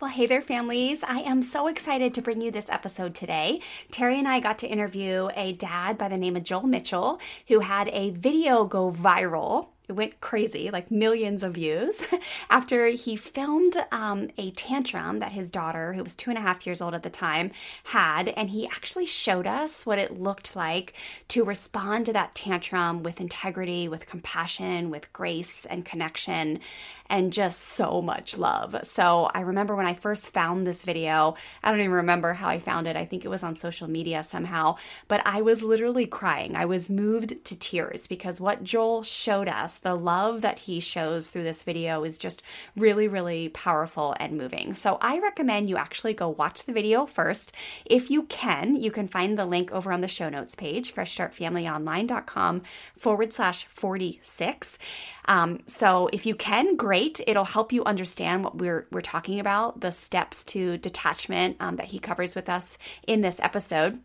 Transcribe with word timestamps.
Well, 0.00 0.10
hey 0.10 0.26
there, 0.26 0.42
families. 0.42 1.04
I 1.04 1.20
am 1.20 1.40
so 1.40 1.68
excited 1.68 2.14
to 2.14 2.22
bring 2.22 2.40
you 2.40 2.50
this 2.50 2.68
episode 2.68 3.14
today. 3.14 3.60
Terry 3.92 4.18
and 4.18 4.26
I 4.26 4.40
got 4.40 4.58
to 4.58 4.66
interview 4.66 5.28
a 5.36 5.52
dad 5.52 5.96
by 5.96 6.08
the 6.08 6.16
name 6.16 6.34
of 6.34 6.42
Joel 6.42 6.66
Mitchell 6.66 7.20
who 7.46 7.60
had 7.60 7.88
a 7.88 8.10
video 8.10 8.64
go 8.64 8.90
viral 8.90 9.68
it 9.86 9.92
went 9.92 10.18
crazy, 10.22 10.70
like 10.70 10.90
millions 10.90 11.42
of 11.42 11.54
views, 11.54 12.02
after 12.50 12.88
he 12.88 13.16
filmed 13.16 13.76
um, 13.92 14.30
a 14.38 14.50
tantrum 14.52 15.18
that 15.18 15.32
his 15.32 15.50
daughter, 15.50 15.92
who 15.92 16.02
was 16.02 16.14
two 16.14 16.30
and 16.30 16.38
a 16.38 16.42
half 16.42 16.64
years 16.64 16.80
old 16.80 16.94
at 16.94 17.02
the 17.02 17.10
time, 17.10 17.50
had. 17.84 18.30
And 18.30 18.48
he 18.48 18.66
actually 18.66 19.04
showed 19.04 19.46
us 19.46 19.84
what 19.84 19.98
it 19.98 20.18
looked 20.18 20.56
like 20.56 20.94
to 21.28 21.44
respond 21.44 22.06
to 22.06 22.14
that 22.14 22.34
tantrum 22.34 23.02
with 23.02 23.20
integrity, 23.20 23.86
with 23.86 24.06
compassion, 24.06 24.88
with 24.88 25.12
grace 25.12 25.66
and 25.66 25.84
connection, 25.84 26.60
and 27.10 27.32
just 27.32 27.60
so 27.60 28.00
much 28.00 28.36
love. 28.36 28.76
So 28.82 29.30
I 29.34 29.40
remember 29.40 29.76
when 29.76 29.86
I 29.86 29.94
first 29.94 30.26
found 30.26 30.66
this 30.66 30.82
video, 30.82 31.36
I 31.62 31.70
don't 31.70 31.80
even 31.80 31.92
remember 31.92 32.32
how 32.32 32.48
I 32.48 32.58
found 32.58 32.86
it. 32.86 32.96
I 32.96 33.04
think 33.04 33.24
it 33.24 33.28
was 33.28 33.42
on 33.42 33.56
social 33.56 33.88
media 33.88 34.22
somehow, 34.22 34.76
but 35.08 35.22
I 35.26 35.42
was 35.42 35.62
literally 35.62 36.06
crying. 36.06 36.56
I 36.56 36.64
was 36.64 36.88
moved 36.88 37.44
to 37.44 37.58
tears 37.58 38.06
because 38.06 38.40
what 38.40 38.64
Joel 38.64 39.02
showed 39.02 39.48
us 39.48 39.78
the 39.78 39.94
love 39.94 40.40
that 40.40 40.60
he 40.60 40.80
shows 40.80 41.30
through 41.30 41.44
this 41.44 41.62
video 41.62 42.04
is 42.04 42.18
just 42.18 42.42
really, 42.76 43.08
really 43.08 43.48
powerful 43.50 44.14
and 44.18 44.38
moving. 44.38 44.74
So 44.74 44.98
I 45.00 45.18
recommend 45.18 45.68
you 45.68 45.76
actually 45.76 46.14
go 46.14 46.28
watch 46.28 46.64
the 46.64 46.72
video 46.72 47.06
first. 47.06 47.52
If 47.84 48.10
you 48.10 48.24
can, 48.24 48.76
you 48.76 48.90
can 48.90 49.08
find 49.08 49.38
the 49.38 49.46
link 49.46 49.72
over 49.72 49.92
on 49.92 50.00
the 50.00 50.08
show 50.08 50.28
notes 50.28 50.54
page, 50.54 50.94
freshstartfamilyonline.com 50.94 52.62
forward 52.96 53.32
slash 53.32 53.66
46. 53.66 54.78
Um, 55.26 55.60
so 55.66 56.08
if 56.12 56.26
you 56.26 56.34
can, 56.34 56.76
great. 56.76 57.20
It'll 57.26 57.44
help 57.44 57.72
you 57.72 57.84
understand 57.84 58.44
what 58.44 58.56
we're, 58.56 58.86
we're 58.90 59.00
talking 59.00 59.40
about, 59.40 59.80
the 59.80 59.92
steps 59.92 60.44
to 60.44 60.78
detachment 60.78 61.56
um, 61.60 61.76
that 61.76 61.86
he 61.86 61.98
covers 61.98 62.34
with 62.34 62.48
us 62.48 62.78
in 63.06 63.20
this 63.20 63.40
episode. 63.40 64.00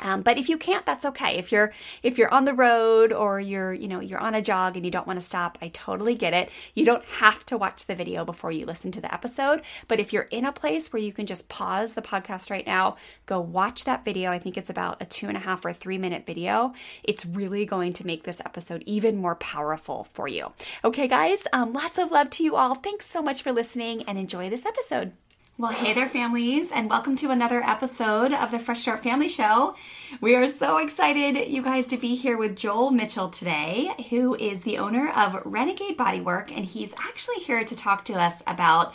Um, 0.00 0.22
but 0.22 0.38
if 0.38 0.48
you 0.48 0.58
can't, 0.58 0.86
that's 0.86 1.04
okay. 1.04 1.38
If 1.38 1.50
you're 1.50 1.72
if 2.02 2.18
you're 2.18 2.32
on 2.32 2.44
the 2.44 2.54
road 2.54 3.12
or 3.12 3.40
you're 3.40 3.72
you 3.72 3.88
know 3.88 4.00
you're 4.00 4.20
on 4.20 4.34
a 4.34 4.42
jog 4.42 4.76
and 4.76 4.84
you 4.84 4.90
don't 4.90 5.06
want 5.06 5.18
to 5.18 5.24
stop, 5.26 5.58
I 5.60 5.68
totally 5.68 6.14
get 6.14 6.34
it. 6.34 6.50
You 6.74 6.84
don't 6.84 7.04
have 7.04 7.44
to 7.46 7.58
watch 7.58 7.86
the 7.86 7.94
video 7.94 8.24
before 8.24 8.52
you 8.52 8.64
listen 8.64 8.92
to 8.92 9.00
the 9.00 9.12
episode. 9.12 9.62
But 9.88 10.00
if 10.00 10.12
you're 10.12 10.28
in 10.30 10.44
a 10.44 10.52
place 10.52 10.92
where 10.92 11.02
you 11.02 11.12
can 11.12 11.26
just 11.26 11.48
pause 11.48 11.94
the 11.94 12.02
podcast 12.02 12.50
right 12.50 12.66
now, 12.66 12.96
go 13.26 13.40
watch 13.40 13.84
that 13.84 14.04
video. 14.04 14.30
I 14.30 14.38
think 14.38 14.56
it's 14.56 14.70
about 14.70 15.02
a 15.02 15.04
two 15.04 15.26
and 15.28 15.36
a 15.36 15.40
half 15.40 15.64
or 15.64 15.72
three 15.72 15.98
minute 15.98 16.26
video. 16.26 16.74
It's 17.02 17.26
really 17.26 17.66
going 17.66 17.92
to 17.94 18.06
make 18.06 18.22
this 18.22 18.40
episode 18.40 18.84
even 18.86 19.16
more 19.16 19.36
powerful 19.36 20.06
for 20.12 20.28
you. 20.28 20.52
Okay, 20.84 21.08
guys. 21.08 21.46
Um, 21.52 21.72
lots 21.72 21.98
of 21.98 22.12
love 22.12 22.30
to 22.30 22.44
you 22.44 22.56
all. 22.56 22.76
Thanks 22.76 23.06
so 23.06 23.20
much 23.20 23.42
for 23.42 23.52
listening 23.52 24.04
and 24.04 24.16
enjoy 24.16 24.48
this 24.48 24.64
episode. 24.64 25.12
Well, 25.60 25.72
hey 25.72 25.92
there, 25.92 26.08
families, 26.08 26.70
and 26.70 26.88
welcome 26.88 27.16
to 27.16 27.32
another 27.32 27.60
episode 27.64 28.32
of 28.32 28.52
the 28.52 28.60
Fresh 28.60 28.82
Start 28.82 29.02
Family 29.02 29.26
Show. 29.26 29.74
We 30.20 30.36
are 30.36 30.46
so 30.46 30.78
excited, 30.78 31.48
you 31.48 31.64
guys, 31.64 31.88
to 31.88 31.96
be 31.96 32.14
here 32.14 32.38
with 32.38 32.54
Joel 32.54 32.92
Mitchell 32.92 33.28
today, 33.28 33.90
who 34.08 34.36
is 34.36 34.62
the 34.62 34.78
owner 34.78 35.10
of 35.10 35.42
Renegade 35.44 35.98
Bodywork, 35.98 36.56
and 36.56 36.64
he's 36.64 36.94
actually 37.04 37.40
here 37.40 37.64
to 37.64 37.74
talk 37.74 38.04
to 38.04 38.12
us 38.12 38.40
about 38.46 38.94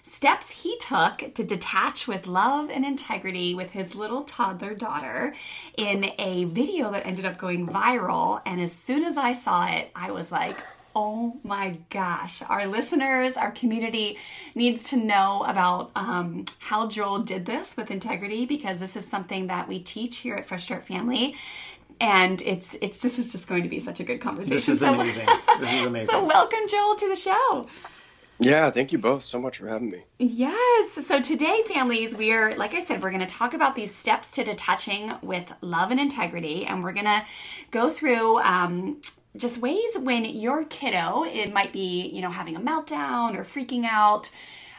steps 0.00 0.62
he 0.62 0.78
took 0.78 1.34
to 1.34 1.44
detach 1.44 2.08
with 2.08 2.26
love 2.26 2.70
and 2.70 2.86
integrity 2.86 3.54
with 3.54 3.72
his 3.72 3.94
little 3.94 4.24
toddler 4.24 4.72
daughter 4.72 5.34
in 5.76 6.12
a 6.18 6.44
video 6.44 6.90
that 6.90 7.04
ended 7.04 7.26
up 7.26 7.36
going 7.36 7.66
viral. 7.66 8.40
And 8.46 8.62
as 8.62 8.72
soon 8.72 9.04
as 9.04 9.18
I 9.18 9.34
saw 9.34 9.66
it, 9.66 9.90
I 9.94 10.10
was 10.10 10.32
like, 10.32 10.56
oh 10.94 11.38
my 11.44 11.78
gosh, 11.90 12.42
our 12.42 12.66
listeners, 12.66 13.36
our 13.36 13.50
community 13.50 14.18
needs 14.54 14.82
to 14.84 14.96
know 14.96 15.44
about 15.44 15.90
um, 15.94 16.44
how 16.58 16.88
Joel 16.88 17.20
did 17.20 17.46
this 17.46 17.76
with 17.76 17.90
integrity 17.90 18.46
because 18.46 18.80
this 18.80 18.96
is 18.96 19.06
something 19.06 19.46
that 19.48 19.68
we 19.68 19.80
teach 19.80 20.18
here 20.18 20.34
at 20.34 20.46
Fresh 20.46 20.64
Start 20.64 20.84
Family. 20.84 21.36
And 22.00 22.40
it's 22.42 22.76
it's 22.80 22.98
this 22.98 23.18
is 23.18 23.32
just 23.32 23.48
going 23.48 23.64
to 23.64 23.68
be 23.68 23.80
such 23.80 23.98
a 23.98 24.04
good 24.04 24.20
conversation. 24.20 24.56
This 24.56 24.68
is 24.68 24.80
so, 24.80 24.94
amazing. 24.94 25.26
This 25.58 25.72
is 25.72 25.82
amazing. 25.86 26.08
so 26.08 26.24
welcome, 26.24 26.60
Joel, 26.68 26.94
to 26.96 27.08
the 27.08 27.16
show. 27.16 27.66
Yeah, 28.40 28.70
thank 28.70 28.92
you 28.92 28.98
both 28.98 29.24
so 29.24 29.40
much 29.40 29.58
for 29.58 29.66
having 29.66 29.90
me. 29.90 30.04
Yes. 30.20 31.04
So 31.04 31.20
today, 31.20 31.62
families, 31.66 32.16
we 32.16 32.32
are, 32.32 32.54
like 32.54 32.72
I 32.72 32.80
said, 32.80 33.02
we're 33.02 33.10
going 33.10 33.26
to 33.26 33.34
talk 33.34 33.52
about 33.52 33.74
these 33.74 33.92
steps 33.92 34.30
to 34.32 34.44
detaching 34.44 35.12
with 35.22 35.52
love 35.60 35.90
and 35.90 35.98
integrity. 35.98 36.64
And 36.64 36.84
we're 36.84 36.92
going 36.92 37.06
to 37.06 37.24
go 37.72 37.90
through 37.90 38.38
um, 38.38 39.00
just 39.38 39.58
ways 39.58 39.96
when 40.00 40.24
your 40.24 40.64
kiddo, 40.64 41.24
it 41.24 41.52
might 41.52 41.72
be, 41.72 42.08
you 42.08 42.20
know, 42.20 42.30
having 42.30 42.56
a 42.56 42.60
meltdown 42.60 43.36
or 43.36 43.44
freaking 43.44 43.84
out, 43.84 44.30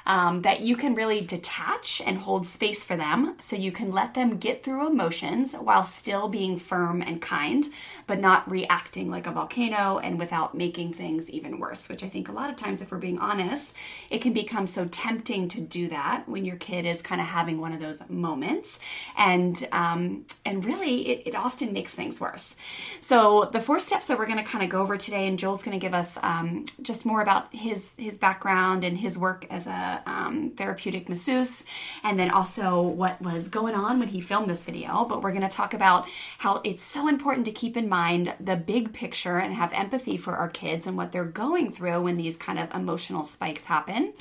um, 0.06 0.42
that 0.42 0.62
you 0.62 0.75
can 0.75 0.96
really 0.96 1.22
detach 1.22 2.02
and 2.06 2.18
hold 2.18 2.46
space 2.46 2.84
for 2.84 2.96
them 2.96 3.36
so 3.40 3.56
you 3.56 3.72
can 3.72 3.92
let 3.92 4.16
them 4.16 4.38
get 4.38 4.64
through 4.64 4.88
emotions 4.88 5.53
while 5.53 5.84
still 5.84 6.28
being 6.28 6.58
firm 6.58 7.02
and 7.02 7.22
kind, 7.22 7.66
but 8.09 8.20
not 8.20 8.50
reacting 8.50 9.12
like 9.12 9.28
a 9.28 9.31
volcano 9.31 10.00
and 10.00 10.18
without 10.18 10.56
making 10.56 10.92
things 10.92 11.30
even 11.30 11.59
worse, 11.59 11.88
which 11.88 12.03
I 12.03 12.09
think 12.09 12.28
a 12.28 12.31
lot 12.31 12.50
of 12.50 12.56
times, 12.56 12.81
if 12.81 12.92
we're 12.92 12.97
being 12.97 13.20
honest, 13.20 13.75
it 14.09 14.20
can 14.24 14.34
become 14.34 14.66
so 14.66 14.88
tempting 14.88 15.47
to 15.50 15.62
do 15.62 15.90
that 15.90 16.28
when 16.28 16.44
your 16.44 16.56
kid 16.56 16.88
is 16.88 17.03
kind 17.03 17.22
of 17.22 17.28
having 17.28 17.62
one 17.62 17.72
of 17.72 17.80
those 17.80 18.02
moments. 18.09 18.80
And, 19.16 19.64
um, 19.72 20.25
and 20.44 20.66
really, 20.66 21.08
it, 21.08 21.28
it 21.28 21.36
often 21.36 21.72
makes 21.72 21.94
things 21.94 22.19
worse. 22.19 22.56
So, 23.00 23.48
the 23.53 23.62
four 23.62 23.80
steps 23.80 24.08
that 24.08 24.18
we're 24.18 24.25
going 24.25 24.44
to 24.44 24.44
kind 24.44 24.64
of 24.64 24.72
go 24.72 24.81
over 24.81 24.98
today, 24.98 25.28
and 25.28 25.38
Joel's 25.38 25.62
going 25.62 25.80
to 25.80 25.86
give 25.86 25.94
us 25.94 26.18
um, 26.24 26.66
just 26.81 27.06
more 27.06 27.22
about 27.22 27.53
his, 27.53 27.96
his 28.00 28.18
background 28.18 28.84
and 28.84 28.98
his 28.98 29.19
work 29.19 29.46
as 29.52 29.68
a 29.68 30.02
um, 30.08 30.50
therapeutic 30.58 31.09
masseuse, 31.09 31.64
and 32.03 32.18
then 32.18 32.31
also 32.31 32.81
what 32.81 33.22
was 33.22 33.50
going 33.50 33.75
on 33.75 34.00
when 34.00 34.08
he 34.08 34.19
filmed 34.19 34.50
this 34.50 34.66
video. 34.66 35.06
But 35.06 35.22
we're 35.22 35.30
going 35.30 35.48
to 35.48 35.48
talk 35.48 35.75
about 35.75 36.09
how 36.40 36.59
it's 36.64 36.81
so 36.81 37.08
important 37.08 37.46
to 37.46 37.52
keep 37.52 37.78
in 37.78 37.88
mind 37.88 37.99
the 38.40 38.56
big 38.56 38.94
picture 38.94 39.38
and 39.38 39.54
have 39.54 39.74
empathy 39.74 40.18
for 40.18 40.36
our 40.36 40.50
kids 40.50 40.88
and 40.88 40.96
what 40.96 41.12
they're 41.12 41.26
going 41.26 41.72
through 41.72 42.02
when 42.02 42.18
these 42.18 42.38
kind 42.38 42.60
of 42.60 42.74
emotional 42.74 43.24
spikes 43.24 43.66
happen. 43.66 44.14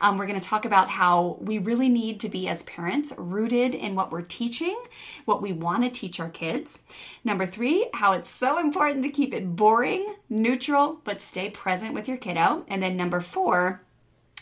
Um, 0.00 0.16
we're 0.16 0.26
going 0.26 0.40
to 0.40 0.46
talk 0.46 0.64
about 0.64 0.88
how 0.88 1.38
we 1.40 1.58
really 1.58 1.88
need 1.88 2.20
to 2.20 2.28
be, 2.28 2.48
as 2.48 2.62
parents, 2.62 3.12
rooted 3.16 3.74
in 3.74 3.94
what 3.94 4.10
we're 4.10 4.22
teaching, 4.22 4.76
what 5.24 5.42
we 5.42 5.52
want 5.52 5.82
to 5.82 5.90
teach 5.90 6.20
our 6.20 6.30
kids. 6.30 6.82
Number 7.24 7.46
three, 7.46 7.88
how 7.94 8.12
it's 8.12 8.28
so 8.28 8.58
important 8.58 9.02
to 9.02 9.10
keep 9.10 9.34
it 9.34 9.56
boring, 9.56 10.14
neutral, 10.28 11.00
but 11.04 11.20
stay 11.20 11.50
present 11.50 11.94
with 11.94 12.08
your 12.08 12.16
kiddo. 12.16 12.64
And 12.68 12.82
then 12.82 12.96
number 12.96 13.20
four, 13.20 13.82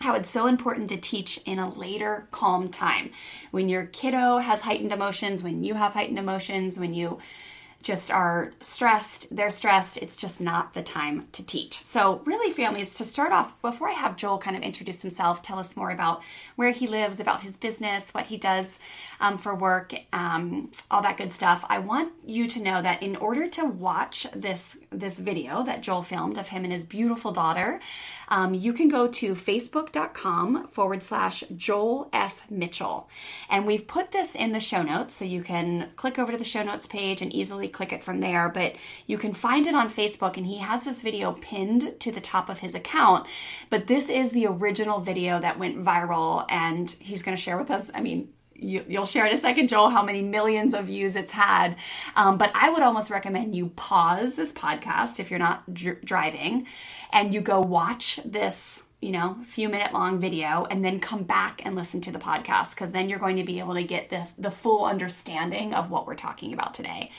how 0.01 0.15
it's 0.15 0.31
so 0.31 0.47
important 0.47 0.89
to 0.89 0.97
teach 0.97 1.41
in 1.47 1.59
a 1.59 1.73
later 1.73 2.27
calm 2.31 2.69
time 2.69 3.11
when 3.53 3.69
your 3.69 3.87
kiddo 3.87 4.39
has 4.39 4.63
heightened 4.63 4.93
emotions 4.93 5.43
when 5.43 5.63
you 5.63 5.75
have 5.75 5.93
heightened 5.93 6.19
emotions 6.19 6.79
when 6.79 6.95
you 6.95 7.19
just 7.85 8.11
are 8.11 8.53
stressed. 8.61 9.29
They're 9.31 9.51
stressed. 9.51 9.99
It's 9.99 10.17
just 10.17 10.41
not 10.41 10.73
the 10.73 10.83
time 10.83 11.29
to 11.33 11.45
teach. 11.45 11.79
So, 11.79 12.23
really, 12.25 12.51
families, 12.53 12.95
to 12.95 13.05
start 13.05 13.31
off, 13.31 13.61
before 13.63 13.89
I 13.89 13.93
have 13.93 14.17
Joel 14.17 14.39
kind 14.39 14.57
of 14.57 14.63
introduce 14.63 15.03
himself, 15.03 15.43
tell 15.43 15.59
us 15.59 15.77
more 15.77 15.91
about 15.91 16.23
where 16.57 16.71
he 16.71 16.87
lives, 16.87 17.21
about 17.21 17.43
his 17.43 17.57
business, 17.57 18.13
what 18.13 18.27
he 18.27 18.39
does 18.39 18.79
um, 19.21 19.39
for 19.39 19.55
work, 19.55 19.95
um, 20.13 20.71
all 20.91 21.03
that 21.03 21.19
good 21.19 21.33
stuff. 21.33 21.65
I 21.69 21.79
want 21.79 22.13
you 22.25 22.49
to 22.49 22.63
know 22.63 22.83
that 22.83 23.03
in 23.03 23.17
order 23.17 23.49
to 23.51 23.65
watch 23.67 24.27
this 24.35 24.79
this 24.91 25.19
video 25.19 25.63
that 25.65 25.83
Joel 25.83 26.03
filmed 26.03 26.39
of 26.39 26.49
him 26.49 26.65
and 26.65 26.73
his 26.73 26.87
beautiful 26.87 27.33
daughter, 27.33 27.81
um, 28.29 28.55
you 28.55 28.73
can 28.73 28.89
go 28.89 29.07
to 29.09 29.35
facebook.com 29.35 30.69
forward 30.69 31.03
slash 31.03 31.45
Joel 31.57 32.09
F. 32.13 32.51
Mitchell. 32.51 33.09
And 33.49 33.67
we've 33.67 33.87
put 33.87 34.13
this 34.13 34.35
in 34.35 34.53
the 34.53 34.61
show 34.61 34.83
notes, 34.83 35.15
so 35.15 35.25
you 35.25 35.43
can 35.43 35.91
click 35.97 36.19
over 36.19 36.33
to 36.33 36.39
the 36.39 36.45
show 36.45 36.63
notes 36.63 36.87
page 36.87 37.23
and 37.23 37.33
easily 37.33 37.69
click 37.69 37.93
it 37.93 38.05
from 38.05 38.21
there. 38.21 38.49
But 38.49 38.77
you 39.07 39.19
can 39.19 39.35
find 39.35 39.67
it 39.67 39.75
on 39.75 39.91
Facebook, 39.91 40.37
and 40.37 40.47
he 40.47 40.59
has 40.59 40.85
this 40.85 41.03
video 41.03 41.33
pinned 41.33 42.01
to 42.01 42.13
the 42.13 42.21
top 42.21 42.49
of 42.49 42.61
his 42.61 42.75
account. 42.75 43.27
But 43.71 43.87
this 43.87 44.09
is 44.09 44.31
the 44.31 44.47
original 44.47 45.01
video 45.01 45.41
that 45.41 45.59
went 45.59 45.85
viral, 45.85 46.45
and 46.49 46.91
he's 46.99 47.23
going 47.23 47.37
to 47.37 47.43
share 47.43 47.59
with 47.59 47.71
us. 47.71 47.91
I 47.95 48.01
mean, 48.01 48.29
you, 48.55 48.85
will 48.89 49.07
share 49.07 49.27
in 49.27 49.35
a 49.35 49.37
second, 49.37 49.69
Joel, 49.69 49.91
how 49.91 50.03
many 50.03 50.23
millions 50.23 50.75
of 50.75 50.87
views 50.87 51.17
it's 51.17 51.33
had. 51.33 51.77
Um, 52.17 52.39
but 52.39 52.51
I 52.55 52.71
would 52.71 52.83
almost 52.83 53.11
recommend 53.11 53.55
you 53.55 53.69
pause 53.71 54.37
this 54.37 54.53
podcast 54.53 55.21
if 55.21 55.31
you're 55.31 55.39
not 55.39 55.73
dr- 55.73 56.05
driving 56.05 56.67
and 57.13 57.35
you 57.35 57.41
go 57.41 57.61
watch 57.61 58.21
this, 58.25 58.85
you 59.01 59.13
know, 59.13 59.37
few 59.45 59.69
minute 59.69 59.93
long 59.93 60.21
video 60.21 60.67
and 60.71 60.85
then 60.85 61.01
come 61.01 61.25
back 61.25 61.63
and 61.65 61.75
listen 61.75 62.01
to 62.03 62.13
the 62.13 62.19
podcast 62.19 62.75
because 62.75 62.91
then 62.91 63.09
you're 63.09 63.19
going 63.19 63.37
to 63.37 63.45
be 63.45 63.59
able 63.59 63.75
to 63.75 63.85
get 63.85 64.11
the, 64.11 64.27
the 64.39 64.51
full 64.51 64.85
understanding 64.85 65.75
of 65.75 65.91
what 65.91 66.07
we're 66.07 66.15
talking 66.15 66.53
about 66.53 66.75
today. 66.75 67.11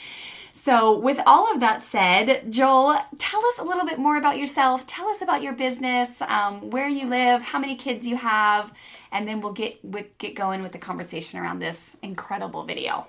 So, 0.58 0.98
with 0.98 1.20
all 1.26 1.52
of 1.52 1.60
that 1.60 1.84
said, 1.84 2.50
Joel, 2.50 2.98
tell 3.18 3.46
us 3.46 3.60
a 3.60 3.64
little 3.64 3.86
bit 3.86 4.00
more 4.00 4.16
about 4.16 4.38
yourself. 4.38 4.88
Tell 4.88 5.10
us 5.10 5.22
about 5.22 5.42
your 5.42 5.52
business, 5.52 6.22
um, 6.22 6.70
where 6.70 6.88
you 6.88 7.10
live, 7.10 7.42
how 7.42 7.60
many 7.60 7.76
kids 7.76 8.08
you 8.08 8.16
have, 8.16 8.72
and 9.16 9.28
then 9.28 9.42
we'll 9.42 9.54
get 9.54 9.80
we'll 9.84 10.04
get 10.18 10.36
going 10.36 10.62
with 10.62 10.72
the 10.72 10.78
conversation 10.78 11.40
around 11.40 11.60
this 11.60 11.96
incredible 12.04 12.64
video. 12.64 13.08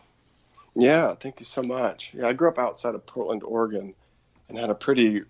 Yeah, 0.75 1.14
thank 1.14 1.41
you 1.41 1.47
so 1.47 1.62
much. 1.62 2.12
Yeah, 2.14 2.29
I 2.29 2.32
grew 2.32 2.49
up 2.49 2.58
outside 2.58 2.94
of 2.94 3.05
Portland, 3.06 3.43
Oregon, 3.43 3.94
and 4.49 4.58
had 4.58 4.69
a 4.69 4.75
pretty, 4.75 5.23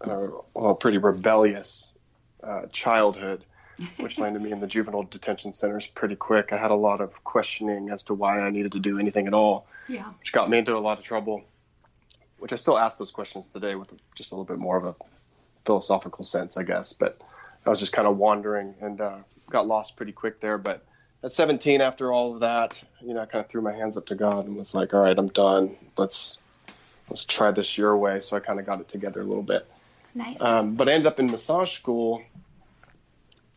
uh, 0.00 0.28
well, 0.54 0.74
pretty 0.74 0.96
rebellious 0.96 1.86
uh, 2.42 2.62
childhood, 2.72 3.44
which 3.98 4.18
landed 4.18 4.42
me 4.42 4.50
in 4.50 4.60
the 4.60 4.66
juvenile 4.66 5.02
detention 5.02 5.52
centers 5.52 5.86
pretty 5.86 6.16
quick. 6.16 6.52
I 6.52 6.56
had 6.56 6.70
a 6.70 6.74
lot 6.74 7.02
of 7.02 7.12
questioning 7.24 7.90
as 7.90 8.02
to 8.04 8.14
why 8.14 8.40
I 8.40 8.50
needed 8.50 8.72
to 8.72 8.78
do 8.78 8.98
anything 8.98 9.26
at 9.26 9.34
all 9.34 9.66
yeah. 9.88 10.04
which 10.20 10.32
got 10.32 10.48
me 10.48 10.58
into 10.58 10.76
a 10.76 10.78
lot 10.78 10.98
of 10.98 11.04
trouble. 11.04 11.42
Which 12.38 12.52
I 12.52 12.56
still 12.56 12.78
ask 12.78 12.98
those 12.98 13.10
questions 13.10 13.52
today 13.52 13.74
with 13.74 13.92
just 14.14 14.30
a 14.30 14.34
little 14.36 14.44
bit 14.44 14.58
more 14.58 14.76
of 14.76 14.84
a 14.84 14.94
philosophical 15.66 16.24
sense, 16.24 16.56
I 16.56 16.62
guess. 16.62 16.92
But 16.92 17.20
I 17.66 17.70
was 17.70 17.80
just 17.80 17.92
kind 17.92 18.06
of 18.06 18.16
wandering 18.16 18.74
and 18.80 19.00
uh, 19.00 19.18
got 19.50 19.66
lost 19.66 19.96
pretty 19.96 20.12
quick 20.12 20.40
there. 20.40 20.58
But 20.58 20.84
at 21.22 21.32
17, 21.32 21.80
after 21.80 22.12
all 22.12 22.34
of 22.34 22.40
that, 22.40 22.82
you 23.00 23.14
know, 23.14 23.20
I 23.20 23.26
kind 23.26 23.44
of 23.44 23.50
threw 23.50 23.62
my 23.62 23.72
hands 23.72 23.96
up 23.96 24.06
to 24.06 24.14
God 24.14 24.46
and 24.46 24.56
was 24.56 24.74
like, 24.74 24.94
"All 24.94 25.00
right, 25.00 25.18
I'm 25.18 25.28
done. 25.28 25.76
Let's 25.96 26.38
let's 27.08 27.24
try 27.24 27.50
this 27.50 27.76
your 27.76 27.96
way." 27.96 28.20
So 28.20 28.36
I 28.36 28.40
kind 28.40 28.60
of 28.60 28.66
got 28.66 28.80
it 28.80 28.88
together 28.88 29.20
a 29.20 29.24
little 29.24 29.42
bit. 29.42 29.66
Nice. 30.14 30.40
Um, 30.40 30.74
but 30.74 30.88
I 30.88 30.92
ended 30.92 31.06
up 31.06 31.20
in 31.20 31.26
massage 31.26 31.72
school 31.72 32.22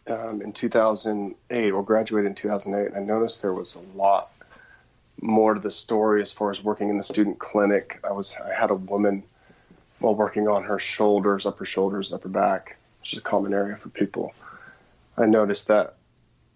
um, 0.07 0.41
in 0.41 0.53
2008, 0.53 1.71
or 1.71 1.83
graduated 1.83 2.29
in 2.29 2.35
2008. 2.35 2.93
And 2.93 2.97
I 2.97 3.05
noticed 3.05 3.41
there 3.41 3.53
was 3.53 3.75
a 3.75 3.97
lot 3.97 4.31
more 5.21 5.53
to 5.53 5.59
the 5.59 5.71
story 5.71 6.21
as 6.21 6.31
far 6.31 6.51
as 6.51 6.63
working 6.63 6.89
in 6.89 6.97
the 6.97 7.03
student 7.03 7.39
clinic. 7.39 7.99
I 8.03 8.11
was 8.11 8.35
I 8.43 8.53
had 8.53 8.71
a 8.71 8.75
woman 8.75 9.23
while 9.99 10.15
working 10.15 10.47
on 10.47 10.63
her 10.63 10.79
shoulders, 10.79 11.45
upper 11.45 11.65
shoulders, 11.65 12.11
upper 12.11 12.29
back, 12.29 12.77
which 12.99 13.13
is 13.13 13.19
a 13.19 13.21
common 13.21 13.53
area 13.53 13.75
for 13.75 13.89
people. 13.89 14.33
I 15.21 15.25
noticed 15.25 15.67
that 15.67 15.95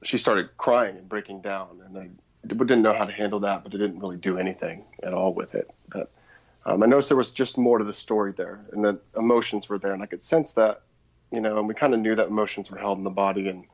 she 0.03 0.17
started 0.17 0.55
crying 0.57 0.97
and 0.97 1.07
breaking 1.07 1.41
down, 1.41 1.81
and 1.85 1.97
I 1.97 2.09
didn't 2.47 2.81
know 2.81 2.93
how 2.93 3.05
to 3.05 3.11
handle 3.11 3.39
that, 3.41 3.63
but 3.63 3.73
I 3.73 3.77
didn't 3.77 3.99
really 3.99 4.17
do 4.17 4.37
anything 4.37 4.83
at 5.03 5.13
all 5.13 5.33
with 5.33 5.55
it. 5.55 5.69
But 5.89 6.11
um, 6.65 6.83
I 6.83 6.85
noticed 6.85 7.09
there 7.09 7.17
was 7.17 7.33
just 7.33 7.57
more 7.57 7.77
to 7.77 7.85
the 7.85 7.93
story 7.93 8.31
there, 8.31 8.59
and 8.71 8.83
that 8.85 8.99
emotions 9.17 9.69
were 9.69 9.79
there, 9.79 9.93
and 9.93 10.03
I 10.03 10.05
could 10.05 10.23
sense 10.23 10.53
that, 10.53 10.81
you 11.31 11.41
know, 11.41 11.57
and 11.57 11.67
we 11.67 11.73
kind 11.73 11.93
of 11.93 11.99
knew 11.99 12.15
that 12.15 12.27
emotions 12.27 12.69
were 12.69 12.77
held 12.77 12.97
in 12.97 13.03
the 13.03 13.09
body, 13.09 13.49
and, 13.49 13.65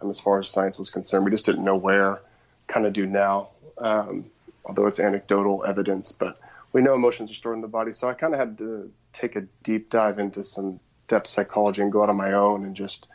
and 0.00 0.10
as 0.10 0.18
far 0.18 0.38
as 0.38 0.48
science 0.48 0.78
was 0.78 0.90
concerned, 0.90 1.24
we 1.24 1.30
just 1.30 1.46
didn't 1.46 1.64
know 1.64 1.76
where. 1.76 2.20
Kind 2.66 2.84
of 2.84 2.92
do 2.92 3.06
now 3.06 3.48
um, 3.80 4.30
although 4.64 4.86
it's 4.86 5.00
anecdotal 5.00 5.64
evidence. 5.64 6.12
But 6.12 6.38
we 6.72 6.82
know 6.82 6.94
emotions 6.94 7.30
are 7.30 7.34
stored 7.34 7.56
in 7.56 7.62
the 7.62 7.68
body. 7.68 7.92
So 7.92 8.08
I 8.08 8.14
kind 8.14 8.34
of 8.34 8.40
had 8.40 8.58
to 8.58 8.90
take 9.12 9.36
a 9.36 9.42
deep 9.62 9.90
dive 9.90 10.18
into 10.18 10.44
some 10.44 10.80
depth 11.08 11.28
psychology 11.28 11.82
and 11.82 11.90
go 11.90 12.02
out 12.02 12.10
on 12.10 12.16
my 12.16 12.32
own 12.32 12.64
and 12.64 12.76
just 12.76 13.06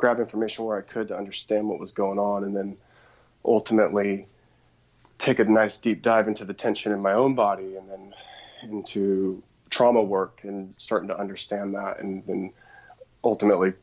grab 0.00 0.18
information 0.18 0.64
where 0.64 0.78
I 0.78 0.80
could 0.80 1.08
to 1.08 1.16
understand 1.16 1.68
what 1.68 1.78
was 1.78 1.92
going 1.92 2.18
on, 2.18 2.44
and 2.44 2.56
then 2.56 2.76
ultimately 3.44 4.26
take 5.18 5.38
a 5.38 5.44
nice 5.44 5.76
deep 5.76 6.00
dive 6.00 6.26
into 6.26 6.46
the 6.46 6.54
tension 6.54 6.92
in 6.92 7.00
my 7.02 7.12
own 7.12 7.34
body, 7.34 7.76
and 7.76 7.88
then 7.90 8.14
into 8.62 9.42
trauma 9.68 10.02
work 10.02 10.40
and 10.42 10.74
starting 10.78 11.08
to 11.08 11.18
understand 11.18 11.74
that, 11.74 12.00
and 12.00 12.26
then 12.26 12.52
ultimately 13.22 13.74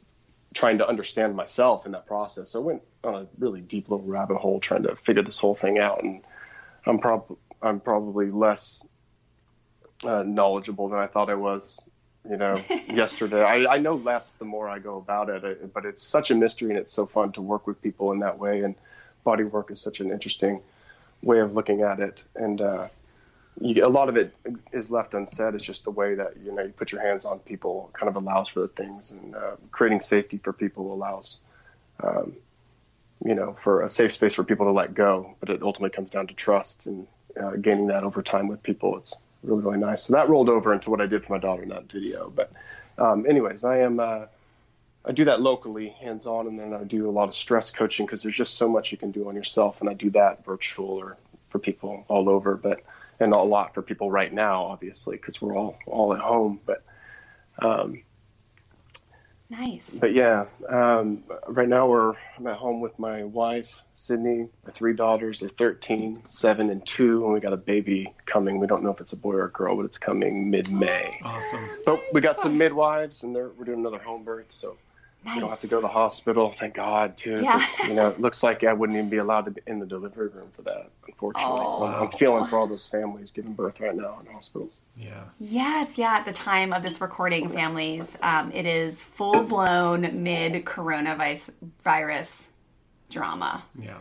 trying 0.53 0.79
to 0.79 0.87
understand 0.87 1.35
myself 1.35 1.85
in 1.85 1.91
that 1.91 2.07
process. 2.07 2.49
So 2.49 2.61
I 2.61 2.63
went 2.63 2.81
on 3.03 3.15
a 3.15 3.27
really 3.37 3.61
deep 3.61 3.89
little 3.89 4.05
rabbit 4.05 4.37
hole 4.37 4.59
trying 4.59 4.83
to 4.83 4.95
figure 4.95 5.21
this 5.21 5.37
whole 5.37 5.55
thing 5.55 5.77
out, 5.77 6.03
and 6.03 6.23
I'm 6.87 6.97
prob 6.97 7.37
I'm 7.61 7.79
probably 7.79 8.31
less 8.31 8.83
uh, 10.03 10.23
knowledgeable 10.23 10.89
than 10.89 10.99
I 10.99 11.07
thought 11.07 11.29
I 11.29 11.35
was. 11.35 11.79
You 12.29 12.37
know, 12.37 12.61
yesterday 12.87 13.43
I, 13.43 13.75
I 13.75 13.77
know 13.79 13.95
less 13.95 14.35
the 14.35 14.45
more 14.45 14.69
I 14.69 14.79
go 14.79 14.97
about 14.97 15.29
it, 15.29 15.73
but 15.73 15.85
it's 15.85 16.01
such 16.01 16.31
a 16.31 16.35
mystery 16.35 16.69
and 16.69 16.77
it's 16.77 16.91
so 16.93 17.05
fun 17.05 17.31
to 17.33 17.41
work 17.41 17.67
with 17.67 17.81
people 17.81 18.11
in 18.11 18.19
that 18.19 18.37
way. 18.37 18.61
And 18.61 18.75
body 19.23 19.43
work 19.43 19.71
is 19.71 19.79
such 19.79 19.99
an 19.99 20.11
interesting 20.11 20.61
way 21.21 21.39
of 21.39 21.53
looking 21.53 21.81
at 21.81 21.99
it, 21.99 22.23
and 22.35 22.61
uh, 22.61 22.87
you, 23.59 23.83
a 23.83 23.87
lot 23.87 24.07
of 24.07 24.15
it 24.15 24.35
is 24.71 24.91
left 24.91 25.13
unsaid. 25.13 25.55
It's 25.55 25.65
just 25.65 25.83
the 25.83 25.91
way 25.91 26.15
that 26.15 26.37
you 26.43 26.51
know 26.51 26.63
you 26.63 26.69
put 26.69 26.91
your 26.91 27.01
hands 27.01 27.25
on 27.25 27.39
people 27.39 27.89
kind 27.93 28.07
of 28.07 28.15
allows 28.15 28.47
for 28.47 28.61
the 28.61 28.67
things, 28.67 29.11
and 29.11 29.35
uh, 29.35 29.55
creating 29.71 30.01
safety 30.01 30.37
for 30.37 30.53
people 30.53 30.93
allows 30.93 31.39
um, 32.03 32.35
you 33.25 33.35
know, 33.35 33.55
for 33.61 33.81
a 33.81 33.89
safe 33.89 34.13
space 34.13 34.33
for 34.33 34.43
people 34.43 34.65
to 34.65 34.71
let 34.71 34.93
go. 34.93 35.35
But 35.39 35.49
it 35.49 35.61
ultimately 35.61 35.95
comes 35.95 36.09
down 36.09 36.27
to 36.27 36.33
trust 36.33 36.85
and 36.85 37.07
uh, 37.41 37.51
gaining 37.51 37.87
that 37.87 38.03
over 38.03 38.21
time 38.21 38.47
with 38.47 38.61
people. 38.63 38.97
It's 38.97 39.13
really, 39.43 39.61
really 39.61 39.77
nice. 39.77 40.03
So 40.03 40.13
that 40.13 40.29
rolled 40.29 40.49
over 40.49 40.73
into 40.73 40.89
what 40.89 41.01
I 41.01 41.05
did 41.05 41.23
for 41.23 41.33
my 41.33 41.39
daughter 41.39 41.63
in 41.63 41.69
that 41.69 41.91
video. 41.91 42.29
But, 42.29 42.51
um, 42.97 43.25
anyways, 43.27 43.63
I 43.63 43.79
am. 43.79 43.99
Uh, 43.99 44.25
I 45.05 45.13
do 45.13 45.23
that 45.23 45.39
locally, 45.39 45.87
hands 45.87 46.27
on, 46.27 46.47
and 46.47 46.59
then 46.59 46.73
I 46.73 46.83
do 46.83 47.09
a 47.09 47.11
lot 47.11 47.29
of 47.29 47.33
stress 47.33 47.71
coaching 47.71 48.05
because 48.05 48.23
there's 48.23 48.35
just 48.35 48.55
so 48.55 48.67
much 48.67 48.91
you 48.91 48.97
can 48.97 49.11
do 49.11 49.29
on 49.29 49.35
yourself, 49.35 49.79
and 49.79 49.89
I 49.89 49.93
do 49.93 50.09
that 50.09 50.43
virtual 50.43 50.89
or 50.89 51.15
for 51.49 51.59
people 51.59 52.03
all 52.09 52.27
over, 52.29 52.55
but 52.55 52.81
and 53.19 53.33
a 53.33 53.37
lot 53.37 53.73
for 53.73 53.81
people 53.81 54.11
right 54.11 54.31
now, 54.31 54.65
obviously, 54.65 55.15
because 55.15 55.41
we're 55.41 55.55
all 55.55 55.77
all 55.85 56.13
at 56.13 56.19
home. 56.19 56.59
But 56.65 56.83
um, 57.59 58.03
Nice. 59.49 59.97
But 59.99 60.13
yeah, 60.13 60.45
um, 60.67 61.23
right 61.47 61.69
now 61.69 61.87
we're 61.87 62.15
I'm 62.37 62.47
at 62.47 62.57
home 62.57 62.81
with 62.81 62.97
my 62.99 63.23
wife, 63.23 63.81
Sydney, 63.93 64.49
my 64.65 64.71
three 64.73 64.93
daughters. 64.93 65.39
They're 65.39 65.49
13, 65.49 66.23
7, 66.29 66.69
and 66.69 66.85
2, 66.85 67.23
and 67.23 67.33
we 67.33 67.39
got 67.39 67.53
a 67.53 67.57
baby 67.57 68.13
coming. 68.25 68.59
We 68.59 68.67
don't 68.67 68.83
know 68.83 68.91
if 68.91 68.99
it's 68.99 69.13
a 69.13 69.17
boy 69.17 69.33
or 69.33 69.45
a 69.45 69.51
girl, 69.51 69.77
but 69.77 69.85
it's 69.85 69.97
coming 69.97 70.49
mid-May. 70.49 71.19
Awesome. 71.23 71.67
But 71.85 72.01
we 72.11 72.19
got 72.19 72.37
some 72.37 72.57
midwives, 72.57 73.23
and 73.23 73.33
we're 73.33 73.65
doing 73.65 73.79
another 73.79 73.99
home 73.99 74.23
birth, 74.23 74.51
so 74.51 74.77
nice. 75.27 75.35
we 75.35 75.41
don't 75.41 75.49
have 75.49 75.61
to 75.61 75.67
go 75.67 75.77
to 75.77 75.81
the 75.81 75.87
hospital. 75.87 76.53
Thank 76.57 76.75
God, 76.75 77.17
too. 77.17 77.41
Yeah. 77.41 77.63
you 77.87 77.93
know, 77.93 78.07
it 78.11 78.19
looks 78.19 78.43
like 78.43 78.63
I 78.63 78.73
wouldn't 78.73 78.97
even 78.97 79.09
be 79.09 79.17
allowed 79.17 79.45
to 79.45 79.51
be 79.51 79.61
in 79.67 79.79
the 79.79 79.85
delivery 79.85 80.29
room 80.29 80.49
for 80.55 80.61
that, 80.63 80.89
unfortunately. 81.05 81.61
Oh. 81.63 81.79
So 81.79 81.85
I'm, 81.85 82.03
I'm 82.03 82.11
feeling 82.11 82.45
for 82.45 82.57
all 82.57 82.67
those 82.75 82.87
families 82.87 83.31
giving 83.31 83.53
birth 83.53 83.79
right 83.79 83.95
now 83.95 84.19
in 84.19 84.31
hospitals. 84.31 84.71
Yeah. 84.95 85.23
Yes, 85.39 85.97
yeah. 85.97 86.17
At 86.17 86.25
the 86.25 86.33
time 86.33 86.73
of 86.73 86.81
this 86.81 86.99
recording, 87.01 87.49
families, 87.49 88.17
um, 88.21 88.51
it 88.51 88.65
is 88.65 89.03
full 89.03 89.43
blown 89.43 90.23
mid 90.23 90.65
coronavirus 90.65 92.47
drama. 93.09 93.63
Yeah. 93.79 93.97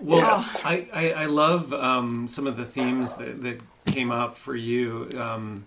Well, 0.00 0.18
Yes. 0.18 0.60
I, 0.64 0.88
I, 0.92 1.10
I 1.10 1.26
love 1.26 1.72
um, 1.72 2.28
some 2.28 2.46
of 2.46 2.56
the 2.56 2.64
themes 2.64 3.14
that, 3.14 3.42
that 3.42 3.60
came 3.86 4.10
up 4.10 4.36
for 4.36 4.56
you. 4.56 5.08
Um, 5.16 5.64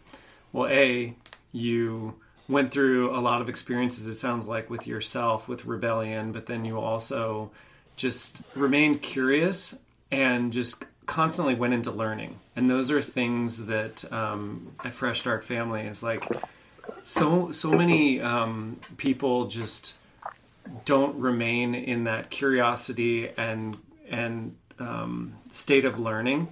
well, 0.52 0.68
A, 0.70 1.16
you 1.52 2.16
went 2.50 2.72
through 2.72 3.16
a 3.16 3.20
lot 3.20 3.42
of 3.42 3.50
experiences, 3.50 4.06
it 4.06 4.16
sounds 4.16 4.48
like, 4.48 4.70
with 4.70 4.88
yourself, 4.88 5.48
with 5.48 5.66
rebellion, 5.66 6.32
but 6.32 6.46
then 6.46 6.66
you 6.66 6.80
also 6.80 7.52
just 7.96 8.42
remained 8.56 9.02
curious 9.02 9.78
and 10.12 10.54
just 10.54 10.86
constantly 11.06 11.56
went 11.56 11.74
into 11.74 11.92
learning. 11.92 12.38
And 12.56 12.70
those 12.70 12.92
are 12.92 13.02
things 13.02 13.66
that 13.66 14.10
um, 14.12 14.74
at 14.86 14.94
Fresh 14.94 15.22
Start 15.22 15.44
Family 15.44 15.82
is 15.82 16.04
like 16.04 16.26
so 17.04 17.52
so 17.52 17.72
many 17.72 18.22
um, 18.22 18.80
people 18.98 19.48
just 19.48 19.96
don't 20.86 21.18
remain 21.20 21.76
in 21.76 22.04
that 22.06 22.30
curiosity 22.30 23.30
and 23.38 23.78
and 24.10 24.56
um, 24.80 25.34
state 25.52 25.86
of 25.86 26.00
learning 26.00 26.50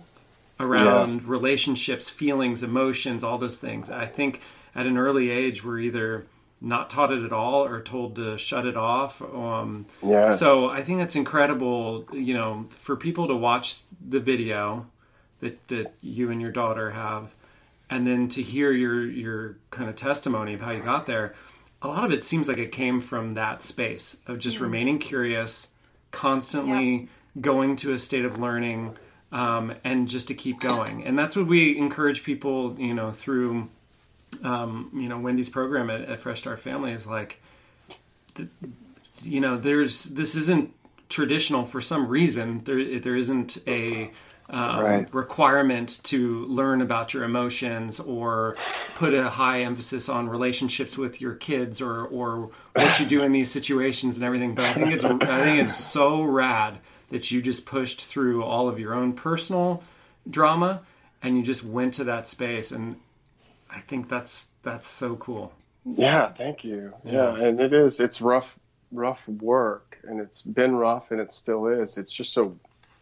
around 0.59 1.21
yeah. 1.21 1.27
relationships, 1.29 2.09
feelings, 2.09 2.63
emotions, 2.63 3.23
all 3.23 3.37
those 3.37 3.57
things. 3.57 3.89
I 3.89 4.05
think 4.05 4.41
at 4.75 4.86
an 4.86 4.98
early 4.98 5.29
age, 5.29 5.63
we're 5.63 5.79
either 5.79 6.25
not 6.62 6.89
taught 6.89 7.12
it 7.12 7.24
at 7.24 7.32
all 7.32 7.65
or 7.65 7.82
told 7.82 8.15
to 8.15 8.38
shut 8.38 8.65
it 8.65 8.75
off. 8.75 9.22
Um, 9.22 9.86
yes. 10.03 10.39
So 10.39 10.70
I 10.70 10.84
think 10.84 11.00
that's 11.00 11.15
incredible, 11.15 12.05
you 12.12 12.34
know, 12.34 12.67
for 12.77 12.96
people 12.96 13.27
to 13.27 13.36
watch 13.36 13.82
the 14.05 14.20
video 14.20 14.88
that, 15.39 15.67
that 15.67 15.94
you 16.01 16.32
and 16.32 16.41
your 16.41 16.51
daughter 16.51 16.91
have 16.91 17.34
and 17.89 18.08
then 18.08 18.27
to 18.29 18.41
hear 18.41 18.72
your, 18.72 19.05
your 19.05 19.58
kind 19.70 19.89
of 19.89 19.96
testimony 19.96 20.53
of 20.53 20.62
how 20.62 20.72
you 20.72 20.82
got 20.82 21.05
there. 21.05 21.34
A 21.82 21.88
lot 21.88 22.03
of 22.03 22.12
it 22.12 22.25
seems 22.25 22.48
like 22.48 22.58
it 22.58 22.72
came 22.72 23.00
from 23.00 23.34
that 23.34 23.62
space 23.62 24.17
of 24.25 24.39
just 24.39 24.58
mm 24.58 24.62
remaining 24.62 24.98
curious, 24.98 25.67
constantly 26.10 26.91
yep. 26.91 27.10
going 27.41 27.75
to 27.75 27.94
a 27.94 28.00
state 28.00 28.25
of 28.25 28.39
learning, 28.39 28.98
um, 29.32 29.75
and 29.84 30.08
just 30.08 30.29
to 30.29 30.34
keep 30.34 30.60
going. 30.60 31.05
And 31.05 31.20
that's 31.20 31.36
what 31.36 31.46
we 31.46 31.77
encourage 31.77 32.24
people, 32.24 32.75
you 32.79 32.94
know, 32.94 33.12
through, 33.12 33.70
um, 34.43 34.91
you 34.93 35.09
know, 35.09 35.19
Wendy's 35.19 35.49
program 35.49 35.89
at, 35.89 36.01
at, 36.01 36.19
Fresh 36.19 36.39
Start 36.39 36.59
Family 36.59 36.91
is 36.91 37.05
like, 37.07 37.41
the, 38.35 38.47
you 39.21 39.39
know, 39.39 39.57
there's 39.57 40.03
this 40.03 40.35
isn't 40.35 40.73
traditional 41.09 41.65
for 41.65 41.81
some 41.81 42.07
reason. 42.07 42.63
There 42.63 42.99
there 42.99 43.15
isn't 43.15 43.57
a 43.67 44.11
um, 44.49 44.85
right. 44.85 45.13
requirement 45.13 46.03
to 46.03 46.45
learn 46.45 46.81
about 46.81 47.13
your 47.13 47.23
emotions 47.23 47.99
or 47.99 48.55
put 48.93 49.13
a 49.13 49.27
high 49.27 49.61
emphasis 49.61 50.07
on 50.07 50.29
relationships 50.29 50.97
with 50.97 51.19
your 51.19 51.33
kids 51.35 51.81
or 51.81 52.05
or 52.05 52.51
what 52.73 52.99
you 52.99 53.05
do 53.05 53.23
in 53.23 53.31
these 53.31 53.51
situations 53.51 54.15
and 54.15 54.23
everything. 54.23 54.55
But 54.55 54.65
I 54.65 54.73
think 54.73 54.91
it's 54.91 55.03
I 55.03 55.43
think 55.43 55.59
it's 55.59 55.75
so 55.75 56.21
rad 56.21 56.79
that 57.09 57.31
you 57.31 57.41
just 57.41 57.65
pushed 57.65 58.01
through 58.01 58.43
all 58.43 58.67
of 58.67 58.79
your 58.79 58.97
own 58.97 59.13
personal 59.13 59.83
drama 60.29 60.81
and 61.21 61.37
you 61.37 61.43
just 61.43 61.63
went 61.63 61.95
to 61.95 62.03
that 62.05 62.27
space 62.27 62.71
and 62.71 62.97
I 63.69 63.79
think 63.79 64.10
that's 64.10 64.48
that's 64.63 64.88
so 64.88 65.15
cool. 65.15 65.53
Yeah, 65.86 66.29
thank 66.29 66.63
you. 66.63 66.93
Yeah, 67.03 67.38
yeah 67.38 67.45
and 67.45 67.60
it 67.60 67.74
is 67.74 68.00
it's 68.00 68.22
rough 68.22 68.57
rough 68.91 69.27
work 69.27 70.00
and 70.07 70.19
it's 70.19 70.41
been 70.41 70.75
rough 70.75 71.12
and 71.12 71.19
it 71.19 71.31
still 71.34 71.67
is. 71.67 71.98
It's 71.98 72.12
just 72.12 72.34
so 72.34 72.57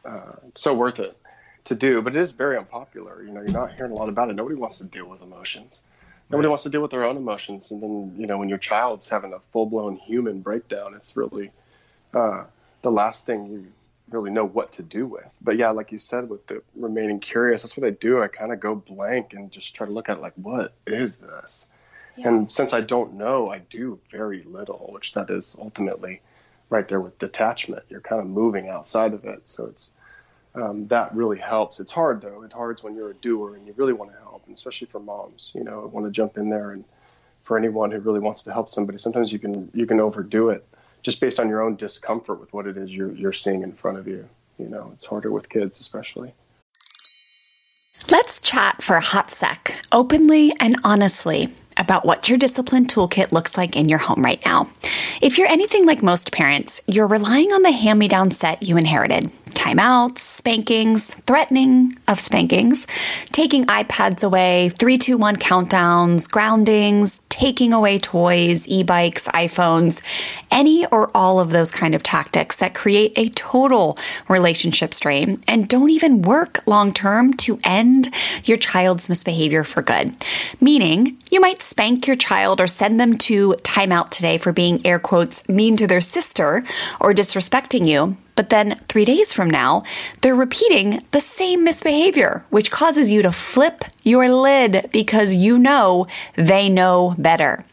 uh, 0.05 0.33
so 0.55 0.73
worth 0.73 0.99
it 0.99 1.17
to 1.65 1.75
do, 1.75 2.01
but 2.01 2.15
it 2.15 2.19
is 2.19 2.31
very 2.31 2.57
unpopular. 2.57 3.23
You 3.23 3.31
know, 3.31 3.41
you're 3.41 3.51
not 3.51 3.73
hearing 3.75 3.93
a 3.93 3.95
lot 3.95 4.09
about 4.09 4.29
it. 4.29 4.33
Nobody 4.33 4.55
wants 4.55 4.79
to 4.79 4.85
deal 4.85 5.07
with 5.07 5.21
emotions. 5.21 5.83
Nobody 6.29 6.47
right. 6.47 6.51
wants 6.51 6.63
to 6.63 6.69
deal 6.69 6.81
with 6.81 6.91
their 6.91 7.05
own 7.05 7.17
emotions. 7.17 7.71
And 7.71 7.81
then, 7.81 8.15
you 8.17 8.27
know, 8.27 8.37
when 8.37 8.49
your 8.49 8.57
child's 8.57 9.07
having 9.07 9.33
a 9.33 9.39
full 9.51 9.65
blown 9.65 9.95
human 9.95 10.41
breakdown, 10.41 10.93
it's 10.93 11.15
really 11.15 11.51
uh, 12.13 12.45
the 12.81 12.91
last 12.91 13.25
thing 13.25 13.45
you 13.47 13.67
really 14.13 14.31
know 14.31 14.45
what 14.45 14.71
to 14.73 14.83
do 14.83 15.05
with. 15.05 15.25
But 15.41 15.57
yeah, 15.57 15.71
like 15.71 15.91
you 15.91 15.97
said, 15.97 16.29
with 16.29 16.45
the 16.47 16.61
remaining 16.75 17.19
curious, 17.19 17.63
that's 17.63 17.75
what 17.75 17.85
I 17.85 17.91
do. 17.91 18.21
I 18.21 18.27
kind 18.27 18.53
of 18.53 18.59
go 18.59 18.75
blank 18.75 19.33
and 19.33 19.51
just 19.51 19.75
try 19.75 19.87
to 19.87 19.93
look 19.93 20.09
at 20.09 20.21
like, 20.21 20.33
what 20.35 20.73
is 20.87 21.17
this? 21.17 21.67
Yeah. 22.15 22.29
And 22.29 22.51
since 22.51 22.73
I 22.73 22.81
don't 22.81 23.15
know, 23.15 23.49
I 23.49 23.59
do 23.59 23.99
very 24.11 24.43
little, 24.43 24.89
which 24.91 25.13
that 25.15 25.29
is 25.29 25.55
ultimately 25.59 26.21
right 26.69 26.87
there 26.87 27.01
with 27.01 27.17
detachment. 27.17 27.83
You're 27.89 28.01
kind 28.01 28.21
of 28.21 28.27
moving 28.27 28.69
outside 28.69 29.13
of 29.13 29.25
it. 29.25 29.47
So 29.49 29.65
it's, 29.65 29.91
um, 30.55 30.87
that 30.87 31.13
really 31.15 31.39
helps. 31.39 31.79
It's 31.79 31.91
hard 31.91 32.21
though. 32.21 32.43
It 32.43 32.53
hard 32.53 32.79
when 32.81 32.95
you're 32.95 33.09
a 33.09 33.15
doer 33.15 33.55
and 33.55 33.65
you 33.65 33.73
really 33.75 33.93
want 33.93 34.11
to 34.11 34.17
help, 34.19 34.43
and 34.45 34.55
especially 34.55 34.87
for 34.87 34.99
moms. 34.99 35.51
You 35.55 35.63
know, 35.63 35.89
want 35.91 36.05
to 36.05 36.11
jump 36.11 36.37
in 36.37 36.49
there, 36.49 36.71
and 36.71 36.83
for 37.41 37.57
anyone 37.57 37.91
who 37.91 37.99
really 37.99 38.19
wants 38.19 38.43
to 38.43 38.53
help 38.53 38.69
somebody, 38.69 38.97
sometimes 38.99 39.33
you 39.33 39.39
can 39.39 39.71
you 39.73 39.85
can 39.85 39.99
overdo 39.99 40.49
it 40.49 40.63
just 41.03 41.21
based 41.21 41.39
on 41.39 41.49
your 41.49 41.61
own 41.61 41.75
discomfort 41.75 42.39
with 42.39 42.51
what 42.53 42.65
it 42.65 42.77
is 42.77 42.89
you're 42.89 43.11
you're 43.13 43.33
seeing 43.33 43.61
in 43.61 43.71
front 43.71 43.97
of 43.97 44.07
you. 44.07 44.27
You 44.57 44.69
know, 44.69 44.91
it's 44.93 45.05
harder 45.05 45.31
with 45.31 45.49
kids, 45.49 45.79
especially. 45.79 46.33
Let's 48.09 48.41
chat 48.41 48.83
for 48.83 48.95
a 48.95 49.01
hot 49.01 49.29
sec, 49.29 49.81
openly 49.91 50.53
and 50.59 50.75
honestly, 50.83 51.49
about 51.77 52.05
what 52.05 52.29
your 52.29 52.37
discipline 52.37 52.85
toolkit 52.85 53.31
looks 53.31 53.57
like 53.57 53.75
in 53.75 53.89
your 53.89 53.99
home 53.99 54.23
right 54.23 54.43
now. 54.45 54.69
If 55.21 55.37
you're 55.37 55.47
anything 55.47 55.85
like 55.85 56.03
most 56.03 56.31
parents, 56.31 56.81
you're 56.87 57.07
relying 57.07 57.51
on 57.51 57.61
the 57.61 57.71
hand 57.71 57.99
me 57.99 58.07
down 58.07 58.31
set 58.31 58.63
you 58.63 58.77
inherited 58.77 59.31
timeouts, 59.53 60.19
spankings, 60.19 61.13
threatening 61.25 61.97
of 62.07 62.19
spankings, 62.19 62.87
taking 63.31 63.65
iPads 63.65 64.23
away, 64.23 64.69
321 64.77 65.35
countdowns, 65.37 66.29
groundings, 66.29 67.21
taking 67.29 67.73
away 67.73 67.97
toys, 67.97 68.67
e 68.67 68.83
bikes, 68.83 69.27
iPhones, 69.29 70.03
any 70.51 70.85
or 70.87 71.09
all 71.15 71.39
of 71.39 71.49
those 71.49 71.71
kind 71.71 71.95
of 71.95 72.03
tactics 72.03 72.57
that 72.57 72.75
create 72.75 73.11
a 73.15 73.29
total 73.29 73.97
relationship 74.29 74.93
strain 74.93 75.43
and 75.47 75.67
don't 75.67 75.89
even 75.89 76.21
work 76.21 76.61
long 76.67 76.93
term 76.93 77.33
to 77.33 77.57
end 77.63 78.13
your 78.43 78.57
child's 78.57 79.09
misbehavior 79.09 79.63
for 79.63 79.81
good. 79.81 80.15
Meaning, 80.61 81.17
you 81.31 81.41
might 81.41 81.62
spank 81.63 82.07
your 82.07 82.15
child 82.15 82.59
or 82.59 82.67
send 82.67 82.99
them 82.99 83.17
to 83.19 83.55
timeout 83.63 84.09
today 84.09 84.37
for 84.37 84.51
being 84.51 84.85
air 84.85 84.99
quotes 84.99 85.47
mean 85.47 85.77
to 85.77 85.87
their 85.87 86.01
sister 86.01 86.63
or 86.99 87.13
disrespecting 87.13 87.87
you. 87.87 88.17
But 88.35 88.49
then 88.49 88.75
three 88.87 89.05
days 89.05 89.31
from 89.31 89.49
now, 89.49 89.83
they're 90.21 90.35
repeating 90.35 91.05
the 91.11 91.21
same 91.21 91.63
misbehavior, 91.63 92.43
which 92.49 92.71
causes 92.71 93.11
you 93.11 93.21
to 93.21 93.31
flip 93.31 93.85
your 94.01 94.27
lid 94.29 94.89
because 94.91 95.33
you 95.33 95.59
know 95.59 96.07
they 96.35 96.69
know 96.69 97.15
better. 97.17 97.63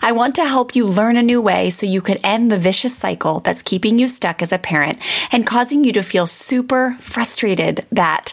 I 0.00 0.12
want 0.12 0.34
to 0.36 0.46
help 0.46 0.74
you 0.74 0.86
learn 0.86 1.16
a 1.16 1.22
new 1.22 1.40
way 1.42 1.70
so 1.70 1.86
you 1.86 2.00
can 2.00 2.18
end 2.18 2.50
the 2.50 2.58
vicious 2.58 2.96
cycle 2.96 3.40
that's 3.40 3.62
keeping 3.62 3.98
you 3.98 4.08
stuck 4.08 4.40
as 4.40 4.52
a 4.52 4.58
parent 4.58 4.98
and 5.30 5.46
causing 5.46 5.84
you 5.84 5.92
to 5.92 6.02
feel 6.02 6.26
super 6.26 6.96
frustrated 7.00 7.84
that 7.92 8.32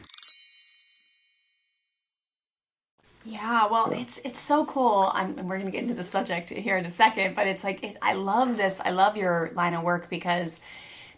Yeah, 3.31 3.67
well, 3.67 3.93
it's 3.93 4.17
it's 4.25 4.41
so 4.41 4.65
cool. 4.65 5.09
I'm, 5.13 5.39
and 5.39 5.47
we're 5.47 5.55
going 5.55 5.67
to 5.67 5.71
get 5.71 5.83
into 5.83 5.93
the 5.93 6.03
subject 6.03 6.49
here 6.49 6.75
in 6.75 6.85
a 6.85 6.89
second, 6.89 7.33
but 7.33 7.47
it's 7.47 7.63
like 7.63 7.81
it, 7.81 7.95
I 8.01 8.15
love 8.15 8.57
this. 8.57 8.81
I 8.83 8.89
love 8.89 9.15
your 9.15 9.51
line 9.53 9.73
of 9.73 9.83
work 9.83 10.09
because 10.09 10.59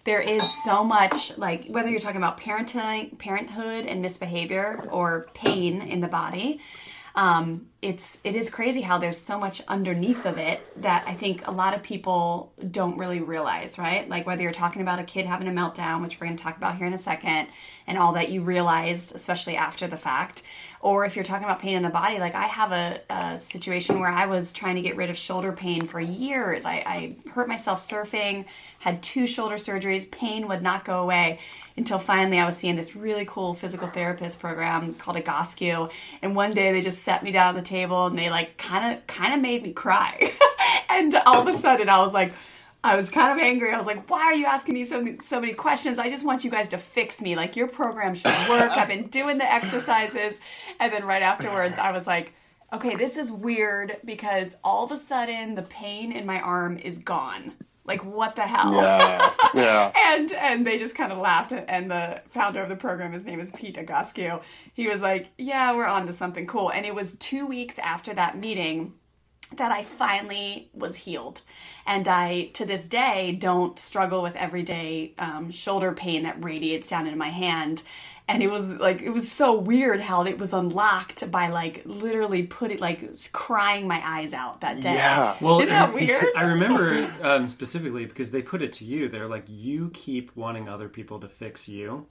there 0.03 0.21
is 0.21 0.43
so 0.63 0.83
much 0.83 1.35
like 1.39 1.65
whether 1.65 1.89
you're 1.89 1.99
talking 1.99 2.17
about 2.17 2.39
parenting, 2.39 3.17
parenthood, 3.17 3.87
and 3.87 4.03
misbehavior 4.03 4.87
or 4.91 5.25
pain 5.33 5.81
in 5.81 6.01
the 6.01 6.07
body. 6.07 6.59
Um, 7.15 7.69
it's 7.83 8.17
it 8.23 8.33
is 8.33 8.49
crazy 8.49 8.79
how 8.79 8.97
there's 8.97 9.19
so 9.19 9.37
much 9.37 9.61
underneath 9.67 10.25
of 10.25 10.37
it 10.37 10.61
that 10.81 11.03
I 11.05 11.13
think 11.13 11.45
a 11.45 11.51
lot 11.51 11.73
of 11.73 11.83
people 11.83 12.53
don't 12.71 12.97
really 12.97 13.19
realize, 13.19 13.77
right? 13.77 14.07
Like 14.07 14.25
whether 14.25 14.41
you're 14.41 14.53
talking 14.53 14.81
about 14.81 14.99
a 14.99 15.03
kid 15.03 15.25
having 15.25 15.49
a 15.49 15.51
meltdown, 15.51 16.01
which 16.01 16.19
we're 16.19 16.27
going 16.27 16.37
to 16.37 16.43
talk 16.43 16.55
about 16.55 16.77
here 16.77 16.87
in 16.87 16.93
a 16.93 16.97
second, 16.97 17.49
and 17.85 17.97
all 17.97 18.13
that 18.13 18.29
you 18.29 18.41
realized, 18.41 19.13
especially 19.13 19.57
after 19.57 19.85
the 19.85 19.97
fact, 19.97 20.43
or 20.79 21.03
if 21.03 21.17
you're 21.17 21.25
talking 21.25 21.43
about 21.43 21.59
pain 21.59 21.75
in 21.75 21.83
the 21.83 21.89
body, 21.89 22.19
like 22.19 22.35
I 22.35 22.45
have 22.45 22.71
a, 22.71 23.01
a 23.09 23.37
situation 23.37 23.99
where 23.99 24.09
I 24.09 24.27
was 24.27 24.53
trying 24.53 24.75
to 24.75 24.81
get 24.81 24.95
rid 24.95 25.09
of 25.09 25.17
shoulder 25.17 25.51
pain 25.51 25.85
for 25.85 25.99
years. 25.99 26.65
I, 26.65 26.83
I 26.85 27.29
hurt 27.31 27.49
myself 27.49 27.79
surfing, 27.79 28.45
had 28.79 29.03
two 29.03 29.27
shoulder 29.27 29.55
surgeries, 29.55 30.09
pain 30.09 30.47
would 30.47 30.61
not 30.61 30.85
go 30.85 31.01
away 31.03 31.39
until 31.75 31.99
finally 31.99 32.37
I 32.37 32.45
was 32.45 32.55
seeing 32.55 32.75
this 32.75 32.95
really 32.95 33.25
cool 33.25 33.53
physical 33.53 33.87
therapist 33.87 34.39
program 34.39 34.93
called 34.93 35.17
Egoscue. 35.17 35.91
And 36.21 36.35
one 36.35 36.53
day 36.53 36.71
they 36.71 36.81
just 36.81 37.03
set 37.03 37.23
me 37.23 37.31
down 37.31 37.49
at 37.49 37.55
the 37.55 37.61
table 37.61 37.72
and 37.73 38.17
they 38.17 38.29
like 38.29 38.57
kind 38.57 38.93
of 38.93 39.07
kind 39.07 39.33
of 39.33 39.41
made 39.41 39.63
me 39.63 39.73
cry. 39.73 40.31
and 40.89 41.15
all 41.25 41.41
of 41.41 41.47
a 41.47 41.53
sudden 41.53 41.89
I 41.89 41.99
was 41.99 42.13
like 42.13 42.33
I 42.85 42.97
was 42.97 43.09
kind 43.09 43.31
of 43.31 43.43
angry. 43.43 43.71
I 43.71 43.77
was 43.77 43.87
like, 43.87 44.09
"Why 44.09 44.23
are 44.23 44.33
you 44.33 44.45
asking 44.45 44.73
me 44.73 44.83
so 44.83 45.05
so 45.21 45.39
many 45.39 45.53
questions? 45.53 45.99
I 45.99 46.09
just 46.09 46.25
want 46.25 46.43
you 46.43 46.51
guys 46.51 46.67
to 46.69 46.77
fix 46.77 47.21
me. 47.21 47.35
Like 47.35 47.55
your 47.55 47.67
program 47.67 48.13
should 48.13 48.33
work. 48.49 48.71
I've 48.77 48.89
been 48.89 49.07
doing 49.07 49.37
the 49.37 49.49
exercises." 49.49 50.41
And 50.79 50.91
then 50.91 51.05
right 51.05 51.21
afterwards, 51.21 51.79
I 51.79 51.91
was 51.91 52.05
like, 52.07 52.33
"Okay, 52.73 52.95
this 52.95 53.15
is 53.15 53.31
weird 53.31 53.97
because 54.03 54.57
all 54.65 54.83
of 54.83 54.91
a 54.91 54.97
sudden 54.97 55.55
the 55.55 55.61
pain 55.61 56.11
in 56.11 56.25
my 56.25 56.41
arm 56.41 56.77
is 56.77 56.97
gone." 56.97 57.53
Like 57.85 58.03
what 58.03 58.35
the 58.35 58.43
hell? 58.43 58.73
Yeah. 58.73 59.29
Yeah. 59.53 59.91
And 59.95 60.31
and 60.33 60.65
they 60.65 60.79
just 60.79 60.95
kind 60.95 61.11
of 61.11 61.19
laughed 61.19 61.51
and 61.51 61.91
the 61.91 62.23
founder 62.31 62.59
of 62.63 62.69
the 62.69 62.75
program 62.75 63.11
his 63.11 63.23
name 63.23 63.39
is 63.39 63.51
pete 63.51 63.75
Egoscue 63.75 64.41
he 64.73 64.87
was 64.87 65.03
like 65.03 65.27
yeah 65.37 65.75
we're 65.75 65.85
on 65.85 66.07
to 66.07 66.13
something 66.13 66.47
cool. 66.47 66.71
And 66.71 66.87
it 66.87 66.95
was 66.95 67.13
two 67.19 67.45
weeks 67.45 67.77
after 67.77 68.15
that 68.15 68.35
meeting 68.35 68.93
that 69.57 69.71
I 69.71 69.83
finally 69.83 70.69
was 70.73 70.95
healed. 70.97 71.41
And 71.85 72.07
I, 72.07 72.45
to 72.53 72.65
this 72.65 72.87
day, 72.87 73.33
don't 73.39 73.77
struggle 73.77 74.21
with 74.21 74.35
everyday 74.35 75.13
um, 75.19 75.51
shoulder 75.51 75.91
pain 75.91 76.23
that 76.23 76.43
radiates 76.43 76.87
down 76.87 77.05
into 77.05 77.17
my 77.17 77.29
hand 77.29 77.83
and 78.27 78.41
it 78.41 78.49
was 78.49 78.69
like 78.75 79.01
it 79.01 79.09
was 79.09 79.29
so 79.31 79.59
weird 79.59 79.99
how 79.99 80.23
it 80.25 80.37
was 80.37 80.53
unlocked 80.53 81.29
by 81.29 81.49
like 81.49 81.81
literally 81.85 82.43
putting 82.43 82.79
like 82.79 83.01
crying 83.33 83.87
my 83.87 84.01
eyes 84.05 84.33
out 84.33 84.61
that 84.61 84.79
day. 84.81 84.93
Yeah. 84.93 85.35
Well, 85.41 85.59
Isn't 85.59 85.69
that 85.69 85.93
weird? 85.99 86.25
I 86.35 86.43
remember 86.43 87.13
um, 87.21 87.47
specifically 87.47 88.05
because 88.05 88.31
they 88.31 88.41
put 88.41 88.61
it 88.61 88.71
to 88.73 88.85
you. 88.85 89.09
They're 89.09 89.27
like, 89.27 89.45
you 89.47 89.89
keep 89.93 90.35
wanting 90.35 90.69
other 90.69 90.87
people 90.87 91.19
to 91.19 91.27
fix 91.27 91.67
you. 91.67 92.07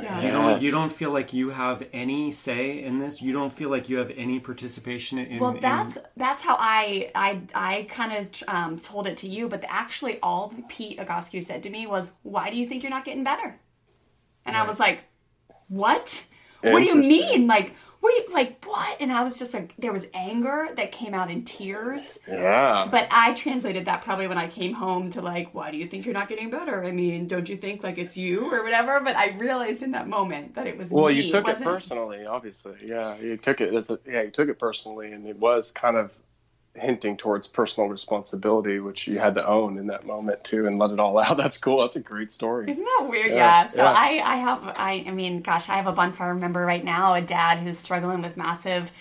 Yeah. 0.00 0.22
You 0.22 0.30
don't, 0.30 0.62
you 0.62 0.70
don't 0.70 0.90
feel 0.90 1.10
like 1.10 1.34
you 1.34 1.50
have 1.50 1.86
any 1.92 2.32
say 2.32 2.82
in 2.82 2.98
this. 2.98 3.20
You 3.20 3.32
don't 3.32 3.52
feel 3.52 3.68
like 3.68 3.90
you 3.90 3.98
have 3.98 4.10
any 4.16 4.40
participation 4.40 5.18
in. 5.18 5.38
Well, 5.38 5.54
in- 5.54 5.60
that's 5.60 5.98
that's 6.16 6.42
how 6.42 6.56
I 6.58 7.10
I 7.14 7.42
I 7.54 7.86
kind 7.90 8.12
of 8.12 8.42
um, 8.48 8.78
told 8.78 9.06
it 9.06 9.18
to 9.18 9.28
you, 9.28 9.48
but 9.50 9.64
actually, 9.68 10.18
all 10.22 10.52
Pete 10.68 10.98
Egoscue 10.98 11.42
said 11.42 11.62
to 11.64 11.70
me 11.70 11.86
was, 11.86 12.14
"Why 12.22 12.50
do 12.50 12.56
you 12.56 12.66
think 12.66 12.82
you're 12.82 12.90
not 12.90 13.04
getting 13.04 13.22
better?" 13.22 13.60
And 14.46 14.56
I 14.56 14.66
was 14.66 14.80
like, 14.80 15.04
"What? 15.72 16.26
What 16.62 16.78
do 16.80 16.84
you 16.84 16.94
mean? 16.94 17.46
Like, 17.46 17.74
what 18.00 18.10
do 18.14 18.22
you 18.22 18.34
like? 18.34 18.64
What?" 18.64 18.96
And 19.00 19.10
I 19.12 19.22
was 19.24 19.38
just 19.38 19.52
like, 19.54 19.74
there 19.78 19.92
was 19.92 20.06
anger 20.14 20.68
that 20.76 20.92
came 20.92 21.14
out 21.14 21.30
in 21.30 21.44
tears. 21.44 22.18
yeah 22.28 22.86
But 22.90 23.08
I 23.10 23.32
translated 23.34 23.84
that 23.86 24.02
probably 24.02 24.28
when 24.28 24.38
I 24.38 24.48
came 24.48 24.72
home 24.74 25.10
to 25.10 25.20
like, 25.22 25.54
why 25.54 25.70
do 25.70 25.76
you 25.76 25.86
think 25.86 26.04
you're 26.04 26.14
not 26.14 26.28
getting 26.28 26.50
better? 26.50 26.84
I 26.84 26.90
mean, 26.92 27.26
don't 27.26 27.48
you 27.48 27.56
think 27.56 27.82
like 27.82 27.98
it's 27.98 28.16
you 28.16 28.52
or 28.52 28.62
whatever? 28.62 29.00
But 29.00 29.16
I 29.16 29.30
realized 29.36 29.82
in 29.82 29.92
that 29.92 30.08
moment 30.08 30.54
that 30.56 30.66
it 30.66 30.76
was 30.78 30.90
well 30.90 31.08
me. 31.08 31.22
you 31.22 31.30
took 31.30 31.44
it 31.44 31.48
wasn't- 31.48 31.66
personally 31.66 32.26
obviously 32.26 32.74
yeah 32.84 33.16
you 33.16 33.36
took 33.36 33.60
it 33.60 33.72
as 33.74 33.90
a 33.90 33.98
yeah 34.06 34.22
you 34.22 34.30
took 34.30 34.48
it 34.48 34.58
personally 34.58 35.12
and 35.12 35.26
it 35.26 35.38
was 35.38 35.70
kind 35.72 35.96
of 35.96 36.10
hinting 36.74 37.16
towards 37.18 37.46
personal 37.46 37.88
responsibility 37.88 38.80
which 38.80 39.06
you 39.06 39.18
had 39.18 39.34
to 39.34 39.46
own 39.46 39.76
in 39.76 39.86
that 39.88 40.06
moment 40.06 40.42
too 40.42 40.66
and 40.66 40.78
let 40.78 40.90
it 40.90 40.98
all 41.00 41.18
out 41.20 41.36
that's 41.36 41.58
cool 41.58 41.80
that's 41.82 41.96
a 41.96 42.00
great 42.00 42.32
story 42.32 42.66
Isn't 42.66 42.84
that 42.84 43.06
weird? 43.10 43.32
Yeah. 43.32 43.34
Yeah, 43.34 43.66
So 43.66 43.82
yeah. 43.82 43.94
I, 43.96 44.22
I 44.24 44.36
have, 44.36 44.72
I, 44.78 45.04
I 45.06 45.10
mean, 45.10 45.42
gosh, 45.42 45.68
I 45.68 45.74
have 45.74 45.86
a 45.86 45.92
bunch. 45.92 46.20
I 46.20 46.28
remember 46.28 46.64
right 46.64 46.84
now 46.84 47.14
a 47.14 47.20
dad 47.20 47.58
who's 47.58 47.78
struggling 47.78 48.22
with 48.22 48.36
massive 48.36 48.92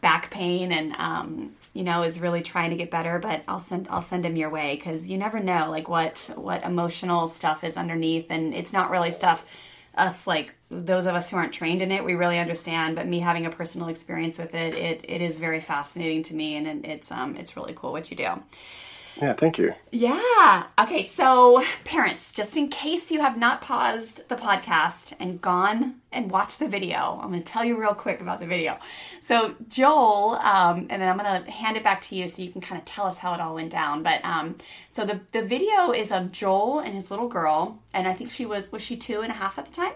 back 0.00 0.30
pain 0.30 0.72
and, 0.72 0.92
um, 0.94 1.52
you 1.74 1.84
know, 1.84 2.02
is 2.02 2.20
really 2.20 2.40
trying 2.42 2.70
to 2.70 2.76
get 2.76 2.90
better. 2.90 3.18
But 3.18 3.42
I'll 3.46 3.58
send, 3.58 3.88
I'll 3.90 4.00
send 4.00 4.24
him 4.24 4.36
your 4.36 4.48
way 4.50 4.74
because 4.76 5.08
you 5.10 5.18
never 5.18 5.38
know, 5.38 5.70
like 5.70 5.88
what, 5.88 6.30
what 6.36 6.62
emotional 6.64 7.28
stuff 7.28 7.62
is 7.62 7.76
underneath, 7.76 8.30
and 8.30 8.54
it's 8.54 8.72
not 8.72 8.90
really 8.90 9.12
stuff 9.12 9.44
us 9.96 10.26
like 10.26 10.54
those 10.70 11.06
of 11.06 11.14
us 11.14 11.30
who 11.30 11.36
aren't 11.36 11.52
trained 11.52 11.82
in 11.82 11.90
it 11.90 12.04
we 12.04 12.14
really 12.14 12.38
understand 12.38 12.94
but 12.94 13.06
me 13.06 13.20
having 13.20 13.46
a 13.46 13.50
personal 13.50 13.88
experience 13.88 14.38
with 14.38 14.54
it 14.54 14.74
it, 14.74 15.04
it 15.08 15.20
is 15.20 15.36
very 15.38 15.60
fascinating 15.60 16.22
to 16.22 16.34
me 16.34 16.56
and 16.56 16.86
it's 16.86 17.10
um 17.10 17.36
it's 17.36 17.56
really 17.56 17.72
cool 17.74 17.92
what 17.92 18.10
you 18.10 18.16
do 18.16 18.42
yeah 19.20 19.32
thank 19.34 19.58
you 19.58 19.74
yeah. 19.92 20.66
Okay, 20.78 21.02
so 21.02 21.64
parents, 21.84 22.32
just 22.32 22.56
in 22.56 22.68
case 22.68 23.10
you 23.10 23.20
have 23.20 23.36
not 23.36 23.60
paused 23.60 24.28
the 24.28 24.36
podcast 24.36 25.14
and 25.18 25.40
gone 25.40 25.96
and 26.12 26.30
watched 26.30 26.60
the 26.60 26.68
video, 26.68 27.18
I'm 27.20 27.30
going 27.30 27.42
to 27.42 27.52
tell 27.52 27.64
you 27.64 27.76
real 27.76 27.94
quick 27.94 28.20
about 28.20 28.38
the 28.38 28.46
video. 28.46 28.78
So, 29.20 29.56
Joel, 29.68 30.36
um, 30.36 30.86
and 30.90 31.02
then 31.02 31.08
I'm 31.08 31.18
going 31.18 31.44
to 31.44 31.50
hand 31.50 31.76
it 31.76 31.82
back 31.82 32.00
to 32.02 32.14
you 32.14 32.28
so 32.28 32.40
you 32.40 32.50
can 32.50 32.60
kind 32.60 32.78
of 32.78 32.84
tell 32.84 33.06
us 33.06 33.18
how 33.18 33.34
it 33.34 33.40
all 33.40 33.56
went 33.56 33.72
down. 33.72 34.04
But 34.04 34.24
um, 34.24 34.56
so 34.88 35.04
the, 35.04 35.20
the 35.32 35.42
video 35.42 35.90
is 35.90 36.12
of 36.12 36.30
Joel 36.30 36.78
and 36.78 36.94
his 36.94 37.10
little 37.10 37.28
girl, 37.28 37.82
and 37.92 38.06
I 38.06 38.14
think 38.14 38.30
she 38.30 38.46
was, 38.46 38.70
was 38.70 38.82
she 38.82 38.96
two 38.96 39.22
and 39.22 39.30
a 39.30 39.34
half 39.34 39.58
at 39.58 39.66
the 39.66 39.72
time? 39.72 39.92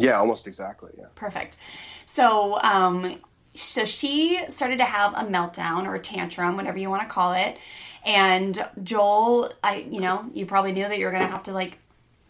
yeah 0.00 0.16
almost 0.18 0.46
exactly 0.46 0.92
yeah 0.96 1.06
Perfect. 1.14 1.56
So, 2.06 2.58
um, 2.62 3.16
so 3.60 3.84
she 3.84 4.40
started 4.48 4.78
to 4.78 4.84
have 4.84 5.14
a 5.14 5.28
meltdown 5.30 5.86
or 5.86 5.94
a 5.94 6.00
tantrum, 6.00 6.56
whatever 6.56 6.78
you 6.78 6.90
want 6.90 7.02
to 7.02 7.08
call 7.08 7.32
it. 7.32 7.56
And 8.04 8.66
Joel, 8.82 9.52
I, 9.62 9.86
you 9.90 10.00
know, 10.00 10.30
you 10.32 10.46
probably 10.46 10.72
knew 10.72 10.84
that 10.84 10.98
you 10.98 11.04
were 11.04 11.10
to 11.26 11.30
have 11.30 11.42
to 11.44 11.52
like 11.52 11.78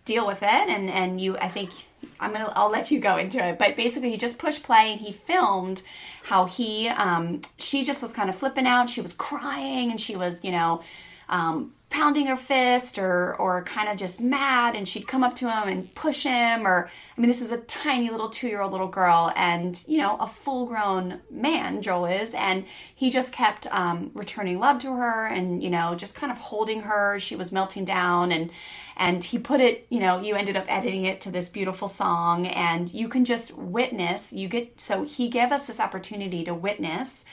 deal 0.05 0.27
with 0.27 0.43
it. 0.43 0.49
And, 0.49 0.91
and 0.91 1.21
you, 1.21 1.37
I 1.39 1.49
think 1.49 1.71
I'm 2.19 2.33
to, 2.33 2.53
I'll 2.57 2.71
let 2.71 2.91
you 2.91 2.99
go 2.99 3.17
into 3.17 3.45
it. 3.47 3.59
But 3.59 3.77
basically 3.77 4.11
he 4.11 4.17
just 4.17 4.39
pushed 4.39 4.63
play 4.63 4.93
and 4.93 5.01
he 5.01 5.13
filmed 5.13 5.83
how 6.25 6.47
he, 6.47 6.89
um, 6.89 7.43
she 7.59 7.85
just 7.85 8.03
was 8.03 8.13
kind 8.13 8.29
of 8.29 8.37
flipping 8.37 8.67
out. 8.67 8.91
She 8.91 9.01
was 9.01 9.13
crying 9.13 9.91
and 9.91 10.01
she 10.01 10.17
was, 10.17 10.43
you 10.43 10.53
know, 10.53 10.83
um, 11.29 11.75
pounding 11.91 12.27
her 12.27 12.37
fist 12.37 12.99
or 12.99 13.35
or 13.37 13.65
kind 13.65 13.89
of 13.89 13.97
just 13.97 14.21
mad 14.21 14.77
and 14.77 14.87
she'd 14.87 15.07
come 15.09 15.25
up 15.25 15.35
to 15.35 15.51
him 15.51 15.69
and 15.69 15.95
push 15.95 16.25
him 16.25 16.67
or 16.67 16.91
I 17.17 17.21
mean 17.21 17.29
this 17.29 17.41
is 17.41 17.51
a 17.51 17.59
tiny 17.59 18.11
little 18.11 18.29
2-year-old 18.29 18.73
little 18.73 18.89
girl 18.89 19.33
and 19.35 19.83
you 19.87 19.99
know 19.99 20.17
a 20.19 20.27
full-grown 20.27 21.21
man 21.31 21.81
Joel 21.81 22.07
is 22.07 22.35
and 22.35 22.65
he 22.95 23.11
just 23.11 23.33
kept 23.33 23.67
um, 23.69 24.11
returning 24.13 24.59
love 24.61 24.79
to 24.81 24.95
her 24.95 25.27
and 25.27 25.63
you 25.63 25.71
know 25.71 25.95
just 25.95 26.15
kind 26.15 26.31
of 26.31 26.39
holding 26.39 26.83
her. 26.83 27.19
She 27.19 27.37
was 27.37 27.53
melting 27.53 27.87
down 27.87 28.33
and 28.33 28.51
and 28.97 29.25
he 29.25 29.39
put 29.39 29.61
it 29.61 29.87
you 29.89 30.01
know 30.01 30.21
you 30.21 30.35
ended 30.35 30.57
up 30.57 30.67
editing 30.69 31.05
it 31.05 31.21
to 31.23 31.31
this 31.31 31.49
beautiful 31.49 31.89
song 31.89 32.47
and 32.47 32.93
you 32.93 33.09
can 33.09 33.25
just 33.25 33.57
witness 33.57 34.33
you 34.33 34.49
get 34.49 34.79
so 34.79 35.05
he 35.05 35.29
gave 35.29 35.53
us 35.53 35.67
this 35.67 35.81
opportunity 35.81 36.45
to 36.45 36.53
witness 36.53 37.25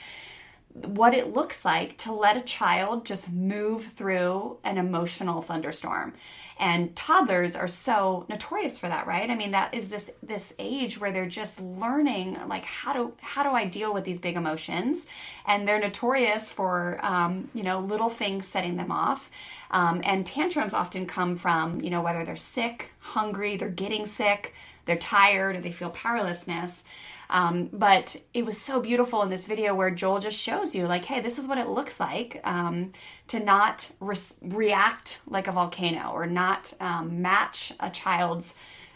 what 0.84 1.14
it 1.14 1.32
looks 1.32 1.64
like 1.64 1.96
to 1.98 2.12
let 2.12 2.36
a 2.36 2.40
child 2.40 3.06
just 3.06 3.30
move 3.30 3.84
through 3.84 4.58
an 4.64 4.78
emotional 4.78 5.42
thunderstorm. 5.42 6.12
And 6.58 6.94
toddlers 6.96 7.54
are 7.54 7.68
so 7.68 8.24
notorious 8.28 8.78
for 8.78 8.88
that 8.88 9.06
right? 9.06 9.30
I 9.30 9.34
mean 9.34 9.50
that 9.52 9.74
is 9.74 9.90
this 9.90 10.10
this 10.22 10.54
age 10.58 10.98
where 10.98 11.12
they're 11.12 11.26
just 11.26 11.60
learning 11.60 12.38
like 12.48 12.64
how 12.64 12.92
do 12.92 13.12
how 13.20 13.42
do 13.42 13.50
i 13.50 13.64
deal 13.66 13.92
with 13.92 14.04
these 14.04 14.20
big 14.20 14.36
emotions? 14.36 15.06
And 15.46 15.66
they're 15.66 15.80
notorious 15.80 16.50
for 16.50 16.98
um, 17.04 17.48
you 17.54 17.62
know 17.62 17.80
little 17.80 18.10
things 18.10 18.46
setting 18.46 18.76
them 18.76 18.90
off. 18.90 19.30
Um, 19.70 20.00
and 20.04 20.26
tantrums 20.26 20.74
often 20.74 21.06
come 21.06 21.36
from 21.36 21.80
you 21.80 21.90
know 21.90 22.02
whether 22.02 22.24
they're 22.24 22.36
sick 22.36 22.92
hungry 23.00 23.56
they're 23.56 23.68
getting 23.68 24.06
sick 24.06 24.54
they're 24.84 24.96
tired 24.96 25.56
or 25.56 25.60
they 25.60 25.72
feel 25.72 25.90
powerlessness 25.90 26.84
um, 27.30 27.68
but 27.72 28.16
it 28.34 28.44
was 28.44 28.60
so 28.60 28.80
beautiful 28.80 29.22
in 29.22 29.30
this 29.30 29.46
video 29.46 29.74
where 29.74 29.90
Joel 29.90 30.20
just 30.20 30.38
shows 30.38 30.74
you, 30.74 30.86
like, 30.86 31.04
hey, 31.04 31.20
this 31.20 31.38
is 31.38 31.48
what 31.48 31.58
it 31.58 31.68
looks 31.68 31.98
like 31.98 32.40
um, 32.44 32.92
to 33.28 33.40
not 33.40 33.90
res- 34.00 34.36
react 34.42 35.20
like 35.26 35.48
a 35.48 35.52
volcano 35.52 36.10
or 36.12 36.26
not 36.26 36.72
um, 36.80 37.22
match 37.22 37.72
a 37.80 37.90
child's 37.90 38.54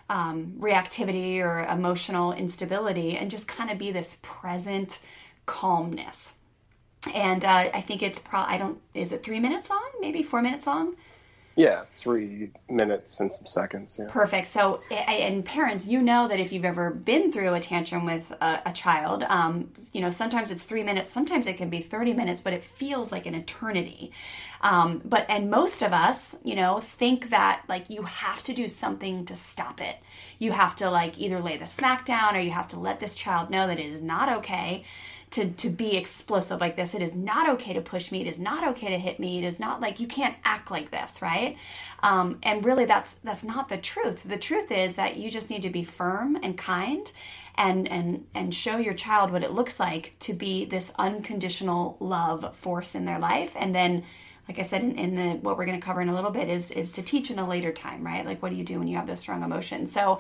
um, 0.09 0.55
reactivity 0.59 1.39
or 1.39 1.65
emotional 1.65 2.33
instability 2.33 3.17
and 3.17 3.31
just 3.31 3.47
kind 3.47 3.71
of 3.71 3.79
be 3.79 3.93
this 3.93 4.19
present 4.23 5.01
calmness. 5.47 6.35
And 7.15 7.45
uh, 7.45 7.71
I 7.73 7.81
think 7.81 8.03
it's 8.03 8.19
probably, 8.19 8.55
I 8.55 8.59
don't, 8.59 8.79
is 8.93 9.13
it 9.13 9.23
three 9.23 9.41
minutes 9.41 9.71
long? 9.71 9.89
Maybe 10.01 10.23
four 10.23 10.43
minutes 10.43 10.67
long? 10.67 10.97
Yeah 11.61 11.85
three 11.85 12.51
minutes 12.69 13.21
and 13.21 13.33
some 13.33 13.47
seconds 13.47 13.99
yeah 13.99 14.07
Perfect. 14.11 14.49
So, 14.49 14.81
and 14.91 15.45
parents, 15.45 15.87
you 15.87 16.03
know 16.03 16.29
that 16.29 16.39
if 16.39 16.53
you've 16.53 16.65
ever 16.65 16.91
been 16.91 17.33
through 17.33 17.55
a 17.55 17.61
tantrum 17.61 18.05
with 18.05 18.31
a, 18.41 18.61
a 18.67 18.73
child, 18.73 19.23
um, 19.25 19.71
you 19.93 20.01
know, 20.01 20.11
sometimes 20.11 20.51
it's 20.51 20.63
three 20.63 20.83
minutes, 20.83 21.11
sometimes 21.11 21.47
it 21.47 21.57
can 21.57 21.71
be 21.71 21.81
30 21.81 22.13
minutes, 22.13 22.43
but 22.43 22.53
it 22.53 22.63
feels 22.63 23.13
like 23.13 23.27
an 23.27 23.35
eternity. 23.35 24.13
Um, 24.61 25.01
but, 25.05 25.27
and 25.31 25.51
most 25.51 25.83
of 25.83 25.93
us, 25.93 26.37
you 26.45 26.55
know, 26.55 26.81
think 26.81 27.31
that 27.31 27.63
like 27.69 27.89
you 27.89 28.03
have 28.03 28.43
to 28.43 28.53
do 28.53 28.69
something 28.69 29.25
to 29.27 29.37
stop 29.37 29.81
it. 29.81 29.97
You 30.39 30.53
have 30.53 30.77
to 30.77 30.91
like 30.91 31.19
either 31.19 31.41
lay 31.41 31.57
the 31.57 31.67
smack 31.67 32.05
down 32.05 32.37
or 32.37 32.41
you 32.41 32.51
have 32.51 32.69
to 32.69 32.79
let 32.79 33.01
this 33.01 33.15
child 33.15 33.51
know 33.51 33.67
that 33.67 33.79
it 33.79 33.87
is 33.87 34.03
not 34.03 34.29
okay 34.39 34.85
to 35.31 35.51
to 35.51 35.71
be 35.71 35.97
explosive 35.97 36.61
like 36.61 36.77
this. 36.77 36.95
It 36.95 37.03
is 37.03 37.15
not 37.15 37.49
okay 37.51 37.73
to 37.73 37.81
push 37.81 38.11
me. 38.11 38.21
It 38.21 38.27
is 38.27 38.39
not 38.39 38.67
okay 38.69 38.91
to 38.91 38.99
hit 38.99 39.21
me. 39.21 39.39
It 39.39 39.45
is 39.45 39.61
not 39.61 39.81
like 39.81 40.01
you 40.01 40.07
can't 40.07 40.37
act 40.45 40.71
like 40.71 40.91
this, 40.91 41.23
right? 41.23 41.57
Um, 42.03 42.39
and 42.43 42.65
really, 42.65 42.85
that's 42.85 43.15
that's 43.23 43.45
not 43.45 43.69
the 43.69 43.77
truth. 43.77 44.25
The 44.25 44.37
truth 44.37 44.71
is 44.73 44.97
that 44.97 45.17
you 45.17 45.31
just 45.31 45.51
need 45.51 45.63
to 45.63 45.71
be 45.71 45.85
firm 45.85 46.37
and 46.43 46.59
kind, 46.59 47.11
and 47.55 47.89
and 47.89 48.27
and 48.35 48.55
show 48.55 48.79
your 48.79 48.95
child 48.95 49.31
what 49.31 49.45
it 49.45 49.53
looks 49.53 49.79
like 49.79 50.17
to 50.21 50.33
be 50.33 50.65
this 50.65 50.93
unconditional 50.99 51.97
love 52.01 52.57
force 52.57 52.95
in 52.95 53.05
their 53.05 53.19
life, 53.19 53.57
and 53.57 53.75
then 53.75 54.05
like 54.51 54.59
I 54.59 54.63
said 54.63 54.83
in, 54.83 54.99
in 54.99 55.15
the 55.15 55.31
what 55.37 55.57
we're 55.57 55.65
going 55.65 55.81
to 55.81 55.85
cover 55.85 56.01
in 56.01 56.09
a 56.09 56.15
little 56.15 56.33
bit 56.33 56.49
is 56.49 56.73
is 56.73 56.91
to 56.93 57.03
teach 57.03 57.31
in 57.31 57.39
a 57.39 57.49
later 57.49 57.71
time, 57.71 58.05
right? 58.05 58.27
Like 58.27 58.43
what 58.43 58.51
do 58.51 58.57
you 58.57 58.65
do 58.65 58.81
when 58.81 58.89
you 58.89 58.97
have 58.97 59.07
those 59.07 59.21
strong 59.21 59.45
emotions? 59.45 59.93
So, 59.93 60.19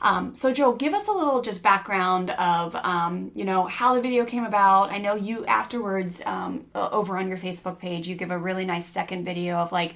um, 0.00 0.34
so 0.34 0.52
Joel, 0.52 0.74
give 0.74 0.94
us 0.94 1.08
a 1.08 1.12
little 1.12 1.42
just 1.42 1.62
background 1.62 2.30
of 2.30 2.74
um, 2.76 3.30
you 3.34 3.44
know 3.44 3.64
how 3.64 3.94
the 3.94 4.00
video 4.00 4.24
came 4.24 4.44
about. 4.44 4.90
I 4.90 4.98
know 4.98 5.14
you 5.14 5.46
afterwards 5.46 6.22
um, 6.26 6.66
over 6.74 7.16
on 7.16 7.28
your 7.28 7.38
Facebook 7.38 7.78
page, 7.78 8.08
you 8.08 8.14
give 8.14 8.30
a 8.30 8.38
really 8.38 8.64
nice 8.64 8.86
second 8.86 9.24
video 9.24 9.56
of 9.56 9.72
like 9.72 9.94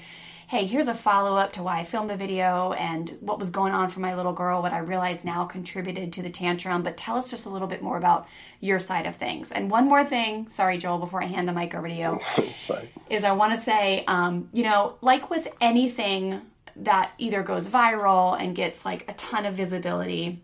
hey, 0.50 0.66
here's 0.66 0.88
a 0.88 0.94
follow 0.94 1.36
up 1.36 1.52
to 1.52 1.62
why 1.62 1.78
I 1.78 1.84
filmed 1.84 2.10
the 2.10 2.16
video 2.16 2.72
and 2.72 3.16
what 3.20 3.38
was 3.38 3.50
going 3.50 3.72
on 3.72 3.88
for 3.88 4.00
my 4.00 4.16
little 4.16 4.32
girl, 4.32 4.62
what 4.62 4.72
I 4.72 4.78
realize 4.78 5.24
now 5.24 5.44
contributed 5.44 6.12
to 6.14 6.22
the 6.22 6.28
tantrum. 6.28 6.82
But 6.82 6.96
tell 6.96 7.16
us 7.16 7.30
just 7.30 7.46
a 7.46 7.48
little 7.48 7.68
bit 7.68 7.82
more 7.82 7.96
about 7.96 8.26
your 8.58 8.80
side 8.80 9.06
of 9.06 9.14
things. 9.14 9.52
And 9.52 9.70
one 9.70 9.86
more 9.86 10.02
thing, 10.02 10.48
sorry, 10.48 10.76
Joel, 10.76 10.98
before 10.98 11.22
I 11.22 11.26
hand 11.26 11.46
the 11.46 11.52
mic 11.52 11.72
over 11.72 11.86
to 11.86 11.94
you, 11.94 12.18
is 13.10 13.22
I 13.22 13.30
want 13.30 13.52
to 13.52 13.58
say, 13.58 14.04
um, 14.08 14.48
you 14.52 14.64
know, 14.64 14.96
like 15.02 15.30
with 15.30 15.46
anything 15.60 16.42
that 16.84 17.12
either 17.18 17.42
goes 17.42 17.68
viral 17.68 18.40
and 18.40 18.54
gets 18.54 18.84
like 18.84 19.08
a 19.08 19.14
ton 19.14 19.46
of 19.46 19.54
visibility, 19.54 20.42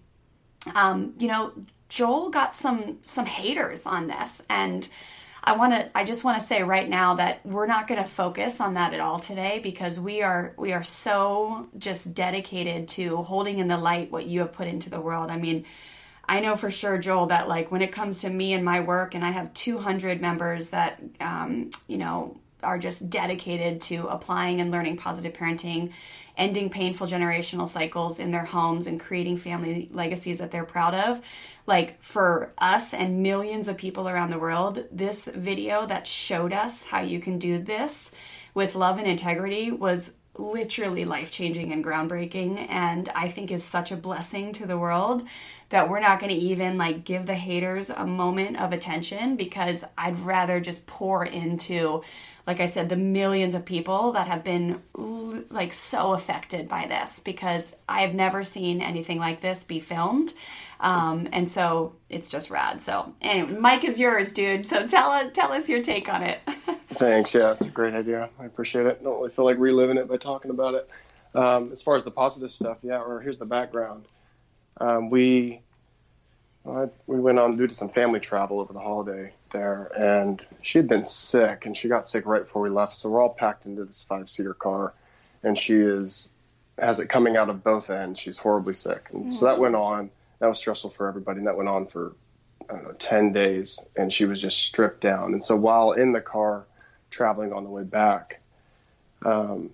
um, 0.75 1.15
you 1.19 1.29
know, 1.29 1.53
Joel 1.89 2.31
got 2.31 2.57
some 2.57 2.99
some 3.03 3.27
haters 3.27 3.87
on 3.87 4.09
this 4.09 4.43
and 4.51 4.89
I 5.45 5.57
want 5.57 5.75
to 5.75 5.97
I 5.97 6.05
just 6.05 6.25
want 6.25 6.41
to 6.41 6.45
say 6.45 6.65
right 6.65 6.89
now 6.89 7.15
that 7.15 7.47
we're 7.47 7.69
not 7.69 7.87
going 7.87 8.03
to 8.03 8.09
focus 8.09 8.61
on 8.61 8.75
that 8.75 8.93
at 8.93 8.99
all 8.99 9.21
today 9.21 9.61
because 9.63 10.01
we 10.01 10.23
are 10.23 10.53
we 10.57 10.73
are 10.73 10.83
so 10.83 11.69
just 11.79 12.15
dedicated 12.15 12.89
to 12.89 13.19
holding 13.19 13.59
in 13.61 13.69
the 13.69 13.77
light 13.79 14.11
what 14.11 14.27
you 14.27 14.41
have 14.41 14.53
put 14.53 14.67
into 14.67 14.91
the 14.91 15.01
world. 15.01 15.31
I 15.31 15.39
mean, 15.39 15.65
I 16.29 16.41
know 16.41 16.57
for 16.57 16.71
sure, 16.71 16.99
Joel, 16.99 17.27
that 17.27 17.49
like 17.49 17.71
when 17.71 17.83
it 17.83 17.93
comes 17.93 18.21
to 18.21 18.31
me 18.31 18.53
and 18.55 18.65
my 18.65 18.81
work, 18.81 19.15
and 19.15 19.25
I 19.25 19.31
have 19.31 19.55
200 19.55 20.21
members 20.21 20.71
that, 20.71 21.01
um, 21.21 21.71
you 21.87 21.99
know, 21.99 22.41
are 22.63 22.79
just 22.79 23.11
dedicated 23.11 23.81
to 23.83 24.07
applying 24.09 24.61
and 24.61 24.71
learning 24.71 24.97
positive 24.97 25.33
parenting, 25.33 25.93
ending 26.37 26.71
painful 26.71 27.07
generational 27.07 27.69
cycles 27.69 28.19
in 28.19 28.31
their 28.31 28.45
homes, 28.45 28.87
and 28.87 29.01
creating 29.01 29.37
family 29.37 29.89
legacies 29.93 30.39
that 30.39 30.51
they're 30.51 30.65
proud 30.65 30.95
of. 30.95 31.21
Like 31.67 32.03
for 32.03 32.53
us 32.59 32.95
and 32.95 33.23
millions 33.23 33.69
of 33.69 33.77
people 33.77 34.09
around 34.09 34.31
the 34.31 34.39
world, 34.39 34.85
this 34.91 35.27
video 35.27 35.87
that 35.87 36.07
showed 36.07 36.53
us 36.53 36.87
how 36.87 37.01
you 37.01 37.21
can 37.21 37.39
do 37.39 37.59
this 37.59 38.13
with 38.55 38.75
love 38.75 38.99
and 38.99 39.07
integrity 39.07 39.71
was 39.71 40.15
literally 40.39 41.05
life 41.05 41.31
changing 41.31 41.73
and 41.73 41.85
groundbreaking 41.85 42.67
and 42.69 43.09
I 43.15 43.29
think 43.29 43.51
is 43.51 43.65
such 43.65 43.91
a 43.91 43.97
blessing 43.97 44.53
to 44.55 44.67
the 44.67 44.79
world 44.79 45.27
that 45.71 45.89
we're 45.89 46.01
not 46.01 46.21
going 46.21 46.33
to 46.33 46.39
even 46.39 46.79
like 46.79 47.05
give 47.05 47.27
the 47.27 47.35
haters 47.35 47.91
a 47.91 48.07
moment 48.07 48.61
of 48.61 48.73
attention 48.73 49.37
because 49.37 49.85
I'd 49.97 50.19
rather 50.21 50.61
just 50.61 50.87
pour 50.87 51.25
into 51.25 52.03
like 52.47 52.61
I 52.61 52.67
said 52.67 52.89
the 52.89 52.97
millions 52.97 53.55
of 53.55 53.65
people 53.65 54.13
that 54.13 54.29
have 54.29 54.45
been 54.45 54.83
like 55.51 55.73
so 55.73 56.13
affected 56.13 56.69
by 56.69 56.87
this 56.87 57.21
because 57.21 57.75
I 57.89 58.03
have 58.03 58.15
never 58.15 58.45
seen 58.45 58.81
anything 58.81 59.19
like 59.19 59.41
this 59.41 59.65
be 59.65 59.81
filmed 59.81 60.33
um, 60.81 61.29
and 61.33 61.49
so 61.49 61.95
it's 62.09 62.29
just 62.29 62.51
rad. 62.51 62.81
So 62.81 63.15
anyway, 63.21 63.59
mic 63.59 63.85
is 63.85 63.99
yours, 63.99 64.33
dude. 64.33 64.67
So 64.67 64.87
tell 64.87 65.11
us 65.11 65.33
tell 65.33 65.53
us 65.53 65.69
your 65.69 65.83
take 65.83 66.13
on 66.13 66.23
it. 66.23 66.41
Thanks. 66.95 67.35
Yeah, 67.35 67.53
it's 67.53 67.67
a 67.67 67.71
great 67.71 67.95
idea. 67.95 68.29
I 68.39 68.45
appreciate 68.45 68.87
it. 68.87 69.03
Don't 69.03 69.19
really 69.19 69.31
feel 69.31 69.45
like 69.45 69.59
reliving 69.59 69.97
it 69.97 70.09
by 70.09 70.17
talking 70.17 70.51
about 70.51 70.75
it. 70.75 70.89
Um, 71.35 71.71
as 71.73 71.83
far 71.83 71.97
as 71.97 72.05
the 72.05 72.11
positive 72.11 72.51
stuff, 72.51 72.79
yeah. 72.83 73.01
Or 73.01 73.21
here's 73.21 73.39
the 73.39 73.47
background. 73.47 74.05
Um, 74.79 75.11
we 75.11 75.61
we 77.07 77.21
went 77.21 77.39
on 77.39 77.57
due 77.57 77.67
to 77.67 77.75
some 77.75 77.89
family 77.89 78.21
travel 78.21 78.61
over 78.61 78.73
the 78.73 78.81
holiday 78.81 79.33
there, 79.51 79.91
and 79.97 80.45
she 80.63 80.79
had 80.79 80.89
been 80.89 81.07
sick, 81.07 81.67
and 81.67 81.77
she 81.77 81.89
got 81.89 82.09
sick 82.09 82.27
right 82.27 82.43
before 82.43 82.63
we 82.63 82.71
left. 82.71 82.97
So 82.97 83.09
we're 83.09 83.23
all 83.23 83.35
packed 83.35 83.67
into 83.67 83.85
this 83.85 84.03
five 84.03 84.29
seater 84.29 84.55
car, 84.55 84.93
and 85.43 85.57
she 85.57 85.75
is 85.75 86.31
has 86.79 86.99
it 86.99 87.09
coming 87.09 87.37
out 87.37 87.49
of 87.49 87.65
both 87.65 87.89
ends. 87.89 88.19
She's 88.21 88.39
horribly 88.39 88.75
sick, 88.75 89.09
and 89.13 89.27
mm. 89.27 89.33
so 89.33 89.47
that 89.47 89.59
went 89.59 89.77
on 89.77 90.11
that 90.39 90.49
was 90.49 90.59
stressful 90.59 90.91
for 90.91 91.09
everybody. 91.09 91.39
And 91.39 91.47
that 91.47 91.57
went 91.57 91.69
on 91.69 91.87
for, 91.87 92.15
I 92.69 92.75
don't 92.75 92.85
know, 92.85 92.93
10 92.93 93.33
days. 93.33 93.79
And 93.97 94.13
she 94.13 94.25
was 94.25 94.41
just 94.41 94.59
stripped 94.59 95.01
down. 95.01 95.33
And 95.33 95.43
so 95.43 95.57
while 95.57 95.93
in 95.93 96.13
the 96.13 96.21
car 96.21 96.67
traveling 97.11 97.53
on 97.53 97.65
the 97.65 97.71
way 97.71 97.85
back, 97.85 98.41
um, 99.25 99.71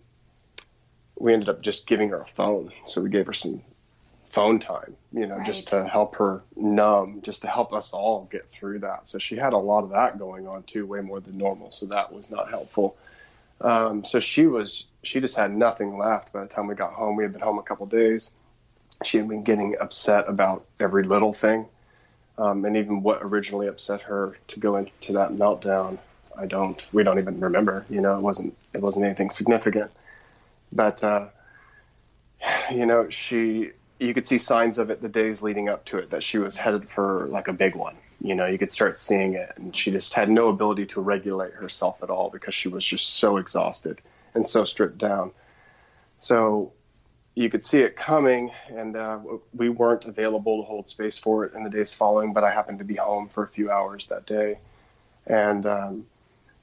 we 1.19 1.33
ended 1.33 1.49
up 1.49 1.63
just 1.63 1.87
giving 1.87 2.11
her 2.11 2.21
a 2.21 2.27
phone. 2.27 2.73
So 2.87 3.01
we 3.01 3.11
gave 3.11 3.27
her 3.27 3.33
some 3.33 3.63
phone 4.33 4.59
time, 4.59 4.97
you 5.13 5.27
know, 5.27 5.37
right. 5.37 5.47
just 5.47 5.69
to 5.69 5.87
help 5.87 6.17
her 6.17 6.43
numb, 6.57 7.21
just 7.23 7.43
to 7.43 7.49
help 7.49 7.73
us 7.73 7.93
all 7.93 8.29
get 8.33 8.51
through 8.51 8.81
that. 8.81 9.07
So 9.07 9.19
she 9.19 9.37
had 9.37 9.53
a 9.53 9.59
lot 9.59 9.85
of 9.85 9.91
that 9.91 10.19
going 10.19 10.49
on 10.49 10.65
too, 10.65 10.85
way 10.85 11.01
more 11.01 11.21
than 11.21 11.39
normal. 11.39 11.71
So 11.71 11.87
that 11.87 12.13
was 12.13 12.31
not 12.31 12.51
helpful. 12.51 12.97
Um, 13.61 14.05
so 14.05 14.19
she 14.19 14.47
was, 14.47 14.87
she 15.05 15.21
just 15.21 15.37
had 15.37 15.55
nothing 15.55 15.97
left 15.97 16.33
by 16.33 16.41
the 16.41 16.49
time 16.49 16.67
we 16.67 16.75
got 16.75 16.93
home. 16.93 17.15
We 17.15 17.23
had 17.23 17.33
been 17.33 17.43
home 17.43 17.59
a 17.59 17.63
couple 17.63 17.87
days 17.87 18.33
she 19.05 19.19
had 19.19 19.29
been 19.29 19.43
getting 19.43 19.77
upset 19.81 20.29
about 20.29 20.65
every 20.81 21.05
little 21.05 21.33
thing. 21.33 21.67
Um, 22.39 22.65
and 22.65 22.77
even 22.77 23.03
what 23.03 23.19
originally 23.23 23.67
upset 23.67 24.01
her 24.03 24.37
to 24.49 24.61
go 24.61 24.77
into 24.77 25.13
that 25.13 25.31
meltdown, 25.31 25.99
I 26.37 26.47
don't, 26.47 26.83
we 26.93 27.03
don't 27.03 27.19
even 27.19 27.41
remember, 27.41 27.85
you 27.91 28.01
know, 28.01 28.17
it 28.17 28.23
wasn't, 28.23 28.57
it 28.73 28.81
wasn't 28.81 29.05
anything 29.05 29.31
significant, 29.31 29.91
but, 30.73 31.05
uh, 31.05 31.27
you 32.71 32.87
know, 32.87 33.09
she, 33.11 33.73
you 34.03 34.13
could 34.15 34.27
see 34.27 34.39
signs 34.39 34.79
of 34.79 34.91
it 34.91 35.01
the 35.01 35.09
days 35.09 35.43
leading 35.43 35.69
up 35.69 35.85
to 35.87 35.99
it, 35.99 36.11
that 36.11 36.23
she 36.23 36.39
was 36.39 36.57
headed 36.57 36.89
for 36.89 37.27
like 37.29 37.49
a 37.49 37.53
big 37.53 37.77
one. 37.77 37.97
You 38.21 38.35
know, 38.35 38.47
you 38.47 38.59
could 38.59 38.71
start 38.71 38.97
seeing 38.97 39.35
it 39.35 39.53
and 39.57 39.77
she 39.77 39.91
just 39.91 40.13
had 40.13 40.29
no 40.29 40.49
ability 40.49 40.87
to 40.87 41.01
regulate 41.01 41.53
herself 41.53 42.03
at 42.03 42.11
all 42.11 42.29
because 42.31 42.55
she 42.55 42.69
was 42.69 42.85
just 42.85 43.17
so 43.17 43.37
exhausted 43.37 44.01
and 44.35 44.47
so 44.47 44.65
stripped 44.65 44.99
down. 44.99 45.33
So 46.19 46.73
you 47.35 47.49
could 47.49 47.65
see 47.65 47.81
it 47.81 47.97
coming, 47.97 48.51
and 48.69 48.95
uh, 48.95 49.19
we 49.55 49.71
weren't 49.71 50.05
available 50.05 50.63
to 50.63 50.67
hold 50.67 50.89
space 50.89 51.19
for 51.19 51.45
it 51.45 51.55
in 51.55 51.65
the 51.65 51.71
days 51.71 51.95
following. 51.95 52.33
But 52.33 52.45
I 52.45 52.53
happened 52.53 52.79
to 52.81 52.85
be 52.85 52.97
home 52.97 53.29
for 53.29 53.43
a 53.43 53.49
few 53.49 53.71
hours 53.71 54.07
that 54.09 54.27
day, 54.27 54.59
and 55.27 55.65
um, 55.65 56.07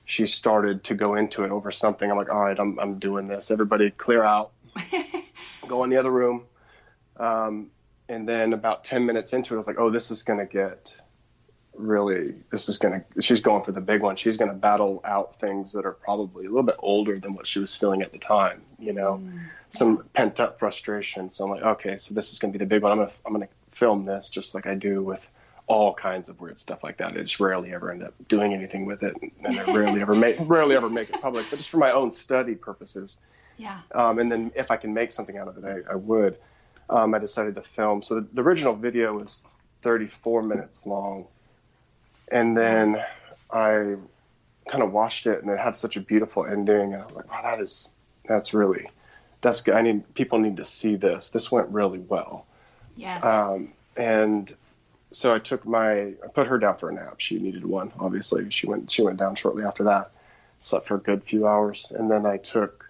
she 0.06 0.28
started 0.28 0.84
to 0.86 0.94
go 0.94 1.16
into 1.16 1.44
it 1.44 1.50
over 1.50 1.72
something. 1.72 2.10
I'm 2.10 2.18
like, 2.18 2.30
all 2.30 2.42
right, 2.42 2.60
I'm 2.60 2.80
I'm 2.80 3.00
doing 3.00 3.28
this. 3.28 3.50
Everybody, 3.50 3.90
clear 3.90 4.24
out. 4.24 4.52
go 5.68 5.84
in 5.84 5.90
the 5.90 5.98
other 5.98 6.12
room. 6.12 6.44
Um, 7.20 7.70
and 8.08 8.28
then 8.28 8.54
about 8.54 8.84
ten 8.84 9.06
minutes 9.06 9.34
into 9.34 9.54
it, 9.54 9.58
I 9.58 9.60
was 9.60 9.68
like, 9.68 9.80
oh, 9.80 9.90
this 9.90 10.10
is 10.12 10.24
going 10.24 10.40
to 10.40 10.46
get 10.46 10.96
really 11.76 12.34
this 12.52 12.68
is 12.68 12.78
going 12.78 13.02
to 13.14 13.22
she's 13.22 13.42
going 13.42 13.64
for 13.64 13.72
the 13.72 13.82
big 13.82 14.02
one. 14.02 14.16
She's 14.16 14.38
going 14.38 14.52
to 14.52 14.58
battle 14.58 15.02
out 15.06 15.40
things 15.40 15.72
that 15.74 15.86
are 15.86 15.94
probably 15.94 16.46
a 16.46 16.50
little 16.50 16.64
bit 16.64 16.76
older 16.80 17.20
than 17.20 17.34
what 17.34 17.48
she 17.48 17.60
was 17.60 17.76
feeling 17.76 18.02
at 18.02 18.12
the 18.12 18.18
time 18.18 18.62
you 18.80 18.94
know? 18.94 19.22
Mm. 19.24 19.42
some 19.70 20.04
pent 20.14 20.40
up 20.40 20.60
frustration. 20.60 21.30
So 21.30 21.46
i'm 21.46 21.52
like 21.52 21.64
okay 21.64 21.98
so 21.98 22.14
this 22.14 22.34
is 22.34 22.40
going 22.40 22.52
to 22.52 22.58
be 22.58 22.64
the 22.64 22.70
big 22.70 22.82
one. 22.82 22.92
I'm 22.92 22.98
going 22.98 23.10
to 23.10 23.14
i'm 23.26 23.34
going 23.34 23.48
to 23.48 23.54
film 23.72 24.06
this 24.06 24.30
just 24.30 24.56
like 24.56 24.66
i 24.66 24.74
do 24.76 25.04
with 25.04 25.30
all 25.68 25.94
kinds 25.94 26.30
of 26.30 26.42
weird 26.42 26.58
stuff 26.58 26.84
like 26.84 26.98
that. 26.98 27.10
I 27.10 27.22
just 27.22 27.40
rarely 27.40 27.74
ever 27.74 27.92
end 27.92 28.02
up 28.02 28.14
doing 28.28 28.54
anything 28.54 28.86
with 28.86 29.04
it 29.04 29.16
and 29.22 29.60
i 29.60 29.72
rarely 29.72 30.02
ever 30.02 30.16
make 30.16 30.38
rarely 30.42 30.76
ever 30.76 30.90
make 30.90 31.10
it 31.10 31.22
public 31.22 31.46
but 31.50 31.58
just 31.58 31.70
for 31.70 31.78
my 31.78 31.92
own 31.92 32.12
study 32.12 32.56
purposes. 32.56 33.20
Yeah. 33.58 33.82
Um, 33.94 34.20
and 34.20 34.32
then 34.32 34.52
if 34.56 34.72
i 34.72 34.78
can 34.78 34.94
make 34.94 35.12
something 35.12 35.38
out 35.38 35.48
of 35.48 35.58
it 35.58 35.66
i, 35.66 35.92
I 35.92 35.96
would 35.96 36.38
um, 36.90 37.14
i 37.14 37.20
decided 37.20 37.56
to 37.56 37.62
film 37.62 38.02
so 38.02 38.16
the, 38.16 38.28
the 38.34 38.42
original 38.42 38.76
video 38.76 39.18
was 39.18 39.46
34 39.82 40.44
minutes 40.44 40.86
long 40.86 41.26
and 42.32 42.56
then 42.56 43.04
I 43.52 43.96
kind 44.68 44.84
of 44.84 44.92
watched 44.92 45.26
it, 45.26 45.42
and 45.42 45.50
it 45.52 45.60
had 45.60 45.76
such 45.76 45.98
a 45.98 46.02
beautiful 46.02 46.46
ending, 46.46 46.94
and 46.94 47.02
I 47.02 47.06
was 47.06 47.16
like, 47.16 47.32
"Wow, 47.32 47.42
that 47.42 47.60
is 47.60 47.90
that's 48.28 48.54
really 48.54 48.88
that's 49.42 49.62
good. 49.62 49.76
I 49.76 49.82
need 49.82 50.14
people 50.14 50.40
need 50.40 50.58
to 50.58 50.66
see 50.66 50.96
this. 50.96 51.30
This 51.30 51.52
went 51.52 51.70
really 51.70 52.00
well." 52.00 52.46
Yes. 52.96 53.24
Um, 53.26 53.74
and 53.98 54.54
so 55.12 55.34
I 55.34 55.40
took 55.40 55.66
my 55.66 55.92
I 56.24 56.28
put 56.34 56.48
her 56.48 56.60
down 56.60 56.78
for 56.78 56.90
a 56.90 56.94
nap. 56.94 57.20
She 57.20 57.40
needed 57.40 57.66
one, 57.66 57.92
obviously. 58.00 58.50
She 58.52 58.68
went 58.68 58.92
she 58.92 59.02
went 59.02 59.18
down 59.18 59.36
shortly 59.36 59.64
after 59.64 59.84
that. 59.86 60.12
Slept 60.62 60.88
for 60.88 60.96
a 60.96 61.00
good 61.00 61.24
few 61.24 61.48
hours, 61.48 61.92
and 61.96 62.12
then 62.12 62.26
I 62.26 62.38
took 62.38 62.90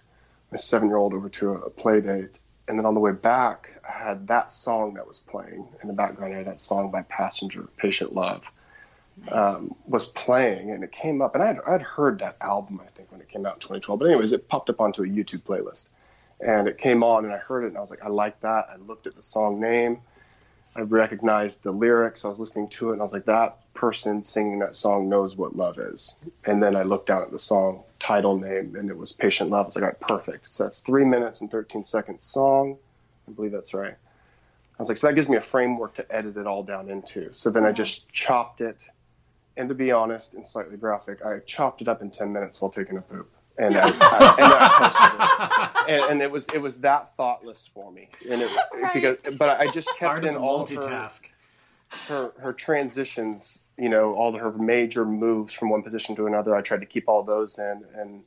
my 0.50 0.56
seven 0.58 0.88
year 0.88 0.96
old 0.96 1.14
over 1.14 1.28
to 1.28 1.52
a, 1.52 1.58
a 1.60 1.70
play 1.70 2.00
date. 2.00 2.38
And 2.70 2.78
then 2.78 2.86
on 2.86 2.94
the 2.94 3.00
way 3.00 3.12
back, 3.12 3.80
I 3.86 3.90
had 3.90 4.28
that 4.28 4.50
song 4.50 4.94
that 4.94 5.06
was 5.06 5.18
playing 5.18 5.66
in 5.82 5.88
the 5.88 5.94
background. 5.94 6.34
Had 6.34 6.46
that 6.46 6.60
song 6.60 6.90
by 6.90 7.02
Passenger, 7.02 7.68
"Patient 7.76 8.14
Love." 8.14 8.50
um, 9.30 9.74
was 9.86 10.06
playing, 10.06 10.70
and 10.70 10.82
it 10.82 10.92
came 10.92 11.20
up, 11.20 11.34
and 11.34 11.44
I'd, 11.44 11.58
I'd 11.66 11.82
heard 11.82 12.20
that 12.20 12.36
album 12.40 12.80
I 12.82 12.88
think 12.90 13.12
when 13.12 13.20
it 13.20 13.28
came 13.28 13.44
out 13.44 13.54
in 13.54 13.60
2012. 13.60 13.98
But 13.98 14.06
anyways, 14.06 14.32
it 14.32 14.48
popped 14.48 14.70
up 14.70 14.80
onto 14.80 15.02
a 15.02 15.06
YouTube 15.06 15.42
playlist, 15.42 15.88
and 16.40 16.68
it 16.68 16.78
came 16.78 17.02
on, 17.02 17.24
and 17.24 17.34
I 17.34 17.38
heard 17.38 17.64
it, 17.64 17.68
and 17.68 17.76
I 17.76 17.80
was 17.80 17.90
like, 17.90 18.02
I 18.02 18.08
like 18.08 18.40
that. 18.40 18.68
I 18.72 18.76
looked 18.76 19.06
at 19.06 19.16
the 19.16 19.22
song 19.22 19.60
name, 19.60 20.00
I 20.76 20.82
recognized 20.82 21.62
the 21.62 21.72
lyrics. 21.72 22.24
I 22.24 22.28
was 22.28 22.38
listening 22.38 22.68
to 22.68 22.90
it, 22.90 22.92
and 22.94 23.02
I 23.02 23.04
was 23.04 23.12
like, 23.12 23.24
that 23.24 23.58
person 23.74 24.22
singing 24.22 24.60
that 24.60 24.76
song 24.76 25.08
knows 25.08 25.36
what 25.36 25.56
love 25.56 25.78
is. 25.78 26.16
And 26.44 26.62
then 26.62 26.76
I 26.76 26.84
looked 26.84 27.08
down 27.08 27.22
at 27.22 27.32
the 27.32 27.38
song 27.38 27.82
title 28.00 28.36
name, 28.38 28.74
and 28.76 28.90
it 28.90 28.96
was 28.96 29.12
Patient 29.12 29.50
Love. 29.50 29.66
I 29.66 29.68
was 29.68 29.76
like, 29.76 29.82
all 29.84 29.88
right, 29.90 30.00
perfect. 30.00 30.50
So 30.50 30.64
that's 30.64 30.80
three 30.80 31.04
minutes 31.04 31.40
and 31.42 31.50
13 31.50 31.84
seconds 31.84 32.24
song. 32.24 32.76
I 33.28 33.32
believe 33.32 33.52
that's 33.52 33.72
right. 33.74 33.92
I 33.94 34.82
was 34.82 34.88
like, 34.88 34.96
so 34.96 35.06
that 35.08 35.14
gives 35.14 35.28
me 35.28 35.36
a 35.36 35.40
framework 35.42 35.94
to 35.94 36.06
edit 36.14 36.36
it 36.38 36.46
all 36.46 36.62
down 36.64 36.88
into. 36.90 37.32
So 37.34 37.50
then 37.50 37.64
I 37.66 37.72
just 37.72 38.10
chopped 38.10 38.60
it. 38.62 38.82
And 39.56 39.68
to 39.68 39.74
be 39.74 39.92
honest 39.92 40.34
and 40.34 40.46
slightly 40.46 40.78
graphic, 40.78 41.24
I 41.24 41.40
chopped 41.40 41.82
it 41.82 41.88
up 41.88 42.00
in 42.00 42.10
10 42.10 42.32
minutes 42.32 42.60
while 42.60 42.70
taking 42.70 42.96
a 42.96 43.02
poop. 43.02 43.30
And, 43.58 43.76
I, 43.76 43.80
I, 43.82 43.84
and, 43.86 43.94
I 44.00 45.84
it. 45.88 45.90
And, 45.90 46.02
and 46.12 46.22
it 46.22 46.30
was 46.30 46.48
it 46.54 46.58
was 46.62 46.78
that 46.80 47.14
thoughtless 47.16 47.68
for 47.74 47.90
me, 47.90 48.08
and 48.30 48.40
it, 48.42 48.50
Right. 48.74 48.94
because 48.94 49.16
but 49.36 49.60
I 49.60 49.66
just 49.70 49.88
kept 49.98 50.22
in 50.24 50.36
all 50.36 50.62
of 50.62 50.70
her, 50.70 50.76
multitask. 50.76 51.22
her 52.06 52.32
her 52.38 52.52
transitions, 52.52 53.58
you 53.80 53.88
know, 53.88 54.14
all 54.14 54.36
her 54.36 54.52
major 54.52 55.04
moves 55.04 55.54
from 55.54 55.70
one 55.70 55.82
position 55.82 56.14
to 56.16 56.26
another. 56.26 56.54
I 56.54 56.60
tried 56.60 56.80
to 56.80 56.86
keep 56.86 57.08
all 57.08 57.22
those 57.22 57.58
in, 57.58 57.84
and 57.96 58.22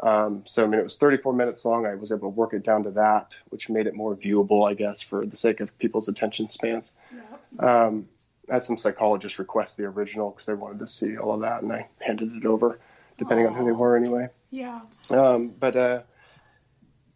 um, 0.00 0.42
so 0.44 0.64
I 0.64 0.66
mean, 0.66 0.80
it 0.80 0.84
was 0.84 0.98
34 0.98 1.32
minutes 1.32 1.64
long. 1.64 1.86
I 1.86 1.94
was 1.94 2.10
able 2.10 2.22
to 2.22 2.28
work 2.28 2.52
it 2.52 2.64
down 2.64 2.82
to 2.84 2.90
that, 2.92 3.36
which 3.50 3.70
made 3.70 3.86
it 3.86 3.94
more 3.94 4.16
viewable, 4.16 4.68
I 4.68 4.74
guess, 4.74 5.00
for 5.00 5.24
the 5.24 5.36
sake 5.36 5.60
of 5.60 5.76
people's 5.78 6.08
attention 6.08 6.48
spans. 6.48 6.92
Um, 7.60 8.08
I 8.50 8.54
had 8.54 8.64
some 8.64 8.78
psychologists 8.78 9.38
request 9.38 9.76
the 9.76 9.84
original 9.84 10.30
because 10.30 10.46
they 10.46 10.54
wanted 10.54 10.80
to 10.80 10.86
see 10.86 11.16
all 11.16 11.34
of 11.34 11.40
that, 11.40 11.62
and 11.62 11.72
I 11.72 11.88
handed 12.00 12.34
it 12.34 12.44
over, 12.44 12.78
depending 13.16 13.46
on 13.46 13.54
who 13.54 13.64
they 13.64 13.72
were, 13.72 13.96
anyway. 13.96 14.28
Yeah. 14.50 14.80
Um, 15.10 15.48
but 15.48 15.76
uh, 15.76 16.02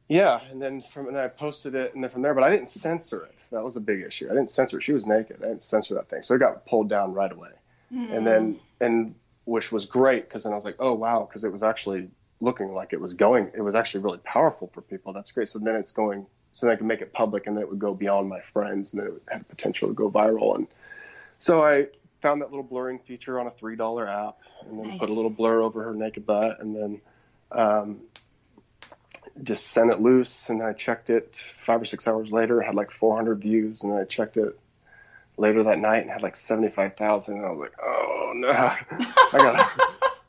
yeah, 0.09 0.40
and 0.50 0.61
then 0.61 0.83
from 0.83 1.09
and 1.09 1.18
I 1.18 1.29
posted 1.29 1.74
it, 1.74 1.94
and 1.94 2.03
then 2.03 2.11
from 2.11 2.22
there, 2.22 2.35
but 2.35 2.44
I 2.44 2.50
didn't 2.50 2.68
censor 2.68 3.24
it. 3.24 3.44
That 3.50 3.62
was 3.62 3.76
a 3.76 3.81
big 3.81 4.03
issue. 4.03 4.26
I 4.26 4.35
didn't 4.35 4.50
censor 4.50 4.79
it. 4.79 4.83
She 4.83 4.92
was 4.92 5.07
naked. 5.07 5.37
I 5.42 5.48
didn't 5.48 5.64
censor 5.64 5.94
that 5.94 6.09
thing, 6.09 6.22
so 6.22 6.35
it 6.35 6.38
got 6.38 6.66
pulled 6.66 6.88
down 6.88 7.14
right 7.14 7.31
away. 7.31 7.50
And 7.90 8.26
then 8.26 8.61
and 8.81 9.14
which 9.44 9.72
was 9.72 9.87
great 9.87 10.29
because 10.29 10.44
then 10.44 10.53
I 10.53 10.57
was 10.57 10.64
like, 10.64 10.76
oh 10.79 10.92
wow, 10.94 11.26
because 11.29 11.44
it 11.44 11.53
was 11.53 11.62
actually 11.62 12.09
looking 12.40 12.72
like 12.72 12.92
it 12.92 13.00
was 13.00 13.14
going. 13.14 13.50
It 13.55 13.61
was 13.62 13.74
actually 13.74 14.03
really 14.03 14.18
powerful 14.18 14.70
for 14.72 14.81
people. 14.81 15.12
That's 15.12 15.33
great. 15.33 15.48
So 15.48 15.59
then 15.59 15.76
it's 15.76 15.92
going. 15.92 16.26
So 16.53 16.66
then 16.66 16.74
I 16.74 16.76
could 16.76 16.87
make 16.87 17.00
it 17.00 17.12
public, 17.12 17.46
and 17.46 17.57
then 17.57 17.62
it 17.62 17.70
would 17.70 17.79
go 17.79 17.94
beyond 17.94 18.29
my 18.29 18.40
friends, 18.40 18.92
and 18.92 19.03
then 19.03 19.09
it 19.12 19.22
had 19.29 19.48
potential 19.48 19.88
to 19.88 19.94
go 19.94 20.11
viral. 20.11 20.57
And 20.57 20.66
so 21.38 21.62
I 21.64 21.87
found 22.20 22.42
that 22.42 22.50
little 22.50 22.64
blurring 22.64 22.98
feature 22.98 23.38
on 23.38 23.46
a 23.46 23.50
three 23.50 23.76
dollar 23.76 24.09
app, 24.09 24.38
and 24.68 24.79
then 24.79 24.88
Nice. 24.88 24.98
put 24.98 25.11
a 25.11 25.12
little 25.12 25.31
blur 25.31 25.61
over 25.61 25.83
her 25.85 25.94
naked 25.94 26.26
butt, 26.26 26.61
and 26.61 26.74
then 26.74 27.00
um, 27.53 28.00
just 29.42 29.68
sent 29.68 29.90
it 29.90 30.00
loose. 30.00 30.48
And 30.48 30.61
then 30.61 30.68
I 30.68 30.72
checked 30.72 31.11
it 31.11 31.40
five 31.64 31.81
or 31.81 31.85
six 31.85 32.09
hours 32.09 32.33
later, 32.33 32.61
had 32.61 32.74
like 32.74 32.90
400 32.90 33.40
views, 33.40 33.83
and 33.83 33.92
then 33.92 34.00
I 34.00 34.05
checked 34.05 34.37
it 34.37 34.59
later 35.40 35.62
that 35.64 35.79
night 35.79 36.03
and 36.03 36.11
had 36.11 36.22
like 36.22 36.37
75,000. 36.37 37.37
And 37.37 37.46
I 37.46 37.50
was 37.50 37.59
like, 37.59 37.74
oh 37.83 38.33
no, 38.37 38.50
I 38.50 38.76
gotta. 39.33 39.66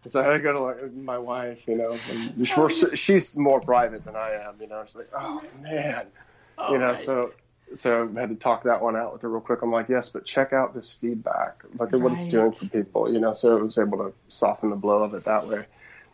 So 0.06 0.20
I 0.20 0.40
go 0.40 0.54
to 0.54 0.60
like 0.60 0.94
my 0.94 1.18
wife, 1.18 1.68
you 1.68 1.76
know, 1.76 1.96
and 2.10 2.48
she's, 2.48 2.86
she's 2.96 3.38
more 3.38 3.60
private 3.60 4.04
than 4.04 4.16
I 4.16 4.32
am, 4.32 4.56
you 4.60 4.68
know. 4.68 4.84
She's 4.86 4.96
like, 4.96 5.12
oh 5.16 5.44
man, 5.62 6.08
you 6.72 6.80
know. 6.80 6.96
So 6.96 7.34
so 7.76 8.12
I 8.16 8.20
had 8.20 8.30
to 8.30 8.36
talk 8.36 8.64
that 8.64 8.82
one 8.82 8.96
out 8.96 9.14
with 9.14 9.22
her 9.22 9.30
real 9.30 9.42
quick. 9.42 9.62
I'm 9.62 9.72
like, 9.72 9.90
yes, 9.90 10.10
but 10.10 10.26
check 10.26 10.54
out 10.54 10.74
this 10.74 10.94
feedback. 10.94 11.64
Look 11.78 11.94
at 11.94 12.02
what 12.02 12.14
it's 12.14 12.28
doing 12.28 12.52
for 12.52 12.68
people, 12.68 13.12
you 13.12 13.20
know. 13.20 13.34
So 13.34 13.58
it 13.58 13.64
was 13.64 13.78
able 13.78 13.98
to 14.00 14.14
soften 14.30 14.70
the 14.70 14.76
blow 14.76 15.04
of 15.04 15.14
it 15.14 15.24
that 15.26 15.48
way. 15.48 15.66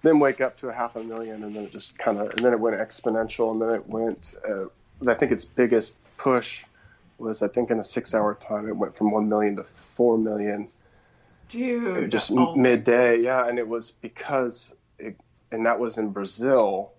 Then 0.04 0.20
wake 0.20 0.42
up 0.42 0.58
to 0.58 0.68
a 0.68 0.74
half 0.74 0.96
a 0.96 1.04
million, 1.04 1.44
and 1.44 1.56
then 1.56 1.64
it 1.64 1.72
just 1.72 1.98
kind 1.98 2.20
of, 2.20 2.30
and 2.32 2.40
then 2.40 2.54
it 2.54 2.60
went 2.60 2.78
exponential, 2.78 3.52
and 3.52 3.62
then 3.62 3.70
it 3.72 3.88
went. 3.88 4.36
Uh, 4.48 4.66
I 5.10 5.14
think 5.14 5.32
its 5.32 5.46
biggest 5.46 5.98
push 6.18 6.64
was, 7.18 7.42
I 7.42 7.48
think, 7.48 7.72
in 7.72 7.80
a 7.80 7.84
six-hour 7.84 8.36
time, 8.36 8.68
it 8.68 8.76
went 8.76 8.96
from 8.96 9.12
one 9.12 9.28
million 9.28 9.56
to 9.58 9.64
four 9.64 10.18
million 10.18 10.70
Dude. 11.48 12.12
just 12.12 12.32
oh. 12.32 12.56
midday 12.56 13.22
yeah 13.22 13.48
and 13.48 13.58
it 13.58 13.68
was 13.68 13.92
because 13.92 14.76
it, 15.00 15.18
and 15.52 15.66
that 15.66 15.80
was 15.80 15.98
in 15.98 16.10
brazil 16.12 16.94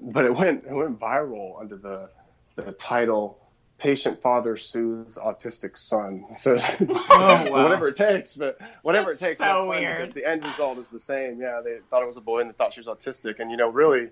but 0.00 0.24
it 0.24 0.34
went 0.34 0.64
it 0.64 0.72
went 0.74 0.98
viral 0.98 1.60
under 1.60 1.76
the 1.76 2.10
the 2.56 2.72
title 2.72 3.38
patient 3.78 4.20
father 4.20 4.56
soothes 4.56 5.16
autistic 5.16 5.78
son 5.78 6.24
so 6.34 6.56
oh, 6.58 7.50
wow. 7.50 7.62
whatever 7.62 7.88
it 7.88 7.96
takes 7.96 8.34
but 8.34 8.58
whatever 8.82 9.10
That's 9.10 9.22
it 9.22 9.26
takes 9.26 9.38
so 9.38 9.44
that's 9.44 9.58
fine 9.58 9.68
weird. 9.68 9.96
because 9.98 10.12
the 10.12 10.24
end 10.26 10.44
result 10.44 10.78
is 10.78 10.88
the 10.88 10.98
same 10.98 11.40
yeah 11.40 11.60
they 11.64 11.78
thought 11.88 12.02
it 12.02 12.06
was 12.06 12.16
a 12.16 12.20
boy 12.20 12.40
and 12.40 12.50
they 12.50 12.54
thought 12.54 12.74
she 12.74 12.80
was 12.80 12.88
autistic 12.88 13.38
and 13.38 13.50
you 13.50 13.56
know 13.56 13.68
really 13.68 14.10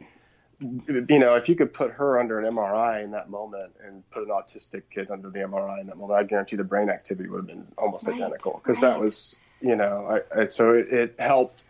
you 0.60 1.18
know 1.18 1.34
if 1.36 1.48
you 1.48 1.56
could 1.56 1.72
put 1.72 1.90
her 1.92 2.18
under 2.20 2.38
an 2.38 2.54
mri 2.54 3.02
in 3.04 3.12
that 3.12 3.30
moment 3.30 3.72
and 3.84 4.08
put 4.10 4.22
an 4.22 4.28
autistic 4.28 4.82
kid 4.90 5.10
under 5.10 5.30
the 5.30 5.38
mri 5.40 5.80
in 5.80 5.86
that 5.86 5.96
moment 5.96 6.18
i 6.18 6.22
guarantee 6.22 6.56
the 6.56 6.64
brain 6.64 6.90
activity 6.90 7.28
would 7.28 7.38
have 7.38 7.46
been 7.46 7.66
almost 7.78 8.06
Right, 8.06 8.16
identical 8.16 8.60
because 8.62 8.80
that 8.80 9.00
was 9.00 9.36
you 9.60 9.76
know 9.76 10.22
I, 10.34 10.42
I, 10.42 10.46
so 10.46 10.74
it, 10.74 10.92
it 10.92 11.14
helped 11.18 11.64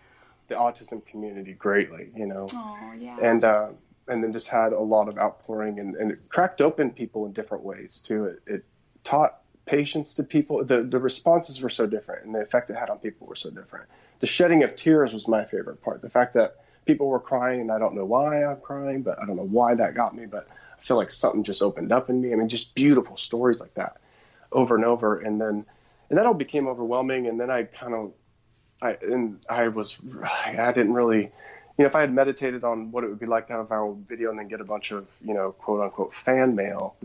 the 0.48 0.56
autism 0.56 1.04
community 1.06 1.52
greatly 1.52 2.08
you 2.16 2.26
know 2.26 2.48
Oh, 2.52 2.92
yeah. 2.98 3.16
and 3.22 3.44
uh, 3.44 3.68
and 4.08 4.24
then 4.24 4.32
just 4.32 4.48
had 4.48 4.72
a 4.72 4.80
lot 4.80 5.08
of 5.08 5.18
outpouring 5.18 5.78
and, 5.78 5.94
and 5.96 6.10
it 6.12 6.28
cracked 6.28 6.60
open 6.60 6.90
people 6.90 7.26
in 7.26 7.32
different 7.32 7.64
ways 7.64 8.00
too. 8.04 8.24
It, 8.24 8.40
it 8.46 8.64
taught 9.04 9.38
patience 9.66 10.14
to 10.16 10.24
people. 10.24 10.64
The 10.64 10.82
the 10.82 10.98
responses 10.98 11.62
were 11.62 11.70
so 11.70 11.86
different, 11.86 12.26
and 12.26 12.34
the 12.34 12.40
effect 12.40 12.70
it 12.70 12.76
had 12.76 12.90
on 12.90 12.98
people 12.98 13.26
were 13.28 13.36
so 13.36 13.50
different. 13.50 13.88
The 14.20 14.26
shedding 14.26 14.64
of 14.64 14.74
tears 14.74 15.12
was 15.12 15.28
my 15.28 15.44
favorite 15.44 15.80
part. 15.82 16.02
The 16.02 16.10
fact 16.10 16.34
that 16.34 16.56
people 16.90 17.06
were 17.06 17.20
crying, 17.20 17.60
and 17.60 17.70
I 17.70 17.78
don't 17.78 17.94
know 17.94 18.04
why 18.04 18.44
I'm 18.44 18.60
crying, 18.60 19.02
but 19.02 19.22
I 19.22 19.24
don't 19.24 19.36
know 19.36 19.46
why 19.46 19.76
that 19.76 19.94
got 19.94 20.16
me, 20.16 20.26
but 20.26 20.48
I 20.76 20.80
feel 20.80 20.96
like 20.96 21.12
something 21.12 21.44
just 21.44 21.62
opened 21.62 21.92
up 21.92 22.10
in 22.10 22.20
me. 22.20 22.32
I 22.32 22.36
mean, 22.36 22.48
just 22.48 22.74
beautiful 22.74 23.16
stories 23.16 23.60
like 23.60 23.74
that, 23.74 23.98
over 24.50 24.74
and 24.74 24.84
over, 24.84 25.20
and 25.20 25.40
then 25.40 25.64
and 26.08 26.18
that 26.18 26.26
all 26.26 26.34
became 26.34 26.66
overwhelming, 26.66 27.28
and 27.28 27.38
then 27.38 27.48
I 27.48 27.62
kind 27.62 27.94
of 27.94 28.12
I 28.82 28.98
and 29.02 29.38
I 29.48 29.68
was 29.68 29.98
I 30.24 30.72
didn't 30.72 30.94
really 30.94 31.20
you 31.20 31.30
know 31.78 31.86
if 31.86 31.94
I 31.94 32.00
had 32.00 32.12
meditated 32.12 32.64
on 32.64 32.90
what 32.90 33.04
it 33.04 33.08
would 33.08 33.20
be 33.20 33.26
like 33.26 33.46
to 33.46 33.52
have 33.52 33.66
a 33.66 33.68
viral 33.68 34.04
video 34.06 34.30
and 34.30 34.38
then 34.40 34.48
get 34.48 34.60
a 34.60 34.64
bunch 34.64 34.90
of 34.90 35.06
you 35.24 35.32
know 35.32 35.52
quote 35.52 35.80
unquote 35.80 36.12
fan 36.12 36.56
mail, 36.56 36.96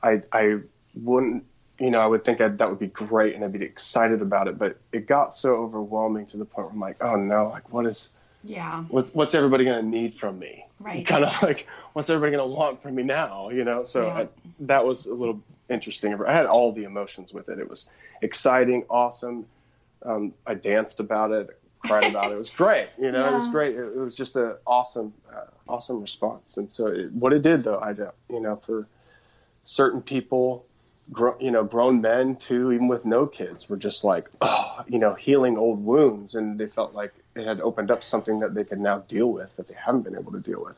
I 0.00 0.22
I 0.32 0.60
wouldn't 0.94 1.44
you 1.80 1.90
know 1.90 2.00
I 2.00 2.06
would 2.06 2.24
think 2.24 2.40
I'd, 2.40 2.58
that 2.58 2.70
would 2.70 2.78
be 2.78 2.86
great 2.86 3.34
and 3.34 3.44
I'd 3.44 3.52
be 3.52 3.64
excited 3.64 4.22
about 4.22 4.46
it, 4.46 4.58
but 4.58 4.78
it 4.92 5.08
got 5.08 5.34
so 5.34 5.56
overwhelming 5.56 6.26
to 6.26 6.36
the 6.36 6.44
point 6.44 6.66
where 6.68 6.74
I'm 6.74 6.80
like 6.80 7.02
oh 7.02 7.16
no 7.16 7.48
like 7.48 7.72
what 7.72 7.84
is 7.84 8.10
yeah. 8.44 8.82
what's 8.84 9.12
what's 9.14 9.34
everybody 9.34 9.64
going 9.64 9.82
to 9.84 9.88
need 9.88 10.14
from 10.14 10.38
me? 10.38 10.66
Right. 10.78 11.06
Kind 11.12 11.24
of 11.24 11.42
like 11.42 11.66
what's 11.94 12.10
everybody 12.10 12.36
going 12.36 12.48
to 12.48 12.54
want 12.54 12.82
from 12.82 12.94
me 12.94 13.02
now? 13.02 13.48
You 13.50 13.64
know, 13.64 13.84
so 13.84 14.06
Yeah. 14.06 14.14
I, 14.14 14.28
that 14.60 14.86
was 14.86 15.06
a 15.06 15.14
little 15.14 15.40
interesting. 15.68 16.14
I 16.26 16.32
had 16.34 16.46
all 16.46 16.72
the 16.72 16.84
emotions 16.84 17.32
with 17.32 17.48
it. 17.48 17.58
It 17.58 17.68
was 17.68 17.88
exciting, 18.22 18.84
awesome. 18.90 19.46
Um, 20.04 20.34
I 20.46 20.54
danced 20.54 21.00
about 21.00 21.30
it, 21.32 21.58
cried 21.80 22.10
about 22.10 22.30
it. 22.30 22.34
It 22.34 22.38
was 22.38 22.50
great. 22.64 22.88
You 23.00 23.10
know, 23.12 23.26
it 23.26 23.34
was 23.34 23.48
great. 23.48 23.74
It, 23.74 23.80
it 23.84 23.96
was 23.96 24.14
just 24.14 24.36
an 24.36 24.54
awesome, 24.66 25.14
uh, 25.34 25.46
awesome 25.66 26.00
response. 26.00 26.58
And 26.58 26.70
so 26.70 26.88
it, 26.88 27.12
what 27.12 27.32
it 27.32 27.42
did, 27.42 27.64
though, 27.64 27.78
I 27.78 27.94
don't, 27.94 28.14
you 28.28 28.40
know, 28.40 28.56
for 28.56 28.86
certain 29.64 30.02
people, 30.02 30.66
gro- 31.10 31.38
you 31.40 31.50
know, 31.50 31.64
grown 31.64 32.02
men 32.02 32.36
too, 32.36 32.72
even 32.72 32.88
with 32.88 33.06
no 33.06 33.26
kids, 33.26 33.68
were 33.70 33.78
just 33.78 34.04
like, 34.04 34.28
oh, 34.42 34.84
you 34.86 34.98
know, 34.98 35.14
healing 35.14 35.56
old 35.56 35.82
wounds, 35.82 36.34
and 36.34 36.58
they 36.58 36.66
felt 36.66 36.94
like 36.94 37.14
it 37.36 37.46
had 37.46 37.60
opened 37.60 37.90
up 37.90 38.04
something 38.04 38.40
that 38.40 38.54
they 38.54 38.64
could 38.64 38.80
now 38.80 38.98
deal 39.08 39.30
with 39.32 39.54
that 39.56 39.68
they 39.68 39.74
haven't 39.74 40.02
been 40.02 40.16
able 40.16 40.32
to 40.32 40.40
deal 40.40 40.62
with. 40.62 40.76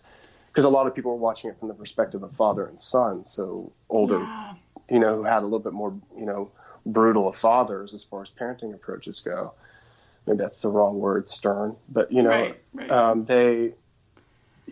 Because 0.48 0.64
a 0.64 0.70
lot 0.70 0.86
of 0.86 0.94
people 0.94 1.10
were 1.12 1.18
watching 1.18 1.50
it 1.50 1.58
from 1.58 1.68
the 1.68 1.74
perspective 1.74 2.22
of 2.22 2.32
father 2.32 2.64
and 2.66 2.80
son, 2.80 3.24
so 3.24 3.70
older, 3.90 4.20
Yeah. 4.20 4.54
you 4.88 4.98
know, 4.98 5.16
who 5.16 5.24
had 5.24 5.42
a 5.42 5.46
little 5.46 5.58
bit 5.58 5.74
more, 5.74 5.92
you 6.16 6.24
know, 6.24 6.50
brutal 6.86 7.28
of 7.28 7.36
fathers 7.36 7.92
as 7.92 8.02
far 8.04 8.22
as 8.22 8.30
parenting 8.30 8.72
approaches 8.72 9.20
go. 9.20 9.52
Maybe 10.26 10.38
that's 10.38 10.62
the 10.62 10.70
wrong 10.70 10.98
word, 10.98 11.28
stern, 11.28 11.76
but 11.88 12.10
you 12.10 12.22
know, 12.22 12.30
Right, 12.30 12.60
right. 12.72 12.90
Um, 12.90 13.24
they, 13.26 13.74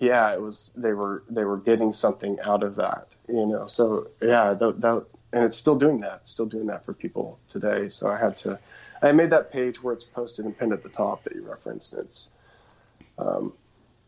yeah, 0.01 0.33
it 0.33 0.41
was 0.41 0.73
they 0.77 0.93
were 0.93 1.23
they 1.29 1.45
were 1.45 1.59
getting 1.59 1.93
something 1.93 2.39
out 2.41 2.63
of 2.63 2.77
that, 2.77 3.07
you 3.29 3.47
know. 3.47 3.67
So 3.69 4.09
yeah, 4.21 4.55
that, 4.55 4.81
that 4.81 5.05
and 5.33 5.45
it's 5.45 5.57
still 5.57 5.77
doing 5.77 6.01
that, 6.01 6.21
it's 6.23 6.31
still 6.31 6.47
doing 6.47 6.67
that 6.67 6.85
for 6.85 6.93
people 6.95 7.39
today. 7.49 7.89
So 7.89 8.09
I 8.09 8.17
had 8.19 8.37
to, 8.39 8.59
I 9.03 9.13
made 9.13 9.31
that 9.31 9.53
page 9.53 9.83
where 9.83 9.93
it's 9.93 10.05
posted 10.05 10.45
and 10.45 10.57
pinned 10.57 10.73
at 10.73 10.83
the 10.83 10.89
top 10.89 11.25
that 11.25 11.35
you 11.35 11.43
referenced. 11.43 11.93
And 11.93 12.03
it's 12.03 12.31
um, 13.19 13.53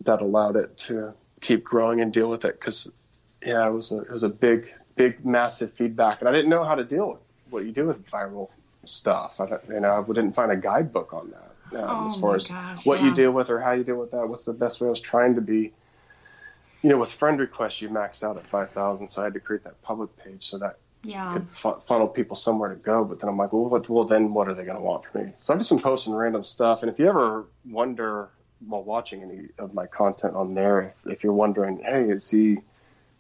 that 0.03 0.20
allowed 0.22 0.57
it 0.57 0.77
to 0.79 1.14
keep 1.40 1.64
growing 1.64 2.01
and 2.01 2.12
deal 2.12 2.31
with 2.31 2.44
it 2.44 2.59
because 2.59 2.90
yeah, 3.44 3.66
it 3.66 3.72
was 3.72 3.92
a, 3.92 4.01
it 4.01 4.11
was 4.11 4.22
a 4.22 4.29
big 4.29 4.72
big 4.94 5.25
massive 5.25 5.72
feedback, 5.72 6.20
and 6.20 6.29
I 6.29 6.33
didn't 6.33 6.49
know 6.49 6.64
how 6.64 6.75
to 6.75 6.85
deal 6.85 7.11
with 7.11 7.20
what 7.51 7.64
you 7.64 7.72
do 7.72 7.87
with 7.87 8.05
viral 8.07 8.49
stuff. 8.85 9.40
I 9.40 9.46
you 9.72 9.81
know, 9.81 10.03
I 10.03 10.12
didn't 10.12 10.33
find 10.33 10.51
a 10.51 10.57
guidebook 10.57 11.12
on 11.12 11.31
that 11.31 11.46
um, 11.72 11.85
Oh 11.85 12.07
as 12.07 12.16
far 12.16 12.37
as 12.37 12.49
gosh, 12.49 12.87
what 12.87 13.01
yeah. 13.01 13.07
you 13.07 13.14
deal 13.14 13.33
with 13.33 13.51
or 13.51 13.61
how 13.61 13.72
you 13.72 13.85
deal 13.85 13.96
with 13.96 14.11
that. 14.12 14.29
What's 14.29 14.44
the 14.44 14.53
best 14.53 14.81
way? 14.81 14.87
I 14.87 14.90
was 14.90 15.01
trying 15.01 15.35
to 15.35 15.40
be. 15.40 15.72
You 16.83 16.90
know, 16.90 16.99
with 16.99 17.11
friend 17.11 17.40
requests, 17.40 17.81
you 17.81 17.88
maxed 17.88 18.22
out 18.22 18.37
at 18.37 18.46
five 18.46 18.70
thousand, 18.70 19.09
so 19.09 19.20
I 19.20 19.25
had 19.25 19.35
to 19.35 19.40
create 19.40 19.64
that 19.64 19.81
public 19.83 20.16
page 20.18 20.46
so 20.49 20.59
that 20.59 20.79
Yeah. 21.06 21.34
could 21.34 21.48
fu- 21.50 21.80
funnel 21.80 22.08
people 22.08 22.36
somewhere 22.36 22.68
to 22.68 22.74
go. 22.76 23.04
But 23.04 23.20
then 23.20 23.28
I'm 23.30 23.36
like, 23.36 23.52
well, 23.52 23.66
what, 23.66 23.88
well, 23.88 24.04
then 24.04 24.34
what 24.34 24.48
are 24.48 24.54
they 24.54 24.64
going 24.64 24.76
to 24.76 24.82
want 24.82 25.04
from 25.06 25.26
me? 25.26 25.32
So 25.40 25.52
I've 25.52 25.60
just 25.60 25.70
been 25.70 25.78
posting 25.78 26.12
random 26.14 26.42
stuff. 26.42 26.82
And 26.82 26.90
if 26.90 26.98
you 26.98 27.08
ever 27.08 27.46
wonder 27.64 28.30
while 28.66 28.82
watching 28.82 29.22
any 29.22 29.48
of 29.58 29.72
my 29.74 29.86
content 29.86 30.34
on 30.34 30.54
there, 30.54 30.80
if, 30.82 31.12
if 31.12 31.24
you're 31.24 31.32
wondering, 31.32 31.78
hey, 31.84 32.10
is 32.10 32.28
he 32.28 32.58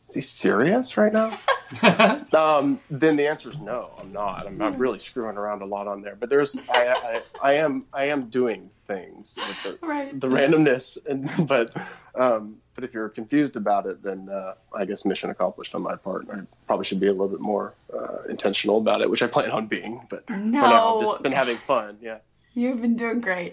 is 0.08 0.14
he 0.14 0.20
serious 0.20 0.96
right 0.96 1.12
now? 1.12 1.38
um, 2.34 2.80
then 2.90 3.16
the 3.16 3.26
answer 3.26 3.50
is 3.50 3.58
no. 3.58 3.90
I'm 3.98 4.12
not. 4.12 4.46
I'm 4.46 4.58
not 4.58 4.78
really 4.78 4.98
screwing 4.98 5.36
around 5.36 5.62
a 5.62 5.66
lot 5.66 5.86
on 5.88 6.02
there. 6.02 6.16
But 6.16 6.28
there's, 6.30 6.58
I, 6.70 6.88
I, 6.88 7.22
I 7.42 7.52
am, 7.54 7.86
I 7.92 8.04
am 8.06 8.28
doing 8.28 8.70
things 8.86 9.36
with 9.36 9.62
the, 9.80 9.86
Right. 9.86 10.18
the 10.20 10.28
randomness. 10.28 10.98
And 11.06 11.28
but, 11.48 11.74
um, 12.14 12.56
but 12.74 12.84
if 12.84 12.94
you're 12.94 13.08
confused 13.08 13.56
about 13.56 13.86
it, 13.86 14.02
then 14.02 14.28
uh, 14.28 14.54
I 14.74 14.84
guess 14.84 15.04
mission 15.04 15.30
accomplished 15.30 15.74
on 15.74 15.82
my 15.82 15.96
part. 15.96 16.26
I 16.32 16.40
probably 16.66 16.84
should 16.84 17.00
be 17.00 17.06
a 17.08 17.12
little 17.12 17.28
bit 17.28 17.40
more 17.40 17.74
uh, 17.92 18.22
intentional 18.28 18.78
about 18.78 19.00
it, 19.00 19.10
which 19.10 19.22
I 19.22 19.26
plan 19.26 19.50
on 19.50 19.66
being. 19.66 20.06
But 20.08 20.26
for 20.26 20.36
now, 20.36 20.64
I've 20.64 21.02
No. 21.02 21.10
just 21.10 21.22
been 21.22 21.32
having 21.32 21.56
fun. 21.56 21.98
Yeah. 22.00 22.18
You've 22.54 22.80
been 22.80 22.96
doing 22.96 23.20
great. 23.20 23.52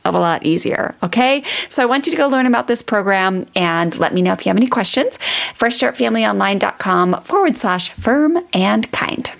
of 0.05 0.15
a 0.15 0.19
lot 0.19 0.45
easier. 0.45 0.95
Okay. 1.03 1.43
So 1.69 1.83
I 1.83 1.85
want 1.85 2.07
you 2.07 2.11
to 2.11 2.17
go 2.17 2.27
learn 2.27 2.45
about 2.45 2.67
this 2.67 2.81
program 2.81 3.45
and 3.55 3.97
let 3.97 4.13
me 4.13 4.21
know 4.21 4.33
if 4.33 4.45
you 4.45 4.49
have 4.49 4.57
any 4.57 4.67
questions. 4.67 5.17
FreshStartFamilyOnline.com 5.57 7.21
forward 7.23 7.57
slash 7.57 7.91
firm 7.91 8.45
and 8.53 8.91
kind. 8.91 9.31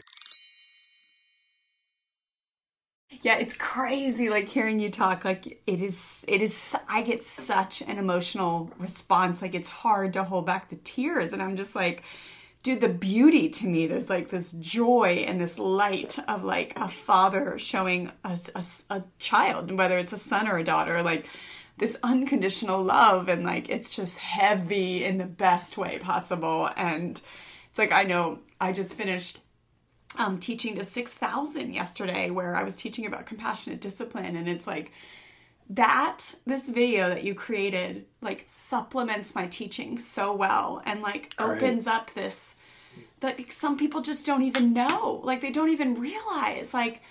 Yeah, 3.23 3.37
it's 3.37 3.53
crazy 3.53 4.29
like 4.29 4.47
hearing 4.47 4.79
you 4.79 4.89
talk 4.89 5.23
like 5.23 5.61
it 5.67 5.79
is 5.79 6.25
it 6.27 6.41
is 6.41 6.75
I 6.89 7.03
get 7.03 7.21
such 7.21 7.81
an 7.83 7.99
emotional 7.99 8.71
response 8.79 9.43
like 9.43 9.53
it's 9.53 9.69
hard 9.69 10.13
to 10.13 10.23
hold 10.23 10.47
back 10.47 10.69
the 10.69 10.77
tears 10.77 11.31
and 11.31 11.41
I'm 11.41 11.55
just 11.55 11.75
like 11.75 12.01
dude 12.63 12.81
the 12.81 12.89
beauty 12.89 13.49
to 13.49 13.65
me. 13.65 13.87
There's 13.87 14.09
like 14.09 14.29
this 14.29 14.51
joy 14.51 15.25
and 15.27 15.39
this 15.39 15.57
light 15.57 16.17
of 16.27 16.43
like 16.43 16.73
a 16.75 16.87
father 16.87 17.57
showing 17.57 18.11
a, 18.23 18.37
a, 18.55 18.63
a 18.89 19.03
child 19.19 19.71
whether 19.71 19.97
it's 19.97 20.13
a 20.13 20.17
son 20.17 20.47
or 20.47 20.57
a 20.57 20.63
daughter 20.63 21.01
like 21.01 21.27
this 21.77 21.97
unconditional 22.03 22.83
love. 22.83 23.29
And 23.29 23.43
like 23.43 23.69
it's 23.69 23.95
just 23.95 24.19
heavy 24.19 25.03
in 25.03 25.17
the 25.17 25.25
best 25.25 25.77
way 25.77 25.97
possible. 25.99 26.69
And 26.75 27.19
it's 27.69 27.79
like 27.79 27.91
I 27.91 28.03
know 28.03 28.39
I 28.59 28.71
just 28.73 28.93
finished 28.93 29.39
um, 30.17 30.39
teaching 30.39 30.75
to 30.75 30.83
6,000 30.83 31.73
yesterday 31.73 32.29
where 32.29 32.55
I 32.55 32.63
was 32.63 32.75
teaching 32.75 33.05
about 33.05 33.25
compassionate 33.25 33.81
discipline. 33.81 34.35
And 34.35 34.47
it's 34.47 34.67
like 34.67 34.91
that, 35.75 36.35
this 36.45 36.67
video 36.67 37.07
that 37.09 37.23
you 37.23 37.33
created, 37.33 38.05
like 38.21 38.43
supplements 38.47 39.33
my 39.33 39.47
teaching 39.47 39.97
so 39.97 40.33
well 40.33 40.81
and 40.85 41.01
like 41.01 41.33
opens 41.39 41.87
up 41.87 42.13
this 42.13 42.57
that 43.21 43.37
like, 43.37 43.51
some 43.51 43.77
people 43.77 44.01
just 44.01 44.25
don't 44.25 44.43
even 44.43 44.73
know. 44.73 45.21
Like 45.23 45.41
they 45.41 45.51
don't 45.51 45.69
even 45.69 45.99
realize. 45.99 46.73
Like, 46.73 47.01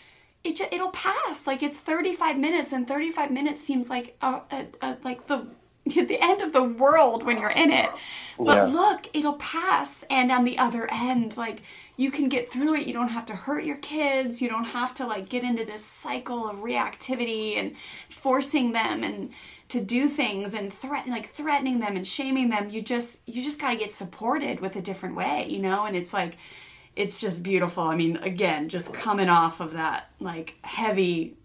it 0.44 0.60
it'll 0.72 0.90
pass. 0.90 1.46
Like 1.46 1.62
it's 1.62 1.78
35 1.78 2.38
minutes, 2.38 2.72
and 2.72 2.86
35 2.86 3.30
minutes 3.30 3.60
seems 3.60 3.88
like 3.90 4.16
a, 4.20 4.42
a, 4.50 4.66
a 4.82 4.98
like 5.04 5.26
the 5.26 5.46
the 5.86 6.18
end 6.20 6.40
of 6.42 6.52
the 6.52 6.62
world 6.62 7.24
when 7.24 7.38
you're 7.38 7.50
in 7.50 7.70
it. 7.70 7.90
But 8.38 8.56
Yeah. 8.56 8.64
look, 8.64 9.08
it'll 9.12 9.34
pass, 9.34 10.04
and 10.10 10.30
on 10.32 10.44
the 10.44 10.58
other 10.58 10.90
end, 10.90 11.36
like 11.36 11.62
you 11.96 12.10
can 12.10 12.28
get 12.30 12.50
through 12.50 12.74
it. 12.76 12.86
You 12.86 12.94
don't 12.94 13.08
have 13.08 13.26
to 13.26 13.34
hurt 13.34 13.64
your 13.64 13.76
kids. 13.76 14.40
You 14.40 14.48
don't 14.48 14.64
have 14.64 14.94
to 14.94 15.06
like 15.06 15.28
get 15.28 15.44
into 15.44 15.66
this 15.66 15.84
cycle 15.84 16.48
of 16.48 16.56
reactivity 16.58 17.56
and 17.58 17.76
forcing 18.08 18.72
them 18.72 19.04
and 19.04 19.30
to 19.68 19.80
do 19.82 20.08
things 20.08 20.54
and 20.54 20.72
threaten 20.72 21.12
like 21.12 21.28
threatening 21.28 21.80
them 21.80 21.96
and 21.96 22.06
shaming 22.06 22.48
them. 22.48 22.70
You 22.70 22.80
just 22.80 23.20
you 23.28 23.42
just 23.42 23.60
got 23.60 23.70
to 23.70 23.76
get 23.76 23.92
supported 23.92 24.60
with 24.60 24.76
a 24.76 24.80
different 24.82 25.14
way, 25.16 25.46
you 25.48 25.58
know. 25.58 25.84
And 25.84 25.94
it's 25.94 26.12
like 26.14 26.38
it's 26.96 27.20
just 27.20 27.42
beautiful. 27.42 27.84
I 27.84 27.96
mean, 27.96 28.16
again, 28.18 28.68
just 28.70 28.92
coming 28.94 29.28
off 29.28 29.60
of 29.60 29.74
that 29.74 30.10
like 30.20 30.56
heavy 30.62 31.36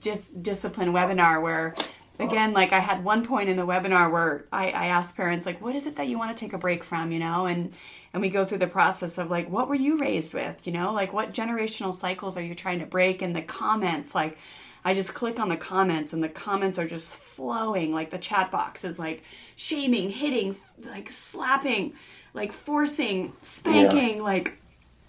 dis- 0.00 0.28
discipline 0.28 0.92
webinar 0.92 1.40
where 1.40 1.74
again 2.20 2.52
like 2.52 2.72
i 2.72 2.78
had 2.78 3.04
one 3.04 3.24
point 3.24 3.48
in 3.48 3.56
the 3.56 3.66
webinar 3.66 4.10
where 4.10 4.44
I, 4.52 4.70
I 4.70 4.86
asked 4.86 5.16
parents 5.16 5.46
like 5.46 5.60
what 5.60 5.74
is 5.74 5.86
it 5.86 5.96
that 5.96 6.08
you 6.08 6.18
want 6.18 6.36
to 6.36 6.44
take 6.44 6.52
a 6.52 6.58
break 6.58 6.84
from? 6.84 7.12
You 7.12 7.18
know 7.18 7.46
and 7.46 7.72
and 8.12 8.20
we 8.20 8.28
go 8.28 8.44
through 8.44 8.58
the 8.58 8.66
process 8.66 9.18
of 9.18 9.30
like 9.30 9.48
what 9.48 9.68
were 9.68 9.74
you 9.74 9.98
raised 9.98 10.34
with? 10.34 10.66
You 10.66 10.72
know 10.72 10.92
like 10.92 11.12
what 11.12 11.32
generational 11.32 11.94
cycles 11.94 12.36
are 12.36 12.42
you 12.42 12.54
trying 12.54 12.80
to 12.80 12.86
break? 12.86 13.22
And 13.22 13.34
the 13.34 13.42
comments 13.42 14.14
like 14.14 14.38
i 14.84 14.94
just 14.94 15.12
click 15.12 15.38
on 15.38 15.50
the 15.50 15.56
comments 15.56 16.12
and 16.12 16.22
the 16.22 16.28
comments 16.28 16.78
are 16.78 16.88
just 16.88 17.14
flowing. 17.14 17.92
Like 17.92 18.10
the 18.10 18.18
chat 18.18 18.50
box 18.50 18.84
is 18.84 18.98
like 18.98 19.22
shaming 19.56 20.10
hitting 20.10 20.56
like 20.84 21.10
slapping 21.10 21.94
like 22.34 22.52
forcing 22.52 23.32
spanking 23.42 24.22
like 24.22 24.56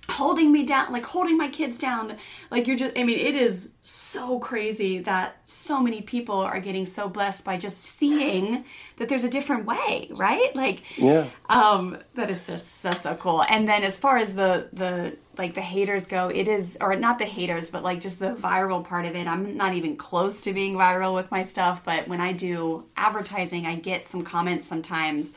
holding 0.09 0.51
me 0.51 0.65
down 0.65 0.91
like 0.91 1.05
holding 1.05 1.37
my 1.37 1.47
kids 1.47 1.77
down. 1.77 2.17
Like 2.49 2.67
you're 2.67 2.75
just 2.77 2.97
i 2.97 3.03
mean 3.03 3.19
it 3.19 3.35
is 3.35 3.71
so 3.81 4.39
crazy 4.39 4.99
that 4.99 5.37
so 5.45 5.79
many 5.81 6.01
people 6.01 6.35
are 6.35 6.59
getting 6.59 6.85
so 6.85 7.07
blessed 7.07 7.45
by 7.45 7.57
just 7.57 7.77
seeing 7.79 8.65
that 8.97 9.09
there's 9.09 9.23
a 9.23 9.29
different 9.29 9.65
way 9.65 10.07
right? 10.11 10.53
Like 10.55 10.83
Yeah. 10.97 11.29
um 11.49 11.97
that 12.15 12.29
is 12.29 12.45
just 12.47 12.81
so 12.81 12.91
so 12.91 13.15
cool. 13.15 13.43
And 13.47 13.67
then 13.69 13.83
as 13.83 13.97
far 13.97 14.17
as 14.17 14.33
the 14.33 14.69
the 14.73 15.17
like 15.37 15.53
the 15.53 15.61
haters 15.61 16.07
go 16.07 16.27
it 16.29 16.47
is 16.47 16.77
or 16.81 16.95
not 16.95 17.17
the 17.19 17.25
haters 17.25 17.69
but 17.69 17.83
like 17.83 18.01
just 18.01 18.19
the 18.19 18.33
viral 18.35 18.83
part 18.83 19.05
of 19.05 19.15
it. 19.15 19.27
I'm 19.27 19.55
not 19.55 19.75
even 19.75 19.95
close 19.95 20.41
to 20.41 20.53
being 20.53 20.75
viral 20.75 21.15
with 21.15 21.31
my 21.31 21.43
stuff 21.43 21.83
but 21.85 22.07
when 22.07 22.19
i 22.19 22.33
do 22.33 22.83
advertising 22.97 23.65
i 23.65 23.75
get 23.75 24.07
some 24.07 24.23
comments 24.23 24.67
sometimes 24.67 25.33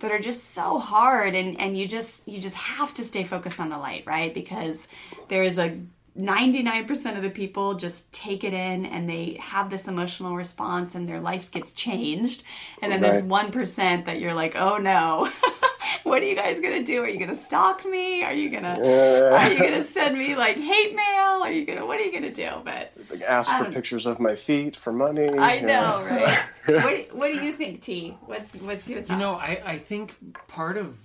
that 0.00 0.10
are 0.10 0.18
just 0.18 0.50
so 0.50 0.78
hard 0.78 1.34
and 1.34 1.60
and 1.60 1.78
you 1.78 1.86
just 1.86 2.26
you 2.26 2.40
just 2.40 2.56
have 2.56 2.92
to 2.94 3.04
stay 3.04 3.24
focused 3.24 3.60
on 3.60 3.68
the 3.68 3.78
light 3.78 4.04
right? 4.06 4.34
Because 4.34 4.88
there 5.28 5.42
is 5.42 5.58
a 5.58 5.78
99% 6.18 7.16
of 7.16 7.22
the 7.22 7.30
people 7.30 7.74
just 7.74 8.12
take 8.12 8.42
it 8.42 8.52
in 8.52 8.84
and 8.84 9.08
they 9.08 9.38
have 9.40 9.70
this 9.70 9.86
emotional 9.86 10.34
response 10.34 10.94
and 10.94 11.08
their 11.08 11.20
life 11.20 11.50
gets 11.52 11.72
changed. 11.72 12.42
And 12.82 12.90
then 12.90 13.00
there's 13.00 13.22
1% 13.22 14.04
that 14.06 14.18
you're 14.20 14.34
like 14.34 14.56
oh 14.56 14.78
no 14.78 15.30
what 16.04 16.22
are 16.22 16.26
you 16.26 16.36
guys 16.36 16.58
gonna 16.60 16.82
do 16.82 17.02
are 17.02 17.08
you 17.08 17.18
gonna 17.18 17.34
stalk 17.34 17.84
me 17.84 18.22
are 18.22 18.32
you 18.32 18.50
gonna 18.50 18.78
Yeah. 18.82 19.36
are 19.36 19.52
you 19.52 19.58
gonna 19.58 19.82
send 19.82 20.18
me 20.18 20.34
like 20.36 20.56
hate 20.56 20.94
mail 20.94 21.42
are 21.42 21.52
you 21.52 21.64
gonna 21.64 21.86
what 21.86 21.98
are 21.98 22.04
you 22.04 22.12
gonna 22.12 22.32
do 22.32 22.50
but 22.64 22.92
Like, 23.10 23.22
ask 23.22 23.50
for 23.50 23.66
Um, 23.66 23.72
pictures 23.72 24.06
of 24.06 24.20
my 24.20 24.34
feet 24.36 24.76
for 24.76 24.92
money. 24.92 25.28
I 25.38 25.54
you 25.56 25.66
know, 25.66 26.04
right? 26.08 26.38
what, 26.84 27.14
what 27.14 27.28
do 27.32 27.44
you 27.44 27.52
think, 27.52 27.82
T? 27.82 28.16
What's 28.26 28.54
what's 28.56 28.88
your 28.88 29.00
thoughts? 29.00 29.10
You 29.10 29.16
know, 29.16 29.32
I, 29.34 29.60
I 29.64 29.78
think 29.78 30.14
part 30.48 30.76
of 30.76 30.96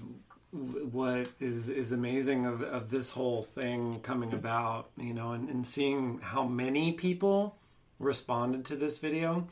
what 0.52 1.28
is 1.40 1.70
is 1.70 1.92
amazing 1.92 2.46
of, 2.46 2.62
of 2.62 2.90
this 2.90 3.12
whole 3.12 3.44
thing 3.44 4.00
coming 4.02 4.34
about, 4.34 4.90
you 4.98 5.14
know, 5.14 5.32
and, 5.32 5.50
and 5.50 5.66
seeing 5.66 6.20
how 6.22 6.44
many 6.46 6.92
people 6.94 7.56
responded 8.00 8.66
to 8.66 8.76
this 8.76 8.98
video 9.00 9.48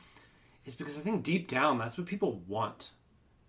is 0.66 0.76
because 0.76 0.98
I 0.98 1.02
think 1.02 1.24
deep 1.24 1.48
down 1.48 1.78
that's 1.78 1.98
what 1.98 2.08
people 2.08 2.42
want. 2.48 2.92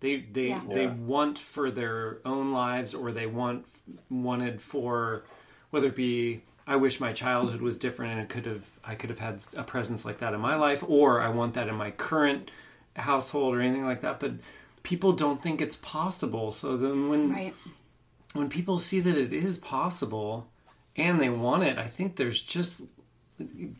They 0.05 0.17
they 0.17 0.49
Yeah. 0.49 0.61
they 0.69 0.83
Yeah. 0.83 0.93
want 0.93 1.39
for 1.39 1.71
their 1.71 2.19
own 2.25 2.51
lives 2.51 2.93
or 2.93 3.11
they 3.11 3.25
want 3.25 3.65
wanted 4.09 4.61
for 4.61 5.23
whether 5.71 5.87
it 5.87 5.95
be 5.95 6.41
I 6.67 6.75
wish 6.75 6.99
my 6.99 7.11
childhood 7.13 7.61
was 7.61 7.77
different 7.79 8.13
and 8.13 8.21
it 8.21 8.29
could 8.29 8.45
have 8.45 8.65
I 8.83 8.93
could 8.95 9.09
have 9.09 9.19
had 9.19 9.43
a 9.55 9.63
presence 9.63 10.05
like 10.05 10.19
that 10.19 10.33
in 10.35 10.39
my 10.39 10.55
life 10.55 10.83
or 10.87 11.21
I 11.21 11.29
want 11.29 11.55
that 11.55 11.67
in 11.67 11.75
my 11.75 11.89
current 11.91 12.51
household 12.95 13.55
or 13.55 13.61
anything 13.61 13.83
like 13.85 14.01
that 14.01 14.19
but 14.19 14.33
people 14.83 15.11
don't 15.13 15.41
think 15.41 15.59
it's 15.59 15.75
possible 15.75 16.51
so 16.51 16.77
then 16.77 17.09
when 17.09 17.31
right? 17.33 17.53
when 18.33 18.47
people 18.49 18.77
see 18.77 18.99
that 18.99 19.17
it 19.17 19.33
is 19.33 19.57
possible 19.57 20.47
and 20.95 21.19
they 21.19 21.29
want 21.29 21.63
it 21.63 21.77
i 21.77 21.87
think 21.87 22.15
there's 22.15 22.41
just 22.41 22.83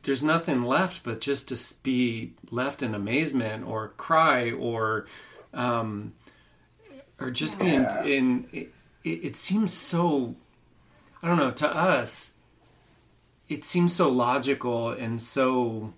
there's 0.03 0.23
nothing 0.23 0.63
left 0.63 1.03
but 1.03 1.21
just 1.21 1.47
to 1.49 1.57
be 1.84 2.34
left 2.51 2.82
in 2.84 2.93
amazement 2.95 3.63
or 3.65 3.89
cry 3.95 4.51
or 4.51 5.05
um 5.55 6.13
or 7.19 7.31
just 7.31 7.59
be 7.59 7.73
in, 7.73 7.83
Yeah. 7.83 8.03
in 8.03 8.47
it, 8.53 8.69
it 9.03 9.35
seems 9.37 9.71
so 9.73 10.35
i 11.23 11.27
don't 11.27 11.37
know 11.37 11.51
to 11.51 11.67
us 11.75 12.33
it 13.47 13.63
seems 13.65 13.93
so 13.95 14.09
logical 14.09 14.89
and 14.89 15.21
so 15.21 15.93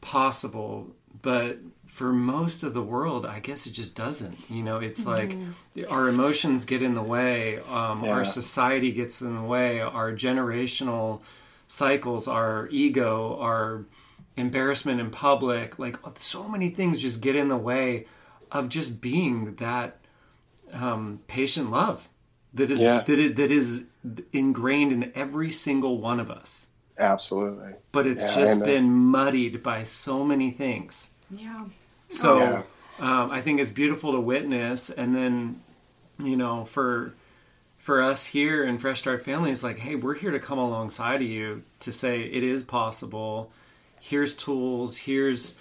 possible 0.00 0.88
but 1.22 1.58
for 1.86 2.12
most 2.12 2.62
of 2.62 2.74
the 2.74 2.82
world 2.82 3.24
i 3.26 3.40
guess 3.40 3.66
it 3.66 3.70
just 3.72 3.96
doesn't 3.96 4.36
you 4.50 4.62
know 4.62 4.78
it's 4.78 5.06
like 5.06 5.36
our 5.90 6.08
emotions 6.08 6.64
get 6.64 6.82
in 6.82 6.94
the 6.94 7.02
way 7.02 7.58
um, 7.70 8.04
Yeah. 8.04 8.10
our 8.12 8.24
society 8.24 8.92
gets 8.92 9.20
in 9.22 9.34
the 9.36 9.42
way 9.42 9.80
our 9.80 10.12
generational 10.12 11.20
cycles 11.68 12.28
our 12.28 12.68
ego 12.70 13.38
our 13.40 13.84
embarrassment 14.36 15.00
in 15.00 15.10
public 15.10 15.78
like 15.78 15.96
so 16.18 16.48
many 16.48 16.68
things 16.70 17.00
just 17.00 17.20
get 17.20 17.36
in 17.36 17.48
the 17.48 17.56
way 17.56 18.06
of 18.52 18.68
just 18.68 19.00
being 19.00 19.54
that 19.56 19.98
um, 20.72 21.20
patient 21.26 21.70
love 21.70 22.08
that 22.54 22.70
is 22.70 22.80
Yeah. 22.82 23.00
that, 23.00 23.18
it, 23.18 23.36
that 23.36 23.50
is 23.50 23.84
ingrained 24.32 24.92
in 24.92 25.12
every 25.14 25.50
single 25.52 25.98
one 25.98 26.20
of 26.20 26.30
us 26.30 26.66
Absolutely. 26.98 27.72
but 27.92 28.06
it's 28.06 28.22
Yeah, 28.22 28.34
just 28.34 28.64
been 28.64 28.90
muddied 28.90 29.62
by 29.62 29.84
so 29.84 30.24
many 30.24 30.50
things. 30.50 31.10
Yeah. 31.30 31.64
So 32.08 32.38
Yeah. 32.38 32.62
um, 33.00 33.30
I 33.30 33.40
think 33.40 33.60
it's 33.60 33.70
beautiful 33.70 34.12
to 34.12 34.20
witness, 34.20 34.90
and 34.90 35.14
then 35.14 35.60
you 36.22 36.36
know 36.36 36.64
for 36.64 37.12
for 37.78 38.00
us 38.02 38.24
here 38.26 38.64
in 38.64 38.78
Fresh 38.78 39.00
Start 39.00 39.24
Family, 39.24 39.50
it's 39.50 39.62
like, 39.62 39.78
hey, 39.78 39.94
we're 39.94 40.14
here 40.14 40.30
to 40.30 40.38
come 40.38 40.58
alongside 40.58 41.16
of 41.16 41.28
you 41.28 41.62
to 41.80 41.92
say 41.92 42.22
it 42.22 42.42
is 42.44 42.62
possible. 42.62 43.50
Here's 44.00 44.34
tools. 44.34 44.96
Here's 44.96 45.58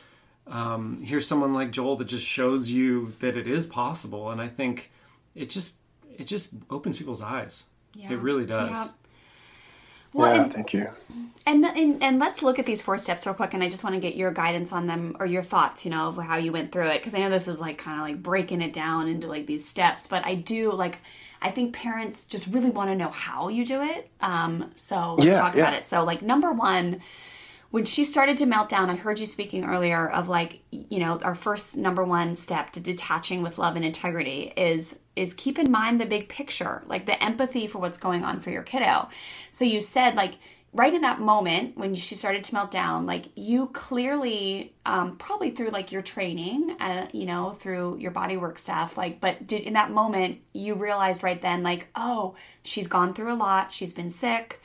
um, 0.47 1.01
here's 1.03 1.27
someone 1.27 1.53
like 1.53 1.71
Joel 1.71 1.95
that 1.97 2.05
just 2.05 2.25
shows 2.25 2.69
you 2.69 3.13
that 3.19 3.37
it 3.37 3.47
is 3.47 3.65
possible, 3.65 4.29
and 4.31 4.41
I 4.41 4.47
think 4.47 4.91
it 5.35 5.49
just 5.49 5.75
it 6.17 6.27
just 6.27 6.53
opens 6.69 6.97
people's 6.97 7.21
eyes. 7.21 7.63
Yeah. 7.95 8.13
It 8.13 8.19
really 8.19 8.45
does. 8.45 8.71
Yeah. 8.71 8.87
Well, 10.13 10.35
yeah, 10.35 10.43
and, 10.43 10.53
thank 10.53 10.73
you. 10.73 10.89
and, 11.47 11.65
and 11.65 12.03
and 12.03 12.19
let's 12.19 12.43
look 12.43 12.59
at 12.59 12.67
these 12.67 12.83
four 12.83 12.99
steps 12.99 13.25
real 13.25 13.33
quick, 13.33 13.55
and 13.55 13.63
I 13.63 13.69
just 13.69 13.83
want 13.83 13.95
to 13.95 14.01
get 14.01 14.15
your 14.15 14.31
guidance 14.31 14.71
on 14.71 14.85
them 14.85 15.15
or 15.19 15.25
your 15.25 15.41
thoughts, 15.41 15.85
you 15.85 15.91
know, 15.91 16.09
of 16.09 16.17
how 16.17 16.37
you 16.37 16.51
went 16.51 16.71
through 16.71 16.89
it, 16.89 16.99
because 16.99 17.15
I 17.15 17.19
know 17.19 17.31
this 17.31 17.47
is 17.47 17.59
like 17.59 17.79
kind 17.79 17.99
of 17.99 18.05
like 18.05 18.21
breaking 18.21 18.61
it 18.61 18.73
down 18.73 19.07
into 19.07 19.27
like 19.27 19.47
these 19.47 19.67
steps, 19.67 20.07
but 20.07 20.25
I 20.25 20.35
do 20.35 20.71
like. 20.71 20.99
I 21.45 21.51
think 21.51 21.75
parents 21.75 22.25
just 22.25 22.47
really 22.47 22.69
want 22.69 22.89
to 22.89 22.95
know 22.95 23.09
how 23.09 23.49
you 23.49 23.65
do 23.65 23.81
it. 23.81 24.09
Um, 24.21 24.71
so 24.75 25.15
let's 25.15 25.31
Yeah, 25.31 25.39
talk 25.39 25.55
about 25.55 25.73
it. 25.73 25.85
So, 25.85 26.05
like, 26.05 26.21
number 26.21 26.53
one, 26.53 27.01
when 27.73 27.85
she 27.85 28.03
started 28.03 28.37
to 28.37 28.45
melt 28.45 28.69
down, 28.69 28.91
I 28.91 28.95
heard 28.95 29.17
you 29.17 29.25
speaking 29.25 29.65
earlier 29.65 30.07
of 30.07 30.29
like, 30.29 30.59
you 30.69 30.99
know, 30.99 31.17
our 31.23 31.33
first 31.33 31.75
number 31.75 32.03
one 32.03 32.35
step 32.35 32.71
to 32.73 32.79
detaching 32.79 33.41
with 33.41 33.57
love 33.57 33.75
and 33.75 33.83
integrity 33.83 34.53
is 34.55 34.99
is 35.15 35.33
keep 35.33 35.57
in 35.57 35.71
mind 35.71 35.99
the 35.99 36.05
big 36.05 36.29
picture, 36.29 36.83
like 36.85 37.07
the 37.07 37.21
empathy 37.23 37.65
for 37.65 37.79
what's 37.79 37.97
going 37.97 38.23
on 38.23 38.41
for 38.41 38.51
your 38.51 38.61
kiddo. 38.61 39.09
So 39.49 39.65
you 39.65 39.81
said 39.81 40.13
like 40.13 40.35
right 40.71 40.93
in 40.93 41.01
that 41.01 41.19
moment 41.19 41.75
when 41.75 41.95
she 41.95 42.13
started 42.13 42.43
to 42.43 42.53
melt 42.53 42.69
down, 42.69 43.07
like 43.07 43.25
you 43.35 43.65
clearly, 43.69 44.75
um, 44.85 45.17
probably 45.17 45.49
through 45.49 45.69
like 45.69 45.91
your 45.91 46.03
training, 46.03 46.75
uh, 46.79 47.07
you 47.11 47.25
know, 47.25 47.51
through 47.51 47.97
your 47.97 48.11
bodywork 48.11 48.59
stuff, 48.59 48.97
like, 48.99 49.19
but 49.19 49.47
did 49.47 49.63
in 49.63 49.73
that 49.73 49.89
moment 49.89 50.41
you 50.53 50.75
realized 50.75 51.23
right 51.23 51.41
then, 51.41 51.63
like, 51.63 51.87
oh, 51.95 52.35
she's 52.63 52.87
gone 52.87 53.15
through 53.15 53.33
a 53.33 53.35
lot, 53.35 53.73
she's 53.73 53.93
been 53.93 54.11
sick 54.11 54.61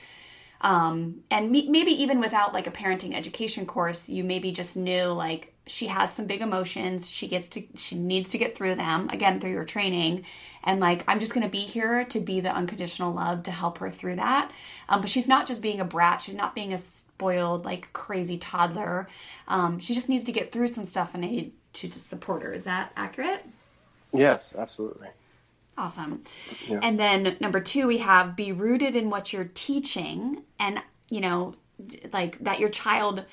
um, 0.61 1.21
and 1.31 1.51
me- 1.51 1.69
maybe 1.69 1.93
even 1.93 2.21
without 2.21 2.53
like 2.53 2.67
a 2.67 2.71
parenting 2.71 3.15
education 3.15 3.67
course 3.67 4.09
you 4.09 4.25
maybe 4.25 4.51
just 4.53 4.77
knew 4.77 5.07
like 5.07 5.55
she 5.69 5.87
has 5.89 6.13
some 6.13 6.27
big 6.27 6.41
emotions. 6.41 7.09
She 7.11 7.29
gets 7.29 7.47
to 7.49 7.63
she 7.75 7.95
needs 7.97 8.31
to 8.31 8.39
get 8.39 8.57
through 8.57 8.75
them 8.75 9.09
again 9.11 9.41
through 9.41 9.51
your 9.51 9.65
training. 9.65 10.25
And 10.65 10.81
like 10.81 11.05
i'm 11.07 11.21
just 11.21 11.33
going 11.33 11.45
to 11.45 11.51
be 11.51 11.61
here 11.61 12.05
to 12.07 12.21
be 12.21 12.41
the 12.41 12.51
unconditional 12.51 13.13
love 13.13 13.45
to 13.45 13.51
help 13.51 13.79
her 13.79 13.91
through 13.91 14.17
that. 14.17 14.51
Um, 14.89 15.01
but 15.01 15.11
she's 15.11 15.29
not 15.29 15.47
just 15.47 15.63
being 15.63 15.81
a 15.81 15.85
brat. 15.85 16.23
She's 16.23 16.35
not 16.35 16.55
being 16.55 16.73
a 16.73 16.79
spoiled 16.79 17.65
like 17.65 17.93
crazy 17.93 18.39
toddler. 18.39 19.09
Um, 19.47 19.79
she 19.79 19.95
just 19.95 20.09
needs 20.09 20.25
to 20.25 20.33
get 20.33 20.53
through 20.53 20.69
some 20.69 20.85
stuff 20.85 21.15
and 21.15 21.25
i 21.25 21.29
need 21.29 21.53
to 21.75 21.89
just 21.89 22.09
support 22.09 22.43
her. 22.43 22.53
Is 22.53 22.65
that 22.65 22.93
accurate? 22.97 23.45
Yes, 24.13 24.55
absolutely. 24.57 25.09
Awesome. 25.79 26.25
Yeah. 26.67 26.81
And 26.83 26.99
then 26.99 27.37
number 27.39 27.61
two, 27.61 27.87
we 27.87 27.99
have 27.99 28.35
be 28.35 28.51
rooted 28.51 28.97
in 28.97 29.11
what 29.11 29.33
you're 29.33 29.51
teaching, 29.55 30.43
and 30.59 30.81
you 31.09 31.21
know, 31.21 31.55
like 32.13 32.39
that 32.41 32.59
your 32.59 32.69
child. 32.69 33.25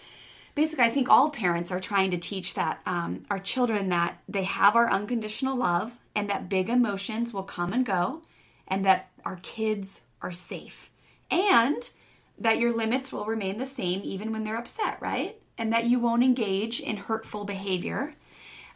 Basically, 0.54 0.86
I 0.86 0.90
think 0.92 1.10
all 1.10 1.32
parents 1.32 1.72
are 1.72 1.80
trying 1.82 2.12
to 2.12 2.18
teach 2.18 2.54
that 2.54 2.80
um, 2.86 3.24
our 3.30 3.40
children 3.40 3.90
that 3.90 4.22
they 4.30 4.44
have 4.44 4.76
our 4.76 4.90
unconditional 4.90 5.58
love, 5.58 5.98
and 6.14 6.30
that 6.30 6.48
big 6.48 6.70
emotions 6.70 7.34
will 7.34 7.44
come 7.44 7.74
and 7.74 7.84
go, 7.84 8.22
and 8.68 8.86
that 8.86 9.10
our 9.26 9.38
kids 9.38 10.02
are 10.22 10.32
safe, 10.32 10.92
and 11.32 11.90
that 12.38 12.60
your 12.60 12.72
limits 12.72 13.12
will 13.12 13.26
remain 13.26 13.58
the 13.58 13.66
same 13.66 14.02
even 14.04 14.32
when 14.32 14.44
they're 14.44 14.58
upset, 14.58 15.02
right? 15.02 15.36
And 15.58 15.74
that 15.74 15.86
you 15.86 16.00
won't 16.00 16.24
engage 16.24 16.80
in 16.80 16.98
hurtful 16.98 17.44
behavior 17.44 18.14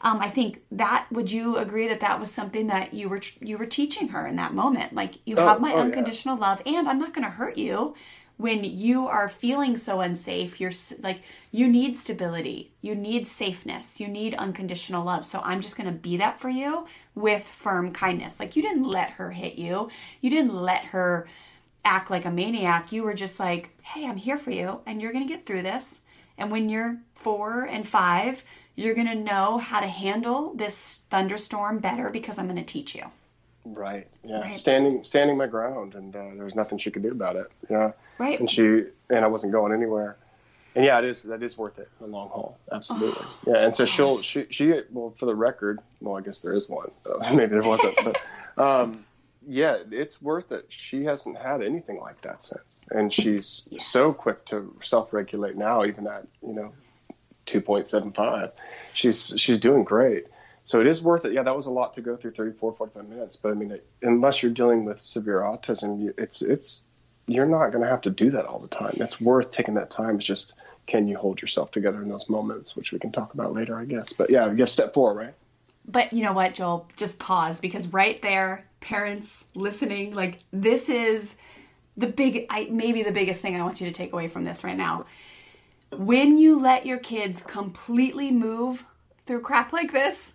um, 0.02 0.20
I 0.22 0.30
think 0.30 0.62
that 0.72 1.08
would 1.12 1.32
you 1.32 1.58
agree 1.58 1.88
that 1.90 2.00
that 2.00 2.20
was 2.20 2.32
something 2.32 2.68
that 2.68 2.94
you 2.94 3.10
were 3.10 3.22
you 3.42 3.58
were 3.58 3.66
teaching 3.66 4.10
her 4.10 4.26
in 4.28 4.36
that 4.38 4.54
moment? 4.54 4.94
Like 4.94 5.16
you 5.26 5.36
Oh, 5.36 5.46
have 5.46 5.60
my 5.60 5.74
oh, 5.74 5.78
yeah. 5.78 5.82
unconditional 5.84 6.38
love, 6.38 6.62
and 6.66 6.88
I'm 6.88 7.00
not 7.00 7.14
going 7.14 7.26
to 7.26 7.32
hurt 7.32 7.58
you 7.58 7.96
when 8.38 8.64
you 8.64 9.08
are 9.08 9.28
feeling 9.28 9.76
so 9.76 10.00
unsafe. 10.00 10.62
You're 10.62 10.72
like 11.02 11.22
you 11.52 11.68
need 11.68 11.98
stability, 11.98 12.72
you 12.82 12.96
need 12.96 13.28
safeness, 13.28 14.00
you 14.00 14.08
need 14.08 14.36
unconditional 14.36 15.04
love. 15.04 15.26
So 15.26 15.42
I'm 15.44 15.62
just 15.62 15.76
going 15.76 15.88
to 15.92 15.96
be 16.00 16.18
that 16.18 16.40
for 16.40 16.50
you 16.50 16.86
with 17.16 17.44
firm 17.44 17.92
kindness. 17.92 18.40
Like 18.40 18.56
you 18.56 18.62
didn't 18.62 18.84
let 18.88 19.12
her 19.12 19.32
hit 19.32 19.56
you, 19.56 19.90
you 20.22 20.30
didn't 20.30 20.56
let 20.56 20.86
her 20.86 21.28
act 21.86 22.10
like 22.10 22.26
a 22.26 22.32
maniac. 22.32 22.92
You 22.92 23.04
were 23.04 23.14
just 23.14 23.40
like, 23.40 23.70
hey, 23.82 24.06
I'm 24.06 24.18
here 24.18 24.38
for 24.38 24.52
you, 24.52 24.82
and 24.86 25.02
you're 25.02 25.12
going 25.14 25.28
to 25.28 25.34
get 25.34 25.46
through 25.46 25.64
this. 25.64 26.02
And 26.38 26.52
when 26.52 26.70
you're 26.70 26.98
four 27.14 27.64
and 27.64 27.88
five, 27.88 28.44
you're 28.80 28.96
going 28.96 29.08
to 29.08 29.16
know 29.16 29.58
how 29.58 29.80
to 29.80 29.88
handle 29.88 30.54
this 30.56 31.04
thunderstorm 31.10 31.80
better 31.80 32.10
because 32.10 32.40
I'm 32.40 32.46
going 32.46 32.56
to 32.58 32.64
teach 32.64 32.96
you. 32.96 33.04
Right. 33.66 34.08
Yeah. 34.24 34.40
Right. 34.40 34.54
Standing 34.54 35.04
standing 35.04 35.38
my 35.38 35.48
ground, 35.48 35.94
and 35.96 36.16
uh, 36.16 36.20
there 36.36 36.46
was 36.46 36.56
nothing 36.56 36.78
she 36.78 36.90
could 36.92 37.04
do 37.04 37.12
about 37.12 37.36
it. 37.36 37.52
Yeah. 37.70 37.92
Right. 38.18 38.40
And 38.40 38.50
she 38.50 38.86
and 39.10 39.24
I 39.26 39.28
wasn't 39.28 39.52
going 39.52 39.74
anywhere. 39.74 40.18
And 40.76 40.86
yeah, 40.86 40.98
it 41.00 41.06
is 41.06 41.24
that 41.24 41.44
is 41.44 41.58
worth 41.58 41.78
it 41.78 41.90
in 42.00 42.06
the 42.06 42.12
long 42.12 42.30
haul. 42.30 42.58
Absolutely. 42.72 43.26
yeah. 43.46 43.58
And 43.66 43.76
so 43.76 43.86
she'll 43.86 44.22
she 44.22 44.46
she 44.50 44.74
well 44.92 45.14
for 45.18 45.26
the 45.26 45.36
record. 45.36 45.80
Well, 46.00 46.18
I 46.18 46.22
guess 46.22 46.42
there 46.42 46.54
is 46.54 46.70
one. 46.70 46.90
Maybe 47.34 47.48
there 47.48 47.62
wasn't, 47.64 47.96
but 48.04 48.22
um, 48.64 49.06
yeah, 49.46 49.78
it's 49.92 50.22
worth 50.22 50.52
it. 50.52 50.66
She 50.70 51.04
hasn't 51.04 51.38
had 51.38 51.62
anything 51.62 52.00
like 52.00 52.22
that 52.22 52.42
since, 52.44 52.86
and 52.92 53.12
she's 53.12 53.68
Yes. 53.70 53.88
so 53.88 54.14
quick 54.14 54.46
to 54.46 54.74
self-regulate 54.84 55.58
now, 55.58 55.84
even 55.86 56.08
at 56.08 56.26
you 56.42 56.54
know 56.54 56.72
2.75. 57.50 58.52
She's 58.94 59.34
she's 59.38 59.60
doing 59.60 59.84
great. 59.84 60.26
so 60.66 60.80
it 60.80 60.88
is 60.88 61.02
worth 61.02 61.26
it. 61.26 61.34
Yeah, 61.34 61.44
that 61.44 61.56
was 61.56 61.66
a 61.66 61.72
lot 61.72 61.94
to 61.96 62.02
go 62.02 62.16
through 62.16 62.32
34, 62.32 62.74
45 62.74 63.10
minutes. 63.10 63.36
But 63.36 63.52
I 63.52 63.56
mean, 63.56 63.72
it, 63.72 63.86
unless 64.02 64.44
you're 64.44 64.52
dealing 64.52 64.86
with 64.86 65.00
severe 65.00 65.42
autism, 65.42 66.14
it's 66.18 66.42
it's 66.42 66.84
you're 67.28 67.46
not 67.46 67.70
going 67.72 67.84
to 67.84 67.90
have 67.90 68.02
to 68.02 68.10
do 68.10 68.32
that 68.32 68.46
all 68.46 68.60
the 68.60 68.68
time. 68.68 68.94
It's 68.96 69.22
worth 69.22 69.52
taking 69.52 69.76
that 69.76 69.90
time. 69.90 70.18
It's 70.18 70.26
just 70.26 70.56
can 70.88 71.08
you 71.08 71.16
hold 71.18 71.42
yourself 71.42 71.72
together 71.72 72.02
in 72.02 72.10
those 72.10 72.30
moments, 72.30 72.76
which 72.76 72.92
we 72.92 73.00
can 73.00 73.12
talk 73.12 73.34
about 73.34 73.54
later, 73.54 73.78
I 73.78 73.86
guess. 73.86 74.12
But 74.12 74.30
yeah, 74.32 74.52
guess 74.54 74.72
step 74.72 74.94
four, 74.94 75.14
right? 75.14 75.34
But 75.88 76.14
you 76.14 76.24
know 76.24 76.34
what, 76.34 76.56
Joel? 76.56 76.88
Just 76.98 77.20
pause 77.20 77.60
because 77.60 77.94
right 77.94 78.22
there, 78.22 78.66
parents 78.80 79.48
listening, 79.56 80.16
like 80.16 80.40
this 80.52 80.90
is 80.90 81.36
the 81.96 82.08
big, 82.08 82.46
I, 82.50 82.68
maybe 82.72 83.04
the 83.04 83.12
biggest 83.12 83.42
thing 83.42 83.56
I 83.56 83.64
want 83.64 83.80
you 83.82 83.88
to 83.88 83.94
take 83.94 84.14
away 84.14 84.28
from 84.28 84.44
this 84.44 84.64
right 84.64 84.78
now. 84.78 85.06
When 85.92 86.38
you 86.38 86.60
let 86.62 86.86
your 86.86 87.00
kids 87.00 87.42
completely 87.42 88.32
move 88.32 88.86
through 89.26 89.42
crap 89.42 89.74
like 89.74 89.92
this, 89.92 90.34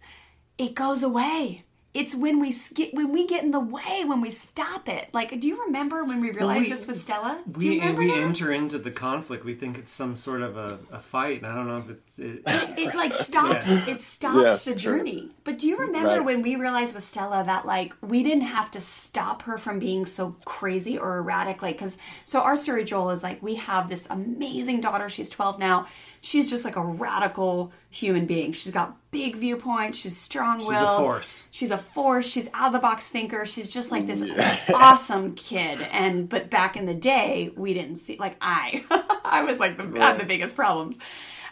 it 0.59 0.75
goes 0.75 1.03
away. 1.03 1.65
It's 1.95 2.13
when 2.15 2.41
we 2.41 2.53
get 2.75 2.93
when 2.93 3.13
we 3.13 3.27
get 3.27 3.45
in 3.45 3.53
the 3.53 3.61
way 3.61 4.03
when 4.05 4.21
we 4.21 4.31
stop 4.31 4.89
it. 4.89 5.09
Like, 5.13 5.39
do 5.41 5.47
you 5.47 5.65
remember 5.67 6.03
when 6.03 6.21
we 6.21 6.33
realized 6.33 6.63
we- 6.65 6.69
this 6.71 6.87
with 6.89 7.01
Stella? 7.01 7.41
Do 7.51 7.59
We 7.69 7.75
you 7.77 7.81
remember 7.81 8.03
we 8.03 8.09
that? 8.11 8.19
enter 8.19 8.51
into 8.53 8.79
the 8.79 8.91
conflict. 8.91 9.45
We 9.45 9.55
think 9.55 9.79
it's 9.79 9.93
some 9.93 10.17
sort 10.17 10.43
of 10.43 10.57
a, 10.57 10.81
a 10.91 10.99
fight. 10.99 11.43
And 11.43 11.47
I 11.53 11.55
don't 11.55 11.69
know 11.69 11.79
if 11.79 11.91
it's. 11.91 12.19
It, 12.19 12.43
it 12.79 12.95
like 12.95 13.13
stops 13.31 13.69
Yeah. 13.69 13.87
it 13.89 14.01
stops 14.01 14.37
Yes, 14.43 14.65
the 14.65 14.73
true. 14.73 14.81
journey 14.99 15.31
but 15.43 15.59
do 15.59 15.67
you 15.67 15.77
remember 15.77 16.11
Right. 16.11 16.25
when 16.25 16.43
we 16.43 16.55
realized 16.55 16.95
with 16.95 17.03
stella 17.05 17.43
that 17.45 17.67
like 17.67 17.93
we 18.03 18.23
didn't 18.23 18.45
have 18.45 18.71
to 18.73 18.81
stop 18.81 19.43
her 19.43 19.59
from 19.59 19.81
being 19.81 20.07
so 20.07 20.37
crazy 20.45 20.97
or 20.97 21.19
erratic 21.19 21.61
like 21.61 21.75
because 21.77 21.99
so 22.25 22.41
our 22.41 22.57
story 22.57 22.85
joel 22.85 23.11
is 23.11 23.25
like 23.25 23.43
we 23.43 23.57
have 23.57 23.89
this 23.89 24.07
amazing 24.11 24.81
daughter 24.81 25.09
she's 25.09 25.29
12 25.29 25.59
now 25.59 25.87
she's 26.21 26.49
just 26.51 26.65
like 26.65 26.77
a 26.77 26.81
radical 26.85 27.73
human 27.95 28.27
being. 28.27 28.53
She's 28.53 28.73
got 28.73 28.97
big 29.13 29.37
viewpoints. 29.37 29.99
She's 29.99 30.17
strong-willed 30.17 30.73
She's 30.73 30.81
a 30.83 30.97
force. 30.99 31.45
she's 31.53 31.71
a 31.71 31.79
force. 31.79 32.27
She's 32.29 32.49
out 32.53 32.67
of 32.69 32.73
the 32.73 32.81
box 32.81 33.09
thinker. 33.09 33.47
She's 33.47 33.69
just 33.71 33.93
like 33.93 34.07
this 34.07 34.25
awesome 34.75 35.35
kid. 35.37 35.81
And 35.81 36.29
but 36.29 36.51
back 36.51 36.77
in 36.77 36.87
the 36.87 36.95
day 36.95 37.53
we 37.57 37.73
didn't 37.73 37.97
see 37.97 38.17
like 38.19 38.37
i 38.41 38.85
i 39.25 39.45
was 39.45 39.61
like 39.61 39.77
the, 39.77 39.99
had 40.01 40.19
the 40.19 40.25
biggest 40.27 40.57
problems. 40.57 40.99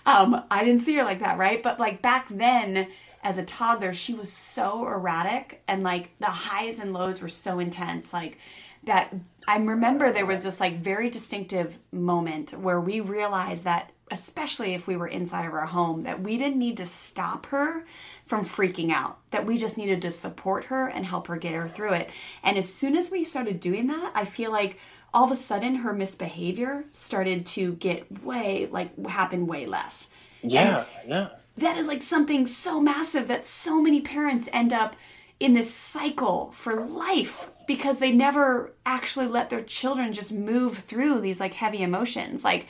Um 0.05 0.43
i 0.51 0.64
didn't 0.64 0.80
see 0.80 0.97
her 0.97 1.05
like 1.05 1.20
that 1.20 1.38
right? 1.38 1.62
But 1.62 1.78
like 1.78 2.03
back 2.03 2.26
then 2.28 2.88
as 3.22 3.38
a 3.38 3.45
toddler 3.45 3.93
she 3.93 4.12
was 4.12 4.32
so 4.32 4.84
erratic 4.84 5.62
and 5.68 5.84
like 5.84 6.11
the 6.18 6.26
highs 6.26 6.80
and 6.80 6.93
lows 6.93 7.22
were 7.22 7.28
so 7.28 7.61
intense. 7.61 8.12
Like 8.12 8.38
that 8.84 9.14
i 9.47 9.57
remember 9.57 10.11
there 10.11 10.26
was 10.26 10.43
this 10.43 10.59
like 10.59 10.80
very 10.80 11.09
distinctive 11.09 11.78
moment 11.93 12.51
where 12.59 12.80
we 12.80 12.99
realized 12.99 13.62
that 13.62 13.91
especially 14.11 14.74
if 14.74 14.86
we 14.86 14.96
were 14.96 15.07
inside 15.07 15.46
of 15.46 15.55
our 15.55 15.66
home, 15.66 16.03
that 16.03 16.20
we 16.20 16.36
didn't 16.36 16.59
need 16.59 16.76
to 16.76 16.86
stop 16.86 17.46
her 17.46 17.84
from 18.26 18.44
freaking 18.44 18.90
out, 18.92 19.18
that 19.30 19.46
we 19.46 19.57
just 19.57 19.78
needed 19.78 20.03
to 20.03 20.11
support 20.11 20.64
her 20.64 20.86
and 20.88 21.07
help 21.07 21.28
her 21.28 21.36
get 21.36 21.55
her 21.55 21.68
through 21.68 21.94
it. 21.94 22.11
And 22.42 22.59
as 22.59 22.72
soon 22.72 22.96
as 22.96 23.11
we 23.11 23.24
started 23.24 23.61
doing 23.61 23.86
that, 23.88 24.12
I 24.14 24.24
feel 24.24 24.50
like 24.53 24.78
all 25.14 25.24
of 25.24 25.30
a 25.30 25.36
sudden 25.36 25.76
her 25.76 25.92
misbehavior 25.92 26.84
started 26.90 27.46
to 27.46 27.74
get 27.74 28.22
way, 28.22 28.68
like, 28.70 28.98
happen 29.07 29.46
way 29.46 29.66
less. 29.66 30.09
Yeah, 30.42 30.84
yeah. 31.07 31.28
That 31.59 31.76
is 31.76 31.86
like 31.86 32.03
something 32.03 32.46
so 32.46 32.80
massive 32.80 33.28
that 33.28 33.44
so 33.44 33.80
many 33.80 34.00
parents 34.00 34.48
end 34.53 34.72
up 34.72 34.96
in 35.38 35.53
this 35.53 35.72
cycle 35.72 36.50
for 36.53 36.86
life 36.86 37.50
because 37.66 37.98
they 37.98 38.12
never 38.12 38.72
actually 38.86 39.26
let 39.26 39.50
their 39.50 39.61
children 39.61 40.12
just 40.12 40.32
move 40.32 40.78
through 40.78 41.20
these 41.20 41.40
like 41.40 41.55
heavy 41.55 41.82
emotions. 41.82 42.42
Like, 42.44 42.66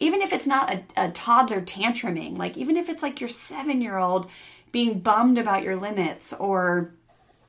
even 0.00 0.22
if 0.22 0.32
it's 0.32 0.46
not 0.46 0.72
a, 0.72 0.82
a 0.96 1.10
toddler 1.10 1.60
tantruming, 1.60 2.36
like 2.36 2.56
even 2.56 2.76
if 2.76 2.88
it's 2.88 3.02
like 3.02 3.20
your 3.20 3.28
seven 3.28 3.80
year 3.80 3.98
old 3.98 4.28
being 4.72 4.98
bummed 5.00 5.38
about 5.38 5.62
your 5.62 5.76
limits 5.76 6.32
or, 6.32 6.92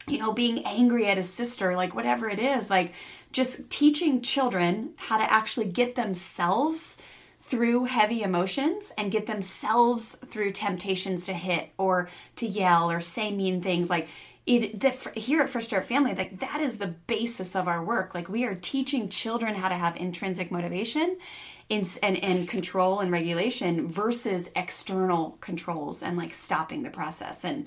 you 0.08 0.20
know, 0.20 0.34
being 0.34 0.66
angry 0.66 1.08
at 1.08 1.18
his 1.18 1.34
sister, 1.34 1.76
like 1.76 1.96
whatever 1.96 2.30
it 2.30 2.40
is, 2.40 2.70
like 2.70 2.94
just 3.32 3.70
teaching 3.70 4.22
children 4.22 4.92
how 4.98 5.18
to 5.18 5.32
actually 5.32 5.68
get 5.68 5.96
themselves 5.96 6.98
through 7.40 7.86
heavy 7.86 8.22
emotions 8.22 8.94
and 8.98 9.12
get 9.12 9.26
themselves 9.26 10.16
through 10.28 10.52
temptations 10.52 11.24
to 11.24 11.34
hit 11.34 11.70
or 11.78 12.10
to 12.36 12.46
yell 12.46 12.92
or 12.92 13.02
say 13.02 13.32
mean 13.32 13.62
things 13.62 13.90
like 13.90 14.08
it 14.46 14.80
the, 14.80 15.20
here 15.20 15.42
at 15.42 15.50
Fresh 15.50 15.66
Start 15.66 15.86
Family 15.86 16.14
like 16.14 16.40
that 16.40 16.62
is 16.62 16.78
the 16.78 16.88
basis 16.88 17.56
of 17.56 17.68
our 17.68 17.84
work. 17.84 18.16
Like 18.16 18.30
we 18.30 18.44
are 18.46 18.56
teaching 18.56 19.10
children 19.10 19.56
how 19.56 19.70
to 19.70 19.76
have 19.76 19.96
intrinsic 19.96 20.52
motivation 20.52 21.18
in, 21.72 21.86
and, 22.04 22.22
and 22.22 22.48
control 22.50 23.00
and 23.00 23.12
regulation 23.12 23.88
versus 23.88 24.52
external 24.56 25.38
controls 25.40 26.04
and 26.04 26.18
like 26.18 26.34
stopping 26.34 26.84
the 26.84 26.90
process. 26.90 27.46
And 27.46 27.66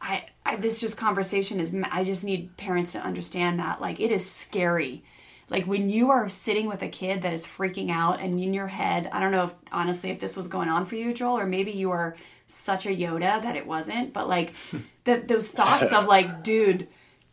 I, 0.00 0.26
I 0.44 0.56
this 0.56 0.80
just 0.80 0.98
conversation 0.98 1.58
is 1.58 1.74
I 1.90 2.04
just 2.04 2.22
need 2.22 2.56
parents 2.58 2.92
to 2.92 2.98
understand 2.98 3.58
that 3.58 3.80
like 3.80 3.98
it 3.98 4.12
is 4.12 4.30
scary. 4.30 5.02
Like 5.48 5.64
when 5.64 5.88
you 5.88 6.10
are 6.10 6.28
sitting 6.28 6.66
with 6.68 6.82
a 6.82 6.88
kid 6.88 7.22
that 7.22 7.32
is 7.32 7.46
freaking 7.46 7.90
out 7.90 8.20
and 8.20 8.40
in 8.40 8.54
your 8.54 8.68
head 8.68 9.10
i 9.12 9.18
don't 9.18 9.32
know 9.32 9.46
if 9.46 9.54
honestly 9.72 10.10
if 10.10 10.20
this 10.20 10.36
was 10.36 10.46
going 10.46 10.68
on 10.68 10.86
for 10.86 10.94
you 10.94 11.12
joel 11.12 11.40
or 11.40 11.44
maybe 11.44 11.72
you 11.72 11.90
are 11.90 12.14
such 12.46 12.86
a 12.86 12.90
yoda 12.90 13.42
that 13.42 13.56
it 13.56 13.66
wasn't 13.66 14.12
but 14.12 14.28
like 14.28 14.52
the, 15.04 15.24
those 15.26 15.48
thoughts 15.48 15.90
of 15.92 16.06
like 16.16 16.44
dude 16.44 16.86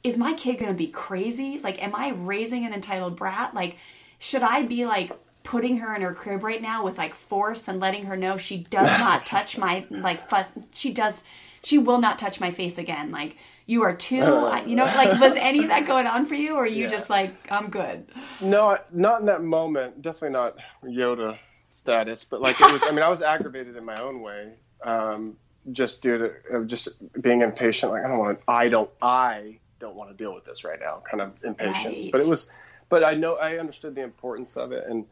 is 0.04 0.18
my 0.18 0.34
kid 0.34 0.58
gonna 0.58 0.74
be 0.74 0.88
crazy? 0.88 1.60
Like 1.60 1.82
am 1.84 1.94
i 1.94 2.10
raising 2.10 2.66
an 2.66 2.74
entitled 2.74 3.16
brat? 3.16 3.54
Like 3.54 3.78
should 4.18 4.42
i 4.42 4.64
be 4.64 4.88
like 4.88 5.12
putting 5.48 5.78
her 5.78 5.96
in 5.96 6.02
her 6.02 6.14
crib 6.14 6.44
right 6.44 6.62
now 6.62 6.84
with 6.84 6.98
like 6.98 7.14
force 7.16 7.70
and 7.70 7.80
letting 7.80 8.04
her 8.04 8.18
know 8.18 8.38
she 8.38 8.58
does 8.58 8.86
not 9.00 9.26
touch 9.26 9.58
my 9.58 9.86
like 9.90 10.30
fuss 10.30 10.52
she 10.74 10.92
does 10.92 11.24
she 11.64 11.78
will 11.78 12.00
not 12.00 12.20
touch 12.20 12.42
my 12.42 12.52
face 12.52 12.78
again 12.78 13.12
like 13.12 13.38
you 13.66 13.82
are 13.82 13.96
too 13.96 14.22
I- 14.22 14.66
you 14.66 14.76
know 14.76 14.84
like 14.84 15.20
was 15.22 15.36
any 15.50 15.60
of 15.64 15.70
that 15.70 15.86
going 15.88 16.06
on 16.06 16.26
for 16.26 16.36
you 16.36 16.56
or 16.56 16.64
are 16.64 16.68
you 16.68 16.84
Yeah. 16.84 16.88
just 16.90 17.10
like 17.10 17.34
i'm 17.50 17.70
good 17.70 18.06
No, 18.42 18.78
not 18.92 19.22
in 19.22 19.26
that 19.28 19.42
moment. 19.42 20.02
Definitely 20.02 20.32
not 20.32 20.58
Yoda 20.84 21.38
status, 21.70 22.26
but 22.26 22.42
like 22.42 22.60
it 22.60 22.72
was. 22.74 22.82
I 22.84 22.92
mean, 22.92 23.04
I 23.04 23.10
was 23.10 23.22
aggravated 23.22 23.76
in 23.78 23.86
my 23.86 24.00
own 24.02 24.22
way, 24.22 24.54
um, 24.84 25.38
just 25.72 26.02
due 26.02 26.18
to 26.18 26.32
of 26.56 26.68
just 26.68 26.90
being 27.22 27.42
impatient. 27.42 27.92
Like 27.94 28.04
I 28.06 28.10
don't 28.10 28.20
want 28.20 28.38
to. 28.40 28.44
I 28.48 28.68
don't. 28.70 28.90
I 29.02 29.60
don't 29.80 29.96
want 29.96 30.10
to 30.12 30.16
deal 30.16 30.34
with 30.34 30.46
this 30.46 30.64
right 30.64 30.80
now. 30.80 31.02
Kind 31.10 31.22
of 31.22 31.32
impatience. 31.44 32.04
Right. 32.04 32.12
But 32.12 32.22
it 32.22 32.28
was. 32.28 32.52
But 32.90 33.04
I 33.04 33.14
know 33.16 33.36
I 33.36 33.58
understood 33.60 33.96
the 33.96 34.02
importance 34.04 34.56
of 34.58 34.72
it, 34.72 34.86
and 34.90 35.06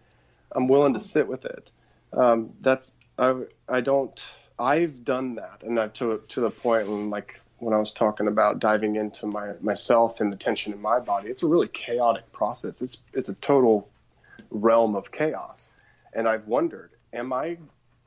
I'm 0.56 0.68
willing 0.68 0.94
to 0.96 1.02
sit 1.02 1.28
with 1.28 1.46
it. 1.46 1.72
Um, 2.14 2.54
that's 2.62 2.96
I. 3.20 3.44
I 3.70 3.82
don't. 3.82 4.24
I've 4.60 5.06
done 5.06 5.36
that, 5.36 5.64
and 5.64 5.80
I, 5.80 5.90
to 5.90 6.22
to 6.30 6.42
the 6.42 6.52
point 6.52 6.90
when 6.90 7.12
like 7.12 7.42
when 7.60 7.74
I 7.74 7.80
was 7.80 7.94
talking 7.94 8.28
about 8.28 8.60
diving 8.60 8.98
into 8.98 9.28
my 9.28 9.54
myself 9.62 10.22
and 10.22 10.34
the 10.34 10.38
tension 10.38 10.74
in 10.74 10.82
my 10.82 11.00
body, 11.00 11.30
it's 11.30 11.44
a 11.44 11.48
really 11.48 11.70
chaotic 11.70 12.32
process. 12.34 12.82
It's 12.82 13.04
it's 13.14 13.30
a 13.30 13.36
total 13.36 13.90
realm 14.52 14.96
of 14.96 15.12
chaos, 15.12 15.70
and 16.14 16.28
I've 16.28 16.48
wondered, 16.48 16.92
am 17.14 17.34
I 17.34 17.58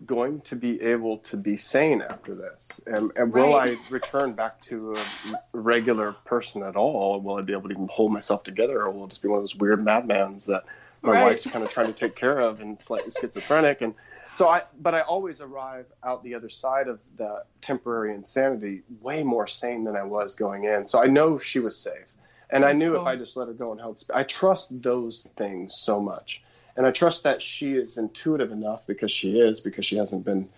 going 0.07 0.41
to 0.43 0.57
be 0.57 0.81
able 0.83 1.19
to 1.19 1.37
be 1.37 1.57
sane 1.57 2.03
after 2.03 2.35
this? 2.35 2.81
And, 2.87 3.13
and 3.17 3.35
will 3.35 3.55
Right. 3.55 3.55
I 3.55 3.77
return 3.89 4.35
back 4.35 4.61
to 4.63 5.01
a 5.01 5.39
regular 5.53 6.13
person 6.13 6.63
at 6.63 6.77
all? 6.77 7.21
Will 7.21 7.37
I 7.37 7.43
be 7.43 7.53
able 7.53 7.69
to 7.69 7.75
even 7.75 7.89
hold 7.89 8.13
myself 8.13 8.45
together, 8.45 8.83
or 8.83 8.91
will 8.91 9.05
it 9.07 9.11
just 9.11 9.23
be 9.23 9.29
one 9.29 9.39
of 9.39 9.43
those 9.43 9.57
weird 9.57 9.81
madmans 9.81 10.47
that 10.47 10.65
my 11.03 11.13
Right. 11.13 11.25
wife's 11.25 11.47
kind 11.47 11.65
of 11.65 11.71
trying 11.71 11.87
to 11.87 11.93
take 11.93 12.17
care 12.17 12.39
of 12.39 12.61
and 12.61 12.81
slightly 12.81 13.11
schizophrenic? 13.11 13.81
And 13.83 13.95
so 14.33 14.49
I, 14.49 14.63
but 14.81 14.95
I 14.95 15.01
always 15.03 15.41
arrive 15.41 15.87
out 16.03 16.23
the 16.23 16.35
other 16.35 16.49
side 16.49 16.89
of 16.89 17.01
the 17.17 17.45
temporary 17.61 18.15
insanity 18.15 18.83
way 19.01 19.23
more 19.23 19.47
sane 19.47 19.85
than 19.85 19.97
I 19.97 20.03
was 20.03 20.35
going 20.35 20.65
in. 20.65 20.87
So 20.87 21.03
I 21.03 21.07
know 21.07 21.39
she 21.39 21.61
was 21.61 21.77
safe. 21.77 22.15
And 22.51 22.65
I 22.65 22.73
knew 22.73 22.93
cool. 22.93 23.03
if 23.03 23.07
I 23.07 23.17
just 23.17 23.37
let 23.37 23.49
her 23.49 23.55
go 23.55 23.73
and 23.73 23.81
held 23.81 24.03
I 24.15 24.23
trust 24.23 24.83
those 24.83 25.29
things 25.37 25.77
so 25.77 26.01
much. 26.01 26.43
And 26.77 26.87
I 26.87 26.91
trust 26.93 27.25
that 27.25 27.43
she 27.43 27.75
is 27.75 27.99
intuitive 27.99 28.53
enough 28.53 28.87
because 28.87 29.13
she 29.13 29.39
is, 29.39 29.61
because 29.61 29.85
she 29.85 29.97
hasn't 29.97 30.25
been 30.25 30.49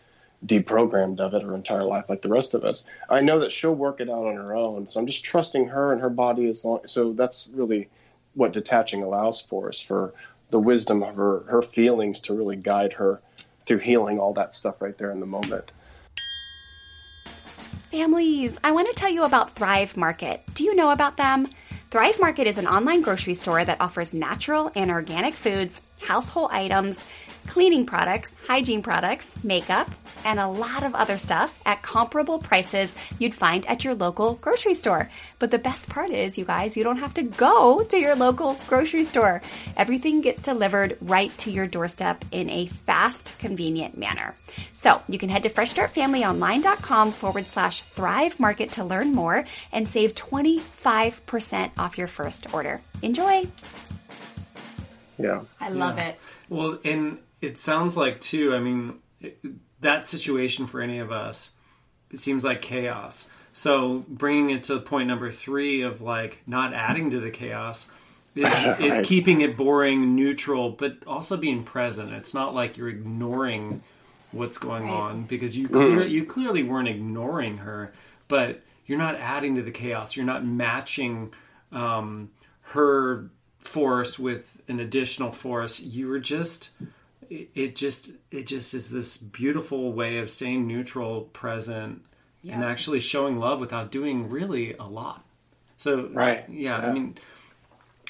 deprogrammed 0.46 1.20
of 1.20 1.34
it 1.34 1.42
her 1.42 1.54
entire 1.54 1.82
life 1.82 2.08
like 2.08 2.22
the 2.22 2.28
rest 2.28 2.54
of 2.54 2.64
us. 2.64 2.84
I 3.08 3.20
know 3.20 3.40
that 3.40 3.52
she'll 3.52 3.74
work 3.74 4.00
it 4.00 4.08
out 4.08 4.26
on 4.26 4.36
her 4.36 4.54
own. 4.54 4.88
So 4.88 5.00
I'm 5.00 5.06
just 5.06 5.24
trusting 5.24 5.68
her 5.68 5.92
and 5.92 6.00
her 6.00 6.10
body 6.10 6.48
as 6.48 6.64
long. 6.64 6.80
So 6.86 7.12
that's 7.12 7.48
really 7.52 7.88
what 8.34 8.52
detaching 8.52 9.02
allows 9.02 9.40
for 9.40 9.68
us 9.68 9.80
for 9.80 10.14
the 10.50 10.58
wisdom 10.58 11.02
of 11.02 11.16
her, 11.16 11.40
her 11.48 11.62
feelings 11.62 12.20
to 12.20 12.34
really 12.34 12.56
guide 12.56 12.92
her 12.92 13.20
through 13.66 13.78
healing 13.78 14.18
all 14.18 14.32
that 14.34 14.54
stuff 14.54 14.80
right 14.80 14.96
there 14.98 15.10
in 15.10 15.20
the 15.20 15.26
moment. 15.26 15.70
Families, 17.90 18.58
I 18.62 18.70
want 18.72 18.88
to 18.88 18.94
tell 18.94 19.10
you 19.10 19.24
about 19.24 19.56
Thrive 19.56 19.96
Market. 19.96 20.42
Do 20.54 20.64
you 20.64 20.74
know 20.74 20.90
about 20.90 21.16
them? 21.16 21.48
Thrive 21.90 22.20
Market 22.20 22.46
is 22.46 22.56
an 22.56 22.68
online 22.68 23.02
grocery 23.02 23.34
store 23.34 23.64
that 23.64 23.80
offers 23.80 24.14
natural 24.14 24.70
and 24.76 24.92
organic 24.92 25.34
foods, 25.34 25.80
household 26.00 26.50
items, 26.52 27.04
cleaning 27.50 27.84
products, 27.84 28.32
hygiene 28.46 28.80
products, 28.80 29.34
makeup, 29.42 29.90
and 30.24 30.38
a 30.38 30.46
lot 30.46 30.84
of 30.84 30.94
other 30.94 31.18
stuff 31.18 31.58
at 31.66 31.82
comparable 31.82 32.38
prices 32.38 32.94
you'd 33.18 33.34
find 33.34 33.66
at 33.66 33.82
your 33.84 33.92
local 33.96 34.34
grocery 34.34 34.72
store. 34.74 35.10
But 35.40 35.50
the 35.50 35.58
best 35.58 35.88
part 35.88 36.10
is, 36.10 36.38
you 36.38 36.44
guys, 36.44 36.76
you 36.76 36.84
don't 36.84 36.98
have 36.98 37.14
to 37.14 37.24
go 37.24 37.82
to 37.82 37.98
your 37.98 38.14
local 38.14 38.54
grocery 38.68 39.02
store. 39.02 39.42
Everything 39.76 40.20
gets 40.20 40.42
delivered 40.42 40.96
right 41.00 41.36
to 41.38 41.50
your 41.50 41.66
doorstep 41.66 42.24
in 42.30 42.48
a 42.50 42.66
fast, 42.66 43.36
convenient 43.40 43.98
manner. 43.98 44.36
So 44.72 45.02
you 45.08 45.18
can 45.18 45.28
head 45.28 45.42
to 45.42 45.48
freshstartfamilyonline.com 45.50 47.10
forward 47.10 47.48
slash 47.48 47.82
thrive 47.82 48.38
market 48.38 48.72
to 48.72 48.84
learn 48.84 49.12
more 49.12 49.44
and 49.72 49.88
save 49.88 50.14
25% 50.14 51.70
off 51.76 51.98
your 51.98 52.06
first 52.06 52.54
order. 52.54 52.80
Enjoy! 53.02 53.48
Yeah. 55.18 55.42
I 55.60 55.68
love 55.70 55.98
Yeah. 55.98 56.08
it. 56.10 56.20
Well, 56.48 56.78
and 56.84 57.18
it 57.40 57.58
sounds 57.58 57.96
like 57.96 58.20
too. 58.20 58.54
I 58.54 58.60
mean, 58.60 58.94
it, 59.20 59.38
that 59.80 60.06
situation 60.06 60.66
for 60.66 60.80
any 60.80 60.98
of 60.98 61.10
us, 61.12 61.50
it 62.10 62.18
seems 62.18 62.44
like 62.44 62.60
chaos. 62.60 63.28
So 63.52 64.04
bringing 64.08 64.50
it 64.50 64.64
to 64.64 64.78
point 64.78 65.08
number 65.08 65.32
three 65.32 65.82
of 65.82 66.00
like 66.00 66.38
not 66.46 66.72
adding 66.72 67.10
to 67.10 67.20
the 67.20 67.30
chaos 67.30 67.90
is, 68.34 68.48
is 68.78 69.06
keeping 69.06 69.40
it 69.40 69.56
boring, 69.56 70.14
neutral, 70.14 70.70
but 70.70 70.98
also 71.06 71.36
being 71.36 71.64
present. 71.64 72.12
It's 72.12 72.34
not 72.34 72.54
like 72.54 72.76
you're 72.76 72.88
ignoring 72.88 73.82
what's 74.32 74.58
going 74.58 74.84
Right. 74.84 74.92
on 74.92 75.22
because 75.24 75.56
you 75.56 75.68
clear, 75.68 76.06
you 76.06 76.24
clearly 76.24 76.62
weren't 76.62 76.88
ignoring 76.88 77.58
her, 77.58 77.92
but 78.28 78.60
you're 78.86 78.98
not 78.98 79.16
adding 79.16 79.56
to 79.56 79.62
the 79.62 79.72
chaos. 79.72 80.14
You're 80.16 80.26
not 80.26 80.44
matching 80.44 81.32
um, 81.72 82.30
her 82.62 83.30
force 83.58 84.18
with 84.18 84.62
an 84.68 84.78
additional 84.80 85.32
force. 85.32 85.80
You 85.80 86.08
were 86.08 86.20
just 86.20 86.70
it 87.30 87.48
it 87.54 87.76
just 87.76 88.10
it 88.30 88.46
just 88.46 88.74
is 88.74 88.90
this 88.90 89.16
beautiful 89.16 89.92
way 89.92 90.18
of 90.18 90.30
staying 90.30 90.66
neutral, 90.66 91.22
present, 91.32 92.02
and 92.46 92.62
actually 92.64 93.00
showing 93.00 93.38
love 93.38 93.60
without 93.60 93.90
doing 93.90 94.28
really 94.28 94.74
a 94.74 94.84
lot. 94.84 95.24
So 95.78 96.08
Right. 96.12 96.44
yeah, 96.48 96.76
I 96.78 96.92
mean 96.92 97.16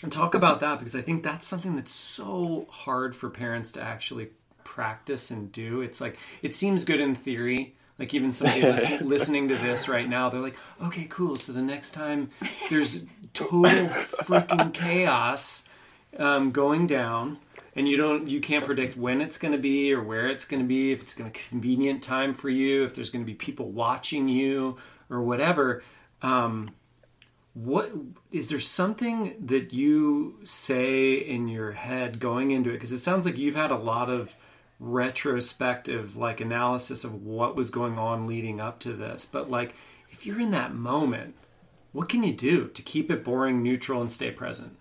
and 0.03 0.11
talk 0.11 0.35
about 0.35 0.61
that 0.61 0.79
because 0.79 0.97
I 0.97 1.03
think 1.03 1.23
that's 1.23 1.47
something 1.47 1.77
that's 1.77 1.93
so 1.95 2.67
hard 2.71 3.15
for 3.15 3.29
parents 3.29 3.71
to 3.73 3.83
actually 3.83 4.31
practice 4.65 5.31
and 5.31 5.53
do. 5.53 5.83
It's 5.83 6.01
like 6.01 6.17
it 6.43 6.55
seems 6.55 6.85
good 6.85 7.01
in 7.01 7.15
theory. 7.15 7.75
Like 7.99 8.15
even 8.15 8.33
somebody 8.33 8.63
listen, 8.73 9.07
listening 9.07 9.49
to 9.49 9.57
this 9.59 9.87
right 9.89 10.09
now, 10.09 10.31
they're 10.31 10.41
like, 10.41 10.57
"Okay, 10.83 11.07
cool. 11.11 11.37
So 11.37 11.53
the 11.53 11.61
next 11.61 11.91
time 11.91 12.31
there's 12.71 13.03
total 13.35 13.65
freaking 14.25 14.73
chaos 14.73 15.65
um, 16.19 16.51
going 16.51 16.87
down, 16.87 17.39
and 17.77 17.89
you 17.89 17.97
don't, 17.97 18.29
you 18.29 18.41
can't 18.41 18.65
predict 18.65 18.97
when 18.97 19.21
it's 19.21 19.39
going 19.39 19.53
to 19.53 19.59
be 19.59 19.93
or 19.93 20.03
where 20.03 20.29
it's 20.29 20.45
going 20.45 20.63
to 20.63 20.67
be, 20.67 20.93
if 20.93 21.03
it's 21.03 21.15
going 21.15 21.31
to 21.31 21.41
convenient 21.49 22.03
time 22.03 22.35
for 22.35 22.49
you, 22.49 22.85
if 22.85 22.95
there's 22.95 23.11
going 23.11 23.25
to 23.25 23.27
be 23.27 23.35
people 23.35 23.71
watching 23.71 24.29
you 24.29 24.77
or 25.09 25.23
whatever." 25.23 25.83
Um, 26.23 26.71
what 27.55 27.91
is 28.31 28.49
there 28.49 28.61
something 28.61 29.35
that 29.47 29.73
you 29.73 30.39
say 30.45 31.15
in 31.15 31.49
your 31.49 31.73
head 31.73 32.21
going 32.21 32.53
into 32.53 32.71
it? 32.71 32.75
Because 32.75 32.93
it 32.93 33.01
sounds 33.01 33.27
like 33.27 33.39
you've 33.39 33.57
had 33.57 33.71
a 33.71 33.77
lot 33.77 34.09
of 34.09 34.37
retrospective 34.79 36.17
like 36.17 36.41
analysis 36.41 37.05
of 37.05 37.25
what 37.25 37.57
was 37.57 37.71
going 37.71 37.99
on 37.99 38.27
leading 38.27 38.61
up 38.61 38.79
to 38.81 38.93
this. 38.93 39.27
But 39.31 39.51
like 39.51 39.75
if 40.11 40.25
you're 40.25 40.41
in 40.41 40.53
that 40.53 40.75
moment 40.75 41.35
what 41.93 42.09
can 42.09 42.23
you 42.23 42.33
do 42.33 42.69
to 42.69 42.83
keep 42.83 43.11
it 43.11 43.25
boring 43.25 43.63
neutral 43.63 44.01
and 44.01 44.13
stay 44.13 44.31
present? 44.31 44.77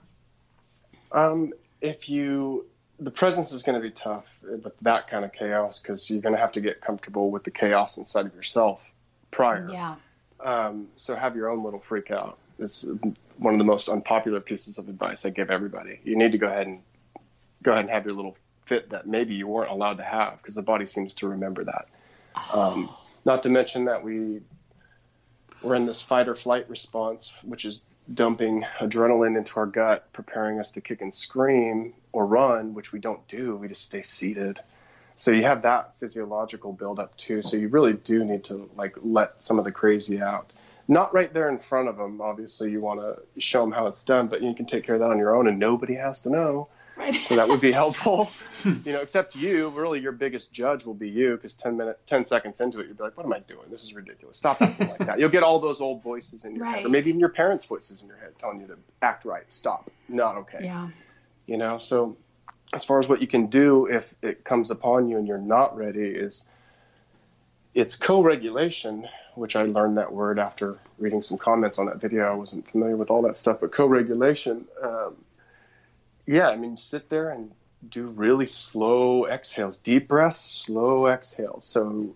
Um, 1.12 1.54
if 1.82 2.10
you, 2.10 2.68
the 3.00 3.12
presence 3.12 3.52
is 3.52 3.64
going 3.64 3.80
to 3.80 3.82
be 3.82 3.92
tough 3.92 4.26
with 4.44 4.74
that 4.82 5.08
kind 5.08 5.24
of 5.24 5.32
chaos 5.32 5.82
because 5.82 6.10
you're 6.10 6.22
going 6.22 6.36
to 6.36 6.42
have 6.42 6.52
to 6.54 6.62
get 6.62 6.82
comfortable 6.82 7.32
with 7.32 7.44
the 7.44 7.52
chaos 7.52 7.98
inside 7.98 8.26
of 8.26 8.36
yourself 8.36 8.82
prior. 9.32 9.70
Yeah. 9.72 9.96
Um, 10.40 10.88
so 10.96 11.16
have 11.16 11.36
your 11.36 11.50
own 11.50 11.64
little 11.64 11.80
freak 11.80 12.12
out. 12.12 12.38
It's 12.60 12.84
one 13.38 13.54
of 13.54 13.58
the 13.58 13.66
most 13.66 13.88
unpopular 13.88 14.42
pieces 14.42 14.78
of 14.78 14.90
advice 14.90 15.26
I 15.26 15.30
give 15.30 15.50
everybody. 15.50 16.00
You 16.04 16.18
need 16.18 16.34
to 16.34 16.38
go 16.38 16.48
ahead 16.48 16.68
and 16.68 16.82
go 17.64 17.72
ahead 17.72 17.86
and 17.86 17.90
have 17.90 18.06
your 18.06 18.14
little 18.14 18.36
fit 18.66 18.90
that 18.90 19.08
maybe 19.08 19.34
you 19.34 19.48
weren't 19.48 19.72
allowed 19.72 19.98
to 19.98 20.04
have 20.04 20.38
because 20.38 20.56
the 20.56 20.62
body 20.62 20.86
seems 20.86 21.16
to 21.16 21.28
remember 21.28 21.64
that. 21.64 21.88
Um, 22.54 22.90
not 23.26 23.44
to 23.44 23.50
mention 23.50 23.86
that 23.86 24.04
we 24.04 24.42
we're 25.62 25.76
in 25.76 25.86
this 25.86 26.02
fight 26.02 26.30
or 26.30 26.36
flight 26.36 26.70
response, 26.70 27.34
which 27.44 27.66
is 27.66 27.82
dumping 28.14 28.66
adrenaline 28.80 29.38
into 29.38 29.56
our 29.58 29.66
gut, 29.66 30.12
preparing 30.14 30.60
us 30.60 30.72
to 30.72 30.82
kick 30.82 31.02
and 31.02 31.14
scream 31.14 31.94
or 32.12 32.26
run, 32.26 32.74
which 32.74 32.92
we 32.92 33.00
don't 33.00 33.26
do. 33.28 33.56
We 33.56 33.68
just 33.68 33.86
stay 33.86 34.02
seated. 34.02 34.60
So 35.16 35.32
you 35.32 35.44
have 35.44 35.62
that 35.64 35.94
physiological 36.00 36.74
buildup 36.74 37.16
too. 37.18 37.42
So 37.42 37.58
you 37.58 37.68
really 37.68 37.94
do 37.94 38.24
need 38.24 38.44
to 38.46 38.70
like 38.76 38.96
let 39.02 39.44
some 39.44 39.60
of 39.60 39.66
the 39.66 39.72
crazy 39.72 40.22
out. 40.22 40.52
Not 40.88 41.14
right 41.14 41.32
there 41.32 41.50
in 41.50 41.60
front 41.60 41.88
of 41.88 41.98
them. 41.98 42.20
Obviously, 42.20 42.72
you 42.72 42.82
want 42.82 43.00
to 43.00 43.22
show 43.40 43.62
them 43.62 43.72
how 43.72 43.86
it's 43.86 44.04
done, 44.04 44.28
but 44.28 44.42
you 44.42 44.56
can 44.56 44.66
take 44.66 44.86
care 44.86 44.96
of 44.96 45.02
that 45.02 45.12
on 45.12 45.20
your 45.20 45.36
own, 45.36 45.48
and 45.48 45.60
nobody 45.60 45.94
has 45.94 46.24
to 46.24 46.30
know. 46.30 46.68
Right. 47.00 47.16
So 47.16 47.36
that 47.38 47.48
would 47.48 47.62
be 47.62 47.72
helpful. 47.72 48.30
you 48.66 48.92
know, 48.92 49.00
except 49.00 49.34
you. 49.36 49.70
Really, 49.70 50.00
your 50.02 50.12
biggest 50.12 50.52
judge 50.52 50.84
will 50.86 50.94
be 50.94 51.10
you, 51.10 51.36
because 51.36 51.54
ten 51.54 51.78
minutes, 51.78 52.02
ten 52.06 52.26
seconds 52.26 52.60
into 52.60 52.80
it, 52.82 52.88
you'll 52.88 52.98
be 52.98 53.04
like, 53.04 53.16
"What 53.16 53.26
am 53.26 53.32
I 53.32 53.40
doing? 53.40 53.68
This 53.72 53.84
is 53.84 53.94
ridiculous. 53.94 54.36
Stop 54.38 54.62
acting 54.62 54.90
like 54.90 55.00
that." 55.00 55.18
You'll 55.18 55.30
get 55.30 55.42
all 55.42 55.60
those 55.60 55.80
old 55.80 56.04
voices 56.04 56.44
in 56.44 56.56
your 56.58 56.66
head, 56.66 56.86
or 56.86 56.90
maybe 56.90 57.08
even 57.10 57.20
your 57.22 57.30
parents' 57.30 57.64
voices 57.64 58.02
in 58.02 58.08
your 58.10 58.18
head 58.18 58.34
telling 58.38 58.60
you 58.60 58.68
to 58.68 58.78
act 59.02 59.24
right. 59.24 59.50
Stop. 59.50 59.90
Not 60.10 60.36
okay 60.38 60.60
Yeah. 60.62 60.90
you 61.48 61.56
know 61.58 61.78
so 61.78 62.18
as 62.74 62.84
far 62.84 63.00
as 63.00 63.08
what 63.08 63.22
you 63.22 63.28
can 63.28 63.48
do 63.48 63.86
if 63.88 64.14
it 64.22 64.44
comes 64.44 64.70
upon 64.72 65.08
you 65.08 65.18
and 65.18 65.28
you're 65.28 65.38
not 65.38 65.76
ready 65.78 66.02
is 66.06 66.46
it's 67.76 67.96
co-regulation 67.96 69.08
which 69.36 69.56
i 69.56 69.64
learned 69.64 69.98
that 69.98 70.12
word 70.12 70.40
after 70.40 70.80
reading 70.98 71.22
some 71.22 71.38
comments 71.38 71.78
on 71.80 71.86
that 71.86 71.98
video 72.02 72.24
i 72.24 72.34
wasn't 72.34 72.68
familiar 72.70 72.96
with 72.98 73.10
all 73.10 73.22
that 73.22 73.36
stuff 73.36 73.60
but 73.62 73.72
co-regulation 73.72 74.66
um, 74.84 75.16
yeah 76.30 76.50
i 76.50 76.56
mean 76.56 76.78
sit 76.78 77.10
there 77.10 77.32
and 77.32 77.52
do 77.90 78.08
really 78.08 78.46
slow 78.46 79.26
exhales 79.26 79.78
deep 79.78 80.08
breaths 80.08 80.42
slow 80.42 81.08
exhales. 81.08 81.66
So 81.66 82.14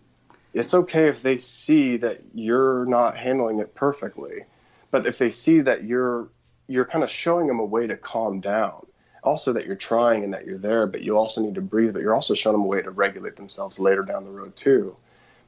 it's 0.54 0.74
okay 0.74 1.08
if 1.08 1.24
they 1.24 1.38
see 1.38 1.98
that 1.98 2.22
you're 2.34 2.86
not 2.86 3.18
handling 3.18 3.60
it 3.60 3.74
perfectly 3.74 4.44
but 4.92 5.08
if 5.08 5.18
they 5.18 5.30
see 5.30 5.62
that 5.62 5.84
you're 5.84 6.28
you're 6.68 6.86
kind 6.86 7.04
of 7.04 7.10
showing 7.10 7.48
them 7.48 7.60
a 7.60 7.66
way 7.66 7.88
to 7.88 7.98
calm 7.98 8.40
down. 8.40 8.86
Also 9.22 9.54
that 9.54 9.66
you're 9.66 9.76
trying 9.76 10.24
and 10.24 10.34
that 10.34 10.46
you're 10.46 10.58
there 10.58 10.86
but 10.86 11.02
you 11.02 11.18
also 11.18 11.42
need 11.42 11.56
to 11.56 11.62
breathe 11.62 11.94
but 11.94 12.02
you're 12.02 12.16
also 12.16 12.34
showing 12.34 12.56
them 12.56 12.64
a 12.64 12.68
way 12.68 12.82
to 12.82 12.92
regulate 12.92 13.36
themselves 13.36 13.80
later 13.80 14.04
down 14.04 14.26
the 14.26 14.30
road 14.30 14.56
too. 14.56 14.96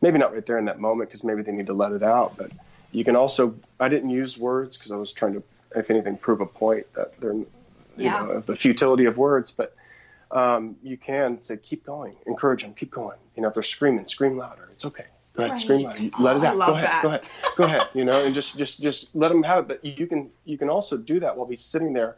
Maybe 0.02 0.18
not 0.18 0.34
right 0.34 0.46
there 0.46 0.58
in 0.58 0.66
that 0.66 0.80
moment 0.80 1.10
because 1.10 1.24
maybe 1.24 1.42
they 1.42 1.52
need 1.52 1.68
to 1.68 1.74
let 1.74 1.92
it 1.92 2.04
out 2.04 2.38
but 2.38 2.52
you 2.92 3.04
can 3.04 3.18
also 3.18 3.54
i 3.80 3.90
didn't 3.90 4.10
use 4.10 4.38
words 4.38 4.78
because 4.78 4.94
i 4.94 4.96
was 4.96 5.12
trying 5.12 5.34
to 5.34 5.44
if 5.76 5.90
anything 5.90 6.16
prove 6.16 6.40
a 6.40 6.46
point 6.46 6.86
that 6.94 7.20
they're 7.20 7.36
you 7.98 8.06
Yeah. 8.06 8.24
know 8.26 8.40
the 8.42 8.56
futility 8.56 9.06
of 9.06 9.18
words 9.18 9.52
but 9.52 9.76
um, 10.32 10.76
you 10.84 10.98
can 10.98 11.40
say 11.40 11.56
keep 11.58 11.86
going. 11.86 12.16
Encourage 12.26 12.64
them 12.64 12.74
keep 12.74 12.92
going. 12.92 13.18
You 13.36 13.42
know 13.44 13.48
if 13.50 13.54
they're 13.54 13.64
screaming 13.64 14.08
scream 14.08 14.38
louder. 14.38 14.68
It's 14.74 14.84
okay. 14.86 15.06
Go 15.34 15.44
ahead 15.44 15.60
scream 15.60 15.86
Right. 15.86 16.14
louder. 16.18 16.24
Let 16.24 16.36
Oh, 16.36 16.40
it 16.40 16.44
I 16.44 16.48
out. 16.48 16.58
Go 16.58 16.74
ahead 16.74 16.86
that. 16.90 17.02
go 17.04 17.08
ahead. 17.10 17.22
Go 17.58 17.64
ahead 17.66 17.88
you 17.94 18.04
know 18.06 18.26
and 18.26 18.34
just 18.34 18.58
just 18.58 18.82
just 18.82 19.16
let 19.16 19.30
them 19.30 19.44
have 19.44 19.70
it. 19.70 19.82
But 19.82 19.86
you 20.00 20.08
can 20.08 20.30
you 20.44 20.58
can 20.58 20.70
also 20.70 20.98
do 20.98 21.20
that 21.20 21.38
while 21.38 21.48
he's 21.48 21.64
sitting 21.64 21.94
there 21.94 22.16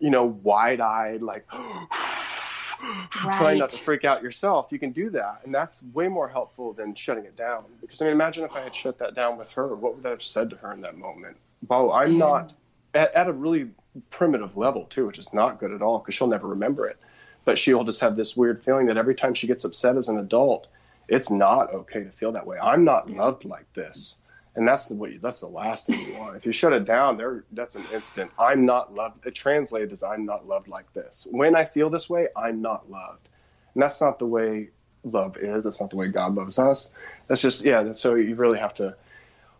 you 0.00 0.10
know 0.10 0.24
wide-eyed 0.42 1.22
like 1.22 1.46
trying 3.10 3.58
not 3.58 3.70
to 3.70 3.78
freak 3.78 4.04
out 4.04 4.22
yourself. 4.22 4.66
You 4.70 4.78
can 4.78 4.92
do 4.92 5.08
that 5.10 5.40
and 5.44 5.54
that's 5.54 5.82
way 5.94 6.08
more 6.08 6.28
helpful 6.28 6.72
than 6.72 6.94
shutting 6.94 7.24
it 7.24 7.36
down. 7.36 7.64
Because 7.80 8.02
i 8.02 8.04
mean 8.04 8.12
imagine 8.12 8.44
if 8.44 8.54
i 8.56 8.60
had 8.60 8.74
shut 8.74 8.98
that 8.98 9.14
down 9.14 9.38
with 9.38 9.48
her 9.50 9.74
what 9.74 9.96
would 9.96 10.04
i 10.04 10.10
have 10.10 10.22
said 10.22 10.50
to 10.50 10.56
her 10.56 10.72
in 10.72 10.80
that 10.82 10.96
moment? 10.98 11.36
Bo 11.62 11.92
i'm 11.92 12.10
Dude. 12.10 12.18
not 12.18 12.54
at, 12.94 13.12
at 13.14 13.28
a 13.28 13.32
really 13.32 13.68
primitive 14.10 14.56
level 14.56 14.84
too 14.84 15.06
which 15.06 15.18
is 15.18 15.32
not 15.32 15.60
good 15.60 15.72
at 15.72 15.82
all 15.82 15.98
because 15.98 16.14
she'll 16.14 16.26
never 16.26 16.48
remember 16.48 16.86
it. 16.86 16.98
But 17.44 17.58
she'll 17.58 17.84
just 17.84 18.00
have 18.00 18.16
this 18.16 18.36
weird 18.36 18.62
feeling 18.62 18.86
that 18.86 18.96
every 18.96 19.14
time 19.14 19.34
she 19.34 19.46
gets 19.46 19.64
upset 19.64 19.96
as 19.96 20.08
an 20.08 20.18
adult 20.18 20.66
it's 21.08 21.30
not 21.30 21.72
okay 21.72 22.02
to 22.02 22.10
feel 22.10 22.32
that 22.32 22.46
way. 22.46 22.58
I'm 22.58 22.84
not 22.84 23.08
loved 23.08 23.44
like 23.44 23.72
this. 23.74 24.16
And 24.56 24.66
that's 24.66 24.88
the 24.88 24.94
way 24.94 25.18
that's 25.18 25.40
the 25.40 25.48
last 25.48 25.86
thing 25.86 26.00
you 26.00 26.18
want. 26.18 26.36
If 26.36 26.46
you 26.46 26.52
shut 26.52 26.72
it 26.72 26.84
down 26.84 27.16
there 27.16 27.44
that's 27.52 27.74
an 27.74 27.84
instant 27.92 28.30
i'm 28.38 28.64
not 28.64 28.94
loved 28.94 29.26
it 29.26 29.34
translated 29.34 29.92
as 29.92 30.02
i'm 30.02 30.24
not 30.24 30.46
loved 30.46 30.68
like 30.68 30.92
this. 30.92 31.26
When 31.30 31.54
i 31.54 31.64
feel 31.64 31.90
this 31.90 32.08
way 32.10 32.28
i'm 32.36 32.62
not 32.62 32.90
loved. 32.90 33.28
And 33.74 33.82
that's 33.82 34.00
not 34.00 34.18
the 34.18 34.26
way 34.26 34.70
love 35.04 35.36
is 35.36 35.64
that's 35.64 35.80
not 35.80 35.90
the 35.90 35.96
way 35.96 36.08
god 36.08 36.34
loves 36.34 36.58
us. 36.58 36.92
That's 37.28 37.42
just 37.42 37.64
yeah 37.64 37.92
so 37.92 38.14
you 38.14 38.34
really 38.34 38.58
have 38.58 38.74
to 38.74 38.96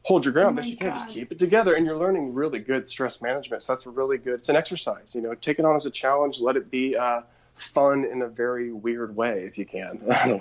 hold 0.07 0.25
your 0.25 0.33
ground 0.33 0.57
Oh 0.59 0.63
my 0.63 0.69
you 0.69 0.77
can 0.77 0.93
just 0.93 1.07
God. 1.07 1.15
keep 1.15 1.33
it 1.33 1.39
together 1.39 1.75
and 1.75 1.85
you're 1.85 1.99
learning 1.99 2.33
really 2.33 2.61
good 2.61 2.89
stress 2.89 3.21
management 3.21 3.63
so 3.63 3.73
that's 3.73 3.87
really 3.87 4.19
good 4.19 4.35
it's 4.35 4.49
an 4.49 4.55
exercise 4.57 5.15
you 5.17 5.21
know 5.21 5.35
take 5.35 5.59
it 5.59 5.65
on 5.65 5.75
as 5.75 5.85
a 5.85 5.91
challenge 5.91 6.39
let 6.41 6.57
it 6.57 6.71
be 6.71 6.97
uh, 6.97 7.23
fun 7.57 8.05
in 8.05 8.23
a 8.23 8.29
very 8.29 8.73
weird 8.73 9.17
way 9.17 9.45
if 9.45 9.59
you 9.59 9.67
can 9.67 10.01
I, 10.11 10.41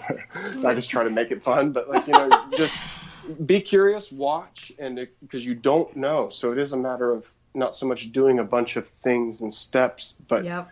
I 0.66 0.76
just 0.76 0.90
try 0.92 1.04
to 1.04 1.10
make 1.10 1.32
it 1.32 1.42
fun 1.42 1.72
but 1.72 1.90
like 1.90 2.06
you 2.08 2.14
know 2.14 2.30
just 2.56 2.78
be 3.46 3.60
curious 3.60 4.12
watch 4.12 4.72
and 4.78 5.08
because 5.22 5.44
you 5.44 5.56
don't 5.56 5.96
know 5.96 6.30
so 6.30 6.52
it 6.52 6.60
is 6.60 6.74
a 6.74 6.78
matter 6.78 7.12
of 7.12 7.26
not 7.56 7.76
so 7.76 7.88
much 7.88 8.12
doing 8.12 8.38
a 8.40 8.44
bunch 8.44 8.76
of 8.76 8.88
things 9.04 9.42
and 9.42 9.52
steps 9.54 10.16
but 10.28 10.44
Yep. 10.46 10.70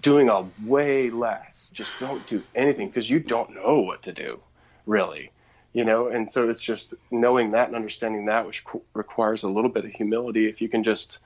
doing 0.00 0.28
a 0.28 0.50
way 0.58 1.10
less. 1.10 1.70
Just 1.72 1.98
don't 2.00 2.26
do 2.26 2.44
anything 2.56 2.88
because 2.88 3.08
you 3.08 3.20
don't 3.20 3.54
know 3.54 3.80
what 3.80 4.02
to 4.02 4.12
do, 4.12 4.40
really. 4.84 5.30
You 5.76 5.84
know, 5.84 6.06
and 6.14 6.30
so 6.30 6.48
it's 6.48 6.62
just 6.72 6.94
knowing 7.10 7.50
that 7.50 7.66
and 7.68 7.76
understanding 7.76 8.24
that, 8.26 8.46
which 8.46 8.64
co- 8.64 8.82
requires 8.94 9.42
a 9.42 9.48
little 9.56 9.68
bit 9.76 9.84
of 9.84 9.90
humility. 10.00 10.48
If 10.48 10.62
you 10.62 10.68
can 10.70 10.82
just, 10.82 11.18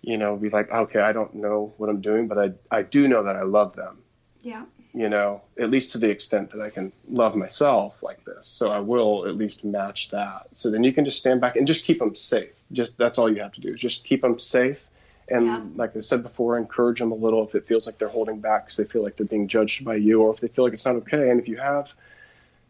you 0.00 0.16
know, 0.16 0.36
be 0.36 0.48
like, 0.48 0.70
okay, 0.70 1.00
I 1.00 1.12
don't 1.12 1.34
know 1.34 1.72
what 1.76 1.88
I'm 1.90 2.00
doing, 2.00 2.28
but 2.28 2.38
I 2.38 2.48
I 2.78 2.82
do 2.82 3.08
know 3.08 3.22
that 3.24 3.34
I 3.34 3.42
love 3.42 3.74
them. 3.74 3.94
Yeah. 4.42 4.64
You 4.94 5.08
know, 5.08 5.42
at 5.58 5.70
least 5.70 5.90
to 5.92 5.98
the 5.98 6.08
extent 6.08 6.52
that 6.52 6.62
I 6.68 6.70
can 6.70 6.92
love 7.10 7.34
myself 7.34 8.00
like 8.00 8.24
this. 8.24 8.44
So 8.58 8.70
I 8.70 8.78
will 8.78 9.26
at 9.26 9.36
least 9.36 9.64
match 9.64 10.10
that. 10.10 10.46
So 10.54 10.70
then 10.70 10.84
you 10.84 10.92
can 10.92 11.04
just 11.04 11.18
stand 11.18 11.40
back 11.40 11.56
and 11.56 11.66
just 11.66 11.84
keep 11.84 11.98
them 11.98 12.14
safe. 12.14 12.54
Just 12.70 12.96
that's 12.96 13.18
all 13.18 13.28
you 13.34 13.40
have 13.42 13.54
to 13.54 13.60
do. 13.60 13.74
is 13.74 13.80
Just 13.80 14.04
keep 14.04 14.22
them 14.22 14.38
safe 14.38 14.80
and 15.28 15.46
Yeah. 15.46 15.60
like 15.74 15.96
I 15.96 16.00
said 16.00 16.22
before, 16.22 16.56
encourage 16.56 17.00
them 17.00 17.12
a 17.12 17.20
little 17.26 17.42
if 17.46 17.54
it 17.54 17.66
feels 17.66 17.86
like 17.86 17.98
they're 17.98 18.08
holding 18.18 18.40
back 18.40 18.60
because 18.66 18.76
they 18.76 18.84
feel 18.84 19.02
like 19.02 19.16
they're 19.16 19.26
being 19.26 19.48
judged 19.48 19.84
by 19.84 19.96
you, 19.96 20.22
or 20.22 20.32
if 20.32 20.40
they 20.40 20.48
feel 20.48 20.64
like 20.64 20.74
it's 20.74 20.86
not 20.86 20.96
okay. 21.02 21.30
And 21.30 21.40
if 21.40 21.48
you 21.48 21.56
have, 21.56 21.88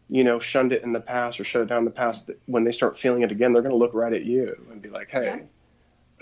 you 0.09 0.23
know, 0.23 0.39
shunned 0.39 0.73
it 0.73 0.83
in 0.83 0.91
the 0.91 0.99
past 0.99 1.39
or 1.39 1.43
shut 1.43 1.61
it 1.61 1.65
down 1.69 1.79
in 1.79 1.85
the 1.85 1.91
past, 1.91 2.31
when 2.47 2.63
they 2.63 2.71
start 2.71 2.99
feeling 2.99 3.21
it 3.21 3.31
again, 3.31 3.53
they're 3.53 3.61
going 3.61 3.73
to 3.73 3.77
look 3.77 3.93
right 3.93 4.13
at 4.13 4.25
you 4.25 4.55
and 4.71 4.81
be 4.81 4.89
like, 4.89 5.09
"Hey, 5.09 5.43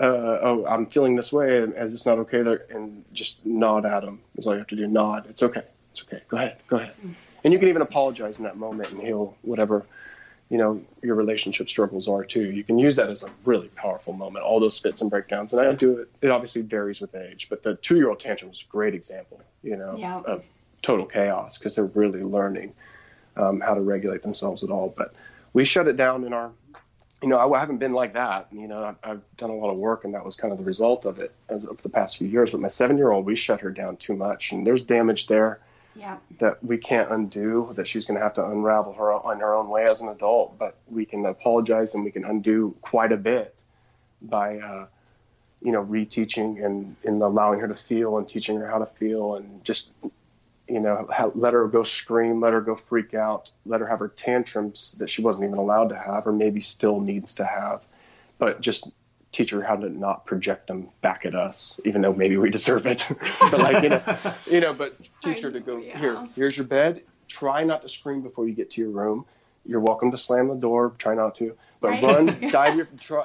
uh, 0.00 0.04
oh, 0.04 0.66
I'm 0.68 0.86
feeling 0.86 1.16
this 1.16 1.32
way, 1.32 1.62
and 1.62 1.72
is 1.74 1.92
this 1.92 2.06
not 2.06 2.18
okay?" 2.18 2.42
There, 2.42 2.66
and 2.70 3.04
just 3.12 3.44
nod 3.46 3.86
at 3.86 4.00
them. 4.02 4.20
Is 4.36 4.46
all 4.46 4.52
you 4.52 4.58
have 4.58 4.68
to 4.68 4.76
do. 4.76 4.86
Nod. 4.86 5.26
It's 5.28 5.42
okay. 5.42 5.62
It's 5.90 6.02
okay. 6.02 6.22
Go 6.28 6.36
ahead. 6.36 6.58
Go 6.68 6.76
ahead. 6.76 6.94
And 7.44 7.52
you 7.52 7.58
can 7.58 7.68
even 7.68 7.82
apologize 7.82 8.38
in 8.38 8.44
that 8.44 8.56
moment 8.56 8.90
and 8.92 9.00
heal 9.00 9.36
whatever 9.42 9.86
you 10.50 10.58
know 10.58 10.80
your 11.02 11.14
relationship 11.14 11.68
struggles 11.68 12.08
are 12.08 12.24
too. 12.24 12.50
You 12.50 12.64
can 12.64 12.78
use 12.78 12.96
that 12.96 13.08
as 13.08 13.22
a 13.22 13.30
really 13.44 13.68
powerful 13.68 14.12
moment. 14.12 14.44
All 14.44 14.60
those 14.60 14.78
fits 14.78 15.00
and 15.00 15.10
breakdowns, 15.10 15.52
and 15.52 15.66
I 15.66 15.72
do 15.72 15.98
it. 15.98 16.08
It 16.20 16.30
obviously 16.30 16.62
varies 16.62 17.00
with 17.00 17.14
age, 17.14 17.48
but 17.48 17.62
the 17.62 17.76
two-year-old 17.76 18.20
tantrum 18.20 18.50
is 18.50 18.64
a 18.68 18.70
great 18.70 18.94
example. 18.94 19.40
You 19.62 19.76
know, 19.76 19.94
Yeah. 19.96 20.20
of 20.26 20.44
total 20.82 21.06
chaos 21.06 21.58
because 21.58 21.74
they're 21.74 21.84
really 21.86 22.22
learning 22.22 22.72
um, 23.38 23.60
how 23.60 23.74
to 23.74 23.80
regulate 23.80 24.22
themselves 24.22 24.64
at 24.64 24.70
all. 24.70 24.92
But 24.96 25.14
we 25.52 25.64
shut 25.64 25.88
it 25.88 25.96
down 25.96 26.24
in 26.24 26.32
our. 26.32 26.50
You 27.20 27.28
know, 27.28 27.52
I 27.52 27.58
haven't 27.58 27.78
been 27.78 27.92
like 27.92 28.12
that. 28.14 28.46
You 28.52 28.68
know, 28.68 28.84
I've, 28.84 28.96
I've 29.02 29.36
done 29.36 29.50
a 29.50 29.54
lot 29.54 29.70
of 29.70 29.76
work, 29.76 30.04
and 30.04 30.14
that 30.14 30.24
was 30.24 30.36
kind 30.36 30.52
of 30.52 30.58
the 30.58 30.64
result 30.64 31.04
of 31.04 31.18
it 31.18 31.32
as 31.48 31.64
of 31.64 31.82
the 31.82 31.88
past 31.88 32.16
few 32.16 32.28
years. 32.28 32.52
But 32.52 32.60
my 32.60 32.68
seven-year-old, 32.68 33.26
we 33.26 33.34
shut 33.34 33.60
her 33.60 33.72
down 33.72 33.96
too 33.96 34.14
much, 34.14 34.52
and 34.52 34.64
there's 34.64 34.84
damage 34.84 35.26
there 35.26 35.58
Yeah. 35.96 36.18
that 36.38 36.62
we 36.62 36.78
can't 36.78 37.10
undo 37.10 37.72
that 37.74 37.88
she's 37.88 38.06
going 38.06 38.18
to 38.18 38.22
have 38.22 38.34
to 38.34 38.46
unravel 38.46 38.92
her 38.92 39.12
on 39.12 39.40
her 39.40 39.52
own 39.56 39.68
way 39.68 39.84
as 39.90 40.00
an 40.00 40.08
adult 40.10 40.56
but 40.60 40.76
we 40.88 41.04
can 41.04 41.26
apologize 41.26 41.96
and 41.96 42.04
we 42.04 42.12
can 42.12 42.24
undo 42.24 42.76
quite 42.82 43.10
a 43.10 43.16
bit 43.16 43.52
by 44.22 44.58
uh, 44.58 44.86
you 45.60 45.72
know 45.72 45.84
reteaching 45.84 46.64
and, 46.64 46.94
and 47.04 47.20
allowing 47.20 47.58
her 47.58 47.66
to 47.66 47.74
feel 47.74 48.16
and 48.18 48.28
teaching 48.28 48.56
her 48.60 48.68
how 48.68 48.78
to 48.78 48.86
feel 48.86 49.34
and 49.34 49.64
just 49.64 49.90
you 50.68 50.80
know 50.80 51.08
let 51.34 51.52
her 51.54 51.66
go 51.66 51.82
scream 51.82 52.40
let 52.40 52.52
her 52.52 52.60
go 52.60 52.76
freak 52.76 53.14
out 53.14 53.50
let 53.66 53.80
her 53.80 53.86
have 53.86 53.98
her 53.98 54.08
tantrums 54.08 54.94
that 54.98 55.10
she 55.10 55.22
wasn't 55.22 55.46
even 55.46 55.58
allowed 55.58 55.88
to 55.88 55.96
have 55.96 56.26
or 56.26 56.32
maybe 56.32 56.60
still 56.60 57.00
needs 57.00 57.34
to 57.36 57.44
have. 57.44 57.82
But 58.38 58.60
just 58.60 58.90
teach 59.32 59.50
her 59.50 59.62
how 59.62 59.76
to 59.76 59.88
not 59.90 60.24
project 60.26 60.66
them 60.68 60.88
back 61.02 61.24
at 61.26 61.34
us 61.34 61.80
even 61.84 62.02
though 62.02 62.12
maybe 62.12 62.36
we 62.36 62.50
deserve 62.50 62.86
it. 62.86 63.06
But 63.50 63.60
like 63.60 63.82
you 63.82 63.88
know 63.90 64.02
you 64.46 64.60
know 64.60 64.74
but 64.74 64.96
teach 65.22 65.40
her 65.42 65.50
to 65.50 65.60
go 65.60 65.78
Yeah. 65.78 65.98
here 65.98 66.18
here's 66.36 66.56
your 66.56 66.66
bed. 66.66 67.02
Try 67.28 67.64
not 67.64 67.82
to 67.82 67.88
scream 67.88 68.22
before 68.22 68.46
you 68.48 68.54
get 68.54 68.70
to 68.72 68.80
your 68.80 68.90
room. 68.90 69.26
You're 69.66 69.80
welcome 69.80 70.10
to 70.12 70.18
slam 70.18 70.48
the 70.48 70.54
door. 70.54 70.94
Try 70.98 71.14
not 71.14 71.34
to. 71.36 71.56
But 71.80 71.90
Right. 71.90 72.02
run 72.02 72.48
dive 72.52 72.76
your 72.76 72.88
try, 72.98 73.24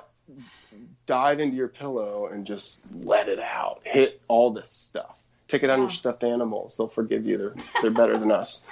dive 1.05 1.39
into 1.39 1.55
your 1.55 1.69
pillow 1.69 2.27
and 2.27 2.45
just 2.45 2.77
let 2.93 3.29
it 3.29 3.39
out. 3.39 3.81
Hit 3.83 4.21
all 4.27 4.51
this 4.51 4.71
stuff 4.71 5.15
take 5.47 5.63
it 5.63 5.69
on 5.69 5.79
Yeah. 5.79 5.83
your 5.85 5.91
stuffed 5.91 6.23
animals 6.23 6.77
they'll 6.77 6.87
forgive 6.87 7.25
you 7.25 7.37
they're 7.37 7.53
they're 7.81 7.91
better 7.91 8.17
than 8.17 8.31
us 8.31 8.63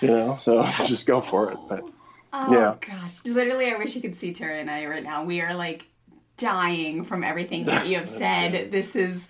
you 0.00 0.08
know 0.08 0.36
so 0.36 0.64
just 0.86 1.06
go 1.06 1.20
for 1.20 1.50
it 1.52 1.58
but 1.68 1.84
Oh 2.30 2.52
Yeah. 2.52 2.74
gosh, 2.86 3.24
literally, 3.24 3.72
I 3.72 3.78
wish 3.78 3.96
you 3.96 4.02
could 4.02 4.14
see 4.14 4.34
Terry 4.34 4.60
and 4.60 4.70
I 4.70 4.84
right 4.84 5.02
now. 5.02 5.24
We 5.24 5.40
are 5.40 5.54
like 5.54 5.86
dying 6.36 7.04
from 7.04 7.24
everything 7.24 7.64
that 7.64 7.86
you 7.86 7.96
have 7.96 8.08
said. 8.22 8.70
This 8.70 8.94
is. 8.96 9.28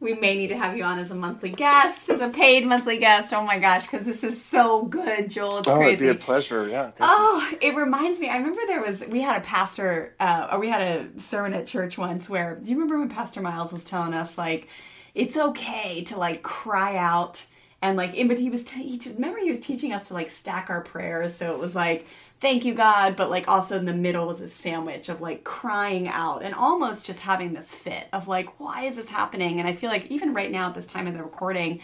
We 0.00 0.14
may 0.14 0.36
need 0.36 0.48
to 0.48 0.58
have 0.58 0.76
you 0.76 0.82
on 0.82 0.98
as 0.98 1.12
a 1.12 1.14
monthly 1.14 1.50
guest, 1.50 2.10
as 2.10 2.20
a 2.20 2.28
paid 2.28 2.66
monthly 2.66 2.98
guest. 2.98 3.32
Oh 3.32 3.44
my 3.44 3.60
gosh, 3.60 3.86
because 3.86 4.04
this 4.04 4.24
is 4.24 4.44
so 4.44 4.82
good, 4.82 5.30
Joel. 5.30 5.58
It's 5.58 5.68
oh 5.68 5.74
it'd 5.76 5.98
crazy. 5.98 6.06
be 6.06 6.08
a 6.10 6.14
pleasure 6.16 6.68
yeah 6.68 6.86
you. 6.88 6.92
Oh, 7.00 7.52
it 7.62 7.76
reminds 7.76 8.18
me. 8.18 8.28
I 8.28 8.36
remember 8.38 8.62
there 8.66 8.82
was 8.82 9.04
we 9.06 9.20
had 9.20 9.40
a 9.40 9.44
pastor, 9.44 10.14
uh, 10.18 10.48
or 10.52 10.58
we 10.58 10.68
had 10.68 10.82
a 10.82 11.20
sermon 11.20 11.54
at 11.54 11.68
church 11.68 11.96
once 11.96 12.28
where. 12.28 12.56
Do 12.56 12.68
you 12.68 12.76
remember 12.76 12.98
when 12.98 13.08
Pastor 13.08 13.40
Miles 13.40 13.70
was 13.72 13.84
telling 13.84 14.12
us 14.12 14.36
like, 14.36 14.66
it's 15.14 15.36
okay 15.36 16.02
to 16.04 16.16
like 16.16 16.42
cry 16.42 16.96
out 16.96 17.46
and 17.82 17.98
like, 17.98 18.14
in 18.14 18.28
but 18.28 18.38
he 18.38 18.48
was. 18.48 18.64
T- 18.64 18.96
he, 18.96 19.10
remember 19.10 19.38
he 19.38 19.50
was 19.50 19.60
teaching 19.60 19.92
us 19.92 20.08
to 20.08 20.14
like 20.14 20.30
stack 20.30 20.70
our 20.70 20.80
prayers, 20.80 21.34
so 21.34 21.52
it 21.52 21.58
was 21.58 21.76
like, 21.76 22.06
thank 22.40 22.64
you 22.64 22.72
God, 22.72 23.14
but 23.14 23.28
like 23.28 23.46
also 23.46 23.76
in 23.76 23.84
the 23.84 23.92
middle 23.92 24.26
was 24.26 24.40
a 24.40 24.48
sandwich 24.48 25.10
of 25.10 25.20
like 25.20 25.44
crying 25.44 26.08
out 26.08 26.42
and 26.42 26.54
almost 26.54 27.04
just 27.04 27.20
having 27.20 27.52
this 27.52 27.74
fit 27.74 28.08
of 28.14 28.26
like, 28.26 28.58
why 28.58 28.84
is 28.84 28.96
this 28.96 29.08
happening? 29.08 29.60
And 29.60 29.68
I 29.68 29.74
feel 29.74 29.90
like 29.90 30.10
even 30.10 30.32
right 30.32 30.50
now 30.50 30.68
at 30.68 30.74
this 30.74 30.86
time 30.86 31.06
of 31.06 31.12
the 31.12 31.22
recording 31.22 31.80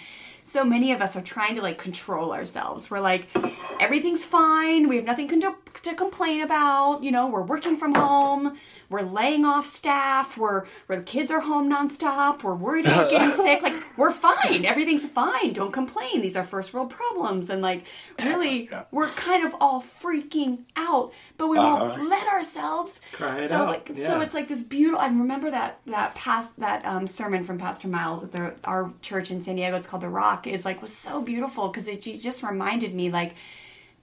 so 0.51 0.65
many 0.65 0.91
of 0.93 1.01
us 1.01 1.17
are 1.17 1.23
trying 1.23 1.55
to 1.55 1.63
like 1.63 1.79
control 1.79 2.33
ourselves. 2.33 2.91
We're 2.91 3.01
like, 3.01 3.29
everything's 3.79 4.25
fine. 4.25 4.89
We 4.89 4.97
have 4.97 5.05
nothing 5.05 5.29
to, 5.41 5.55
to 5.85 5.95
complain 5.95 6.41
about. 6.41 7.05
You 7.05 7.13
know, 7.13 7.29
we're 7.29 7.43
working 7.43 7.77
from 7.77 7.95
home. 7.95 8.57
We're 8.91 9.03
laying 9.03 9.45
off 9.45 9.67
staff. 9.67 10.37
We're, 10.37 10.65
where 10.87 10.99
the 10.99 11.05
kids 11.05 11.31
are 11.31 11.41
home 11.41 11.71
nonstop. 11.71 12.43
We're 12.43 12.57
worried 12.57 12.87
about 12.87 13.09
getting 13.09 13.31
sick. 13.45 13.63
Like, 13.63 13.83
we're 13.97 14.13
fine. 14.13 14.65
Everything's 14.65 15.07
fine. 15.07 15.53
Don't 15.53 15.73
complain. 15.73 16.21
These 16.21 16.35
are 16.37 16.45
first 16.45 16.75
world 16.75 16.91
problems. 16.91 17.49
And 17.49 17.63
like, 17.63 17.85
really, 18.23 18.69
we're 18.91 19.07
kind 19.07 19.45
of 19.45 19.55
all 19.61 19.81
freaking 19.81 20.59
out, 20.77 21.13
but 21.39 21.47
we 21.47 21.59
won't 21.59 22.09
let 22.09 22.27
ourselves. 22.27 23.01
Cry 23.13 23.47
so 23.47 23.55
out. 23.55 23.69
like, 23.69 23.91
so 23.99 24.21
it's 24.21 24.35
like 24.35 24.49
this 24.49 24.63
beautiful. 24.63 25.01
I 25.01 25.07
remember 25.07 25.51
that 25.51 25.81
that 25.87 26.15
past 26.15 26.59
that 26.59 26.85
um, 26.85 27.07
sermon 27.07 27.45
from 27.45 27.59
Pastor 27.59 27.89
Miles 27.89 28.25
at 28.25 28.33
the 28.33 28.55
our 28.65 28.93
church 29.03 29.31
in 29.31 29.43
San 29.43 29.57
Diego. 29.57 29.77
It's 29.77 29.87
called 29.87 30.03
the 30.03 30.09
Rock. 30.09 30.47
Is 30.47 30.65
like 30.65 30.83
was 30.83 30.95
so 30.95 31.23
beautiful 31.23 31.69
because 31.69 31.87
it 31.89 32.01
just 32.01 32.43
reminded 32.43 32.95
me 32.95 33.11
like 33.11 33.35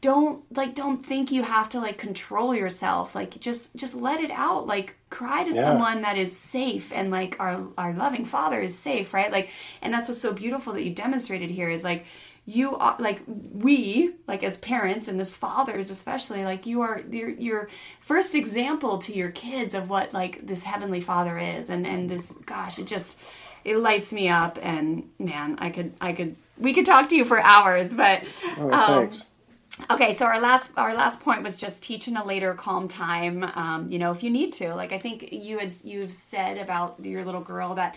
don't 0.02 0.44
like 0.56 0.76
don't 0.76 1.04
think 1.04 1.32
you 1.32 1.44
have 1.44 1.70
to 1.70 1.80
like 1.80 1.98
control 1.98 2.54
yourself. 2.54 3.16
Like 3.16 3.40
just 3.40 3.76
just 3.76 3.96
let 3.96 4.20
it 4.22 4.32
out. 4.32 4.68
Like 4.68 4.96
cry 5.10 5.44
to 5.44 5.54
Yeah. 5.54 5.64
someone 5.64 6.02
that 6.02 6.18
is 6.18 6.38
safe 6.38 6.92
and 6.94 7.10
like 7.12 7.36
our 7.40 7.64
our 7.78 7.94
loving 7.94 8.26
father 8.26 8.62
is 8.62 8.78
safe 8.78 9.14
right? 9.14 9.32
Like 9.32 9.50
and 9.82 9.94
that's 9.94 10.08
what's 10.08 10.22
so 10.22 10.34
beautiful 10.34 10.74
that 10.74 10.84
you 10.84 10.92
demonstrated 10.92 11.50
here 11.50 11.70
is 11.70 11.84
like 11.84 12.06
you 12.46 12.78
are 12.78 12.96
like 13.00 13.22
we 13.28 14.14
like 14.28 14.44
as 14.44 14.58
parents 14.60 15.08
and 15.08 15.20
as 15.20 15.36
fathers 15.36 15.90
especially 15.90 16.44
like 16.46 16.66
you 16.66 16.82
are 16.82 17.02
your 17.12 17.30
your 17.30 17.70
first 18.00 18.36
example 18.36 19.00
to 19.00 19.14
your 19.14 19.32
kids 19.32 19.74
of 19.74 19.90
what 19.90 20.14
like 20.14 20.46
this 20.46 20.64
heavenly 20.64 21.02
father 21.02 21.38
is. 21.38 21.70
And 21.70 21.88
and 21.88 22.10
this 22.10 22.32
gosh 22.46 22.78
it 22.80 22.86
just 22.88 23.18
it 23.66 23.78
lights 23.78 24.14
me 24.14 24.30
up. 24.30 24.60
And 24.62 25.10
man 25.20 25.58
i 25.60 25.70
could 25.72 25.94
i 26.00 26.14
could 26.14 26.36
we 26.60 26.74
could 26.74 26.86
talk 26.86 27.10
to 27.10 27.16
you 27.16 27.26
for 27.26 27.40
hours 27.40 27.90
but 27.96 28.24
oh, 28.58 28.72
um, 28.72 28.86
thanks 28.86 29.28
Okay, 29.90 30.14
so 30.14 30.26
our 30.26 30.40
last 30.40 30.72
our 30.76 30.94
last 30.96 31.22
point 31.22 31.44
was 31.44 31.58
just 31.58 31.84
teach 31.84 32.08
in 32.08 32.18
a 32.18 32.26
later 32.26 32.54
calm 32.56 32.88
time. 32.88 33.44
Um, 33.44 33.90
you 33.90 34.00
know, 34.00 34.12
if 34.12 34.24
you 34.24 34.30
need 34.30 34.54
to, 34.54 34.74
like 34.74 34.92
I 34.92 34.98
think 34.98 35.32
you 35.32 35.60
had 35.60 35.76
you've 35.84 36.14
said 36.14 36.58
about 36.58 37.06
your 37.06 37.24
little 37.24 37.42
girl 37.42 37.76
that 37.76 37.96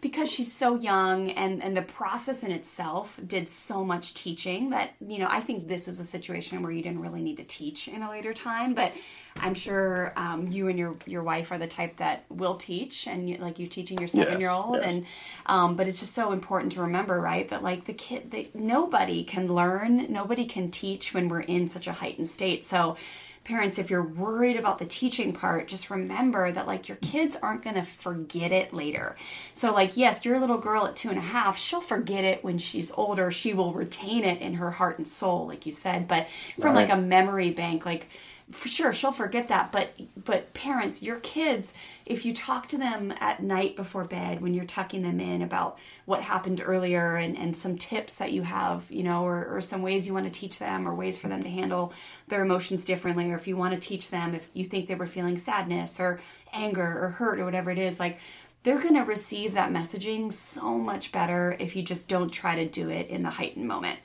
because 0.00 0.30
she's 0.30 0.52
so 0.52 0.76
young 0.76 1.30
and 1.30 1.62
and 1.62 1.76
the 1.76 1.82
process 1.82 2.44
in 2.44 2.52
itself 2.52 3.18
did 3.26 3.48
so 3.48 3.84
much 3.84 4.14
teaching 4.14 4.70
that 4.70 4.94
you 5.00 5.18
know 5.18 5.26
I 5.28 5.40
think 5.40 5.66
this 5.66 5.88
is 5.88 5.98
a 5.98 6.04
situation 6.04 6.62
where 6.62 6.70
you 6.70 6.82
didn't 6.82 7.00
really 7.00 7.22
need 7.22 7.38
to 7.38 7.44
teach 7.44 7.88
in 7.88 8.02
a 8.02 8.10
later 8.10 8.32
time, 8.32 8.74
but 8.74 8.92
I'm 9.40 9.54
sure 9.54 10.12
um, 10.16 10.48
you 10.48 10.68
and 10.68 10.78
your 10.78 10.96
your 11.06 11.22
wife 11.22 11.50
are 11.52 11.58
the 11.58 11.66
type 11.66 11.96
that 11.98 12.24
will 12.28 12.56
teach 12.56 13.06
and 13.06 13.28
you, 13.28 13.36
like 13.36 13.58
you're 13.58 13.68
teaching 13.68 13.98
your 13.98 14.08
seven 14.08 14.40
year 14.40 14.50
old 14.50 14.76
yes. 14.76 14.84
and 14.84 15.06
um, 15.46 15.76
but 15.76 15.86
it's 15.86 16.00
just 16.00 16.14
so 16.14 16.32
important 16.32 16.72
to 16.72 16.82
remember 16.82 17.20
right 17.20 17.48
that 17.48 17.62
like 17.62 17.84
the 17.84 17.94
kid 17.94 18.30
they, 18.30 18.48
nobody 18.54 19.24
can 19.24 19.52
learn 19.52 20.12
nobody 20.12 20.46
can 20.46 20.70
teach 20.70 21.14
when 21.14 21.28
we're 21.28 21.40
in 21.40 21.68
such 21.68 21.86
a 21.86 21.92
heightened 21.92 22.28
state. 22.28 22.64
So 22.64 22.96
parents 23.44 23.78
if 23.78 23.88
you're 23.88 24.02
worried 24.02 24.56
about 24.56 24.78
the 24.78 24.84
teaching 24.84 25.32
part 25.32 25.68
just 25.68 25.88
remember 25.88 26.52
that 26.52 26.66
like 26.66 26.86
your 26.86 26.98
kids 26.98 27.34
aren't 27.42 27.62
going 27.62 27.76
to 27.76 27.82
forget 27.82 28.52
it 28.52 28.74
later. 28.74 29.16
So 29.54 29.72
like 29.72 29.96
yes 29.96 30.24
your 30.24 30.38
little 30.38 30.58
girl 30.58 30.86
at 30.86 30.96
two 30.96 31.08
and 31.08 31.18
a 31.18 31.22
half 31.22 31.56
she'll 31.56 31.80
forget 31.80 32.24
it 32.24 32.44
when 32.44 32.58
she's 32.58 32.90
older. 32.90 33.30
She 33.30 33.54
will 33.54 33.72
retain 33.72 34.24
it 34.24 34.40
in 34.42 34.54
her 34.54 34.72
heart 34.72 34.98
and 34.98 35.08
soul 35.08 35.46
like 35.46 35.64
you 35.64 35.72
said 35.72 36.06
but 36.06 36.28
from 36.60 36.74
like 36.74 36.90
a 36.90 36.96
memory 36.96 37.50
bank 37.50 37.86
like 37.86 38.08
for 38.52 38.68
sure 38.68 38.92
she'll 38.92 39.12
forget 39.12 39.48
that 39.48 39.70
but 39.70 39.94
but 40.24 40.54
parents 40.54 41.02
your 41.02 41.20
kids 41.20 41.74
if 42.06 42.24
you 42.24 42.32
talk 42.32 42.66
to 42.66 42.78
them 42.78 43.12
at 43.20 43.42
night 43.42 43.76
before 43.76 44.04
bed 44.04 44.40
when 44.40 44.54
you're 44.54 44.64
tucking 44.64 45.02
them 45.02 45.20
in 45.20 45.42
about 45.42 45.78
what 46.06 46.22
happened 46.22 46.62
earlier 46.64 47.16
and 47.16 47.36
and 47.36 47.56
some 47.56 47.76
tips 47.76 48.16
that 48.18 48.32
you 48.32 48.42
have 48.42 48.90
you 48.90 49.02
know 49.02 49.22
or, 49.24 49.44
or 49.56 49.60
some 49.60 49.82
ways 49.82 50.06
you 50.06 50.14
want 50.14 50.24
to 50.32 50.40
teach 50.40 50.58
them 50.58 50.88
or 50.88 50.94
ways 50.94 51.18
for 51.18 51.28
them 51.28 51.42
to 51.42 51.50
handle 51.50 51.92
their 52.28 52.42
emotions 52.42 52.84
differently 52.84 53.30
or 53.30 53.36
if 53.36 53.46
you 53.46 53.56
want 53.56 53.74
to 53.74 53.80
teach 53.80 54.10
them 54.10 54.34
if 54.34 54.48
you 54.54 54.64
think 54.64 54.88
they 54.88 54.94
were 54.94 55.06
feeling 55.06 55.36
sadness 55.36 56.00
or 56.00 56.20
anger 56.52 57.04
or 57.04 57.10
hurt 57.10 57.38
or 57.38 57.44
whatever 57.44 57.70
it 57.70 57.78
is 57.78 58.00
like 58.00 58.18
they're 58.62 58.80
going 58.80 58.94
to 58.94 59.02
receive 59.02 59.54
that 59.54 59.70
messaging 59.70 60.32
so 60.32 60.76
much 60.76 61.12
better 61.12 61.56
if 61.58 61.76
you 61.76 61.82
just 61.82 62.08
don't 62.08 62.30
try 62.30 62.56
to 62.56 62.66
do 62.66 62.90
it 62.90 63.08
in 63.08 63.22
the 63.22 63.30
heightened 63.30 63.66
moment. 63.66 63.98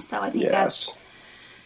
So 0.00 0.20
I 0.20 0.30
think 0.30 0.44
Yes. 0.44 0.52
that's 0.52 0.96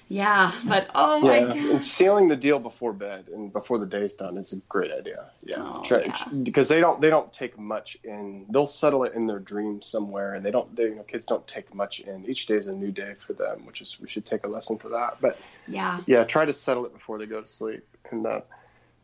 yeah, 0.09 0.53
but 0.67 0.89
oh 0.95 1.21
my 1.21 1.39
Yeah, 1.39 1.47
god. 1.47 1.57
and 1.57 1.85
sealing 1.85 2.29
the 2.29 2.37
deal 2.37 2.59
before 2.59 2.93
bed 2.93 3.29
and 3.33 3.53
before 3.53 3.79
the 3.79 3.87
day's 3.87 4.15
done 4.15 4.37
is 4.37 4.53
a 4.53 4.57
great 4.69 4.93
idea. 4.93 5.31
Yeah, 5.45 5.57
Oh, 5.59 5.83
Try- 5.85 6.05
yeah. 6.05 6.29
because 6.43 6.69
they 6.69 6.81
don't 6.81 7.01
they 7.01 7.11
don't 7.11 7.33
take 7.33 7.59
much 7.59 7.97
in. 8.05 8.47
They'll 8.51 8.67
settle 8.67 9.05
it 9.05 9.15
in 9.15 9.27
their 9.27 9.39
dreams 9.39 9.87
somewhere, 9.87 10.35
and 10.35 10.45
they 10.45 10.51
don't. 10.51 10.75
They, 10.77 10.85
you 10.85 10.95
know, 10.97 11.03
kids 11.05 11.27
don't 11.27 11.47
take 11.47 11.75
much 11.75 12.01
in. 12.01 12.25
Each 12.27 12.47
day 12.47 12.57
is 12.57 12.67
a 12.67 12.73
new 12.75 12.91
day 12.93 13.15
for 13.27 13.33
them, 13.33 13.65
which 13.67 13.81
is 13.81 13.99
we 14.01 14.09
should 14.09 14.27
take 14.27 14.45
a 14.45 14.49
lesson 14.49 14.79
for 14.79 14.89
that. 14.91 15.17
But 15.21 15.39
Yeah. 15.67 16.01
yeah, 16.07 16.25
try 16.25 16.45
to 16.45 16.53
settle 16.53 16.85
it 16.87 16.93
before 16.93 17.19
they 17.19 17.27
go 17.27 17.41
to 17.41 17.47
sleep, 17.47 17.85
and 18.11 18.25
that 18.25 18.47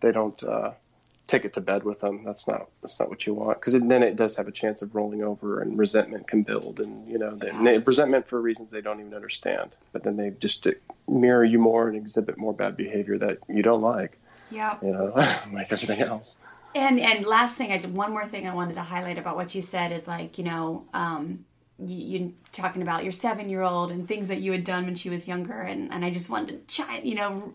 they 0.00 0.12
don't 0.12 0.42
uh, 0.42 0.72
take 1.30 1.44
it 1.44 1.52
to 1.54 1.60
bed 1.60 1.84
with 1.84 2.00
them. 2.00 2.24
That's 2.24 2.48
not 2.48 2.68
that's 2.82 2.98
not 2.98 3.08
what 3.08 3.24
you 3.26 3.34
want, 3.34 3.60
because 3.60 3.74
then 3.74 4.02
it 4.02 4.16
does 4.16 4.36
have 4.36 4.48
a 4.48 4.52
chance 4.52 4.82
of 4.82 4.94
rolling 4.94 5.22
over, 5.22 5.60
and 5.60 5.78
resentment 5.78 6.26
can 6.26 6.42
build, 6.42 6.80
and 6.80 7.08
you 7.08 7.18
know, 7.18 7.34
they, 7.36 7.50
they- 7.52 7.78
resentment 7.78 8.26
for 8.26 8.40
reasons 8.40 8.70
they 8.70 8.80
don't 8.80 9.00
even 9.00 9.14
understand. 9.14 9.76
But 9.92 10.02
then 10.02 10.16
they 10.16 10.30
just 10.30 10.66
uh, 10.66 10.72
mirror 11.08 11.44
you 11.44 11.58
more 11.58 11.88
and 11.88 11.96
exhibit 11.96 12.36
more 12.36 12.52
bad 12.52 12.76
behavior 12.76 13.16
that 13.18 13.38
you 13.48 13.62
don't 13.62 13.80
like, 13.80 14.18
Yeah. 14.50 14.76
you 14.82 14.90
know, 14.90 15.06
like 15.52 15.72
everything 15.72 16.00
else. 16.00 16.36
And 16.74 16.98
and 17.00 17.24
last 17.24 17.56
thing, 17.56 17.72
I 17.72 17.78
one 17.86 18.10
more 18.10 18.26
thing 18.26 18.46
I 18.48 18.54
wanted 18.54 18.74
to 18.74 18.82
highlight 18.82 19.18
about 19.18 19.36
what 19.36 19.54
you 19.54 19.62
said 19.62 19.92
is 19.92 20.06
like 20.08 20.36
you 20.36 20.44
know, 20.44 20.84
um, 20.92 21.44
you, 21.86 22.34
talking 22.52 22.82
about 22.82 23.04
your 23.04 23.12
seven 23.12 23.48
year 23.48 23.62
old 23.62 23.90
and 23.90 24.06
things 24.06 24.28
that 24.28 24.40
you 24.40 24.52
had 24.52 24.64
done 24.64 24.84
when 24.84 24.94
she 24.94 25.08
was 25.08 25.26
younger, 25.26 25.60
and 25.60 25.92
and 25.92 26.04
I 26.04 26.10
just 26.10 26.28
wanted 26.28 26.68
to 26.68 26.74
chime, 26.74 27.04
you 27.04 27.14
know, 27.14 27.54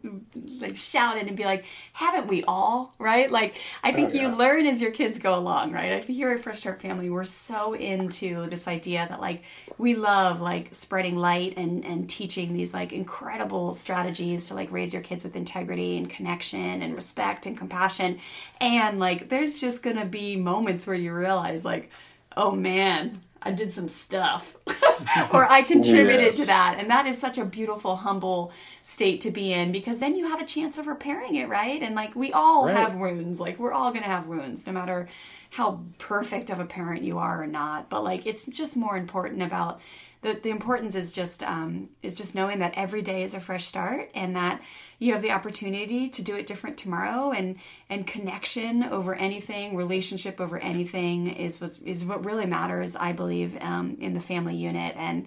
like 0.60 0.78
shout 0.78 1.18
it 1.18 1.28
and 1.28 1.38
be 1.38 1.46
like, 1.46 1.66
haven't 1.94 2.28
we 2.28 2.44
all, 2.44 2.94
right? 2.98 3.32
Like 3.32 3.56
I 3.84 3.92
think 3.92 4.12
oh, 4.14 4.20
you 4.20 4.30
learn 4.30 4.66
as 4.66 4.82
your 4.82 4.92
kids 4.92 5.20
go 5.20 5.38
along, 5.38 5.72
right? 5.72 5.94
I 5.94 6.02
think 6.02 6.18
here 6.18 6.32
at 6.32 6.42
Fresh 6.42 6.60
Start 6.60 6.82
Family, 6.82 7.10
we're 7.10 7.26
so 7.26 7.74
into 7.74 8.48
this 8.48 8.68
idea 8.68 9.06
that 9.10 9.20
like 9.20 9.44
we 9.78 9.96
love 9.96 10.42
like 10.42 10.74
spreading 10.74 11.18
light 11.18 11.54
and 11.58 11.86
and 11.86 12.10
teaching 12.10 12.54
these 12.54 12.74
like 12.74 12.94
incredible 12.94 13.74
strategies 13.74 14.48
to 14.48 14.56
like 14.56 14.72
raise 14.72 14.94
your 14.94 15.04
kids 15.04 15.24
with 15.24 15.36
integrity 15.36 15.98
and 15.98 16.10
connection 16.10 16.82
and 16.82 16.96
respect 16.96 17.46
and 17.46 17.58
compassion. 17.58 18.20
And 18.60 19.00
like 19.00 19.30
there's 19.30 19.60
just 19.60 19.84
gonna 19.84 20.06
be 20.06 20.36
moments 20.36 20.88
where 20.88 20.96
you 20.96 21.14
realize 21.14 21.64
like 21.64 21.90
oh 22.38 22.52
man 22.52 23.22
i 23.46 23.52
did 23.52 23.72
some 23.72 23.88
stuff 23.88 24.58
or 25.34 25.46
i 25.50 25.62
contributed 25.62 26.26
Yes. 26.34 26.38
to 26.38 26.46
that 26.48 26.76
and 26.80 26.90
that 26.90 27.06
is 27.06 27.18
such 27.20 27.38
a 27.38 27.46
beautiful 27.46 27.96
humble 27.98 28.52
state 28.84 29.22
to 29.22 29.32
be 29.32 29.54
in 29.54 29.72
because 29.72 30.00
then 30.00 30.16
you 30.16 30.28
have 30.28 30.42
a 30.42 30.46
chance 30.46 30.78
of 30.78 30.88
repairing 30.88 31.36
it 31.36 31.48
right 31.48 31.82
and 31.82 31.96
like 31.96 32.16
we 32.16 32.34
all 32.34 32.66
Right. 32.66 32.76
have 32.76 32.96
wounds 32.96 33.40
like 33.40 33.60
we're 33.60 33.72
all 33.74 33.92
gonna 33.94 34.06
have 34.08 34.28
wounds 34.28 34.66
no 34.68 34.74
matter 34.74 35.08
how 35.52 35.82
perfect 36.00 36.50
of 36.50 36.60
a 36.60 36.66
parent 36.66 37.04
you 37.04 37.18
are 37.18 37.44
or 37.44 37.48
not 37.48 37.90
but 37.90 38.04
like 38.04 38.26
it's 38.26 38.46
just 38.48 38.76
more 38.76 38.98
important 38.98 39.42
about 39.42 39.80
the, 40.22 40.34
the 40.34 40.50
importance 40.50 40.96
is 40.96 41.12
just 41.12 41.44
um, 41.44 41.90
is 42.02 42.16
just 42.16 42.34
knowing 42.34 42.58
that 42.60 42.74
every 42.76 43.04
day 43.04 43.22
is 43.22 43.36
a 43.36 43.40
fresh 43.40 43.66
start 43.66 44.10
and 44.16 44.36
that 44.36 44.60
you 45.00 45.14
have 45.14 45.22
the 45.22 45.32
opportunity 45.32 46.10
to 46.10 46.22
do 46.22 46.36
it 46.36 46.48
different 46.48 46.78
tomorrow 46.78 47.32
and 47.32 47.56
and 47.90 48.08
connection 48.08 48.84
over 48.84 49.16
anything 49.16 49.76
relationship 49.76 50.40
over 50.40 50.58
anything 50.60 51.28
is 51.28 51.60
what 51.62 51.78
is 51.84 52.06
what 52.06 52.26
really 52.26 52.46
matters 52.46 52.96
i 52.96 53.12
believe 53.12 53.58
um, 53.62 53.98
in 54.00 54.14
the 54.14 54.20
family 54.20 54.56
unit. 54.56 54.96
And 54.98 55.26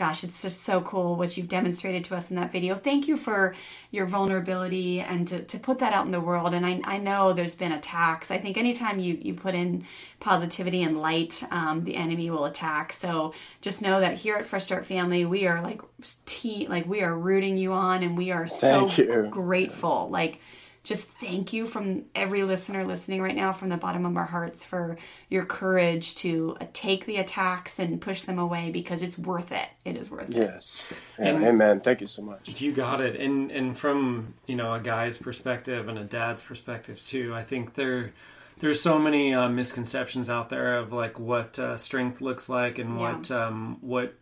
gosh 0.00 0.24
it's 0.24 0.42
just 0.42 0.62
so 0.62 0.80
cool 0.80 1.16
what 1.16 1.36
you've 1.36 1.48
demonstrated 1.48 2.04
to 2.06 2.16
us 2.16 2.30
in 2.30 2.36
that 2.36 2.52
video. 2.52 2.74
Thank 2.76 3.08
you 3.08 3.18
for 3.18 3.54
your 3.92 4.06
vulnerability 4.06 5.00
and 5.00 5.28
to, 5.28 5.44
to 5.44 5.58
put 5.60 5.80
that 5.80 5.92
out 5.92 6.06
in 6.06 6.12
the 6.12 6.20
world. 6.22 6.54
And 6.54 6.66
I, 6.66 6.80
I 6.86 6.98
know 6.98 7.34
there's 7.34 7.54
been 7.54 7.72
attacks. 7.72 8.32
I 8.32 8.38
think 8.38 8.58
anytime 8.58 9.00
you, 9.00 9.18
you 9.22 9.34
put 9.34 9.54
in 9.54 9.84
positivity 10.20 10.82
and 10.82 11.00
light 11.02 11.44
um, 11.52 11.84
the 11.84 11.96
enemy 11.96 12.30
will 12.30 12.46
attack. 12.46 12.94
So 12.94 13.34
just 13.60 13.82
know 13.82 14.00
that 14.00 14.16
here 14.16 14.36
at 14.36 14.46
fresh 14.46 14.64
start 14.64 14.86
family 14.86 15.26
we 15.26 15.46
are 15.46 15.62
like 15.62 15.82
te- 16.26 16.68
like 16.68 16.86
we 16.88 17.02
are 17.02 17.16
rooting 17.16 17.58
you 17.58 17.72
on 17.74 18.02
and 18.02 18.16
we 18.18 18.32
are 18.32 18.48
so 18.48 18.88
you. 18.96 19.28
grateful. 19.30 20.10
Like 20.10 20.40
just 20.82 21.08
thank 21.12 21.52
you 21.52 21.66
from 21.66 22.04
every 22.14 22.42
listener 22.42 22.84
listening 22.86 23.20
right 23.20 23.34
now 23.36 23.52
from 23.52 23.68
the 23.68 23.76
bottom 23.76 24.06
of 24.06 24.16
our 24.16 24.24
hearts 24.24 24.64
for 24.64 24.96
your 25.28 25.44
courage 25.44 26.14
to 26.14 26.56
uh, 26.60 26.64
take 26.72 27.04
the 27.04 27.16
attacks 27.16 27.78
and 27.78 28.00
push 28.00 28.22
them 28.22 28.38
away 28.38 28.70
because 28.70 29.02
it's 29.02 29.18
worth 29.18 29.52
it 29.52 29.68
it 29.84 29.96
is 29.96 30.10
worth 30.10 30.30
it 30.30 30.36
Yes. 30.36 30.82
And- 31.18 31.44
amen. 31.44 31.80
Thank 31.80 32.00
you 32.00 32.06
so 32.06 32.22
much. 32.22 32.60
You 32.60 32.72
got 32.72 33.00
it. 33.00 33.20
And 33.20 33.50
and 33.50 33.76
from, 33.76 34.34
you 34.46 34.56
know, 34.56 34.72
a 34.74 34.80
guy's 34.80 35.18
perspective 35.18 35.88
and 35.88 35.98
a 35.98 36.04
dad's 36.04 36.42
perspective 36.42 37.00
too, 37.02 37.34
I 37.34 37.42
think 37.44 37.74
there 37.74 38.12
there's 38.60 38.80
so 38.80 38.98
many 38.98 39.32
uh, 39.34 39.48
misconceptions 39.48 40.28
out 40.30 40.48
there 40.50 40.76
of 40.78 40.92
like 40.92 41.18
what 41.18 41.58
uh, 41.58 41.76
strength 41.78 42.20
looks 42.20 42.48
like 42.48 42.78
and 42.78 42.98
Yeah. 42.98 43.12
what 43.16 43.30
um, 43.30 43.78
what 43.82 44.14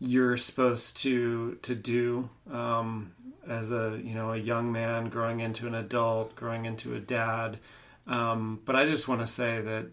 you're 0.00 0.36
supposed 0.36 0.96
to 0.98 1.58
to 1.62 1.74
do 1.76 2.28
um, 2.50 3.12
as 3.48 3.72
a 3.72 4.00
you 4.02 4.14
know 4.14 4.32
a 4.32 4.38
young 4.38 4.72
man 4.72 5.08
growing 5.08 5.40
into 5.40 5.66
an 5.66 5.74
adult, 5.74 6.34
growing 6.36 6.66
into 6.66 6.94
a 6.94 7.00
dad. 7.00 7.58
Um, 8.06 8.60
but 8.64 8.74
I 8.74 8.84
just 8.84 9.06
want 9.06 9.20
to 9.20 9.28
say 9.28 9.60
that 9.60 9.86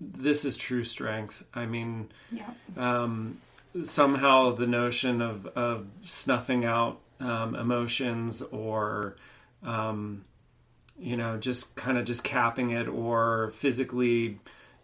this 0.00 0.44
is 0.44 0.56
true 0.56 0.84
strength. 0.84 1.42
I 1.54 1.66
mean, 1.66 2.10
yeah 2.30 2.50
um, 2.76 3.38
somehow 3.84 4.54
the 4.54 4.66
notion 4.66 5.20
of, 5.20 5.46
of 5.48 5.86
snuffing 6.02 6.64
out 6.64 7.00
um, 7.20 7.54
emotions 7.54 8.42
or 8.42 9.16
um, 9.62 10.24
you 10.98 11.16
know 11.16 11.36
just 11.36 11.76
kind 11.76 11.98
of 11.98 12.04
just 12.04 12.24
capping 12.24 12.70
it 12.70 12.88
or 12.88 13.50
physically 13.54 14.38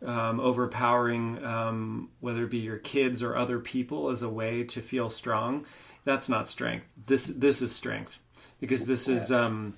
um, 0.04 0.40
overpowering 0.40 1.44
um, 1.44 2.10
whether 2.20 2.44
it 2.44 2.50
be 2.50 2.58
your 2.58 2.78
kids 2.78 3.22
or 3.22 3.36
other 3.36 3.58
people 3.58 4.08
as 4.08 4.22
a 4.22 4.28
way 4.28 4.64
to 4.64 4.80
feel 4.80 5.10
strong 5.10 5.64
that's 6.04 6.28
not 6.28 6.48
strength 6.48 6.86
this 7.06 7.26
this 7.26 7.62
is 7.62 7.74
strength 7.74 8.18
because 8.60 8.86
this 8.86 9.08
is 9.08 9.32
um, 9.32 9.74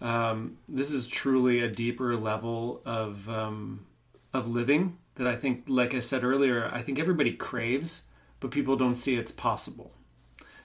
um, 0.00 0.58
this 0.68 0.92
is 0.92 1.06
truly 1.06 1.60
a 1.60 1.68
deeper 1.68 2.16
level 2.16 2.80
of 2.84 3.28
um, 3.28 3.86
of 4.32 4.48
living 4.48 4.98
that 5.16 5.26
I 5.26 5.36
think, 5.36 5.64
like 5.68 5.94
I 5.94 6.00
said 6.00 6.24
earlier, 6.24 6.68
I 6.72 6.82
think 6.82 6.98
everybody 6.98 7.32
craves, 7.32 8.04
but 8.40 8.50
people 8.50 8.76
don't 8.76 8.96
see 8.96 9.14
it's 9.14 9.32
possible. 9.32 9.92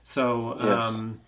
So 0.04 0.58
Yes. 0.60 0.89
um, 0.89 1.22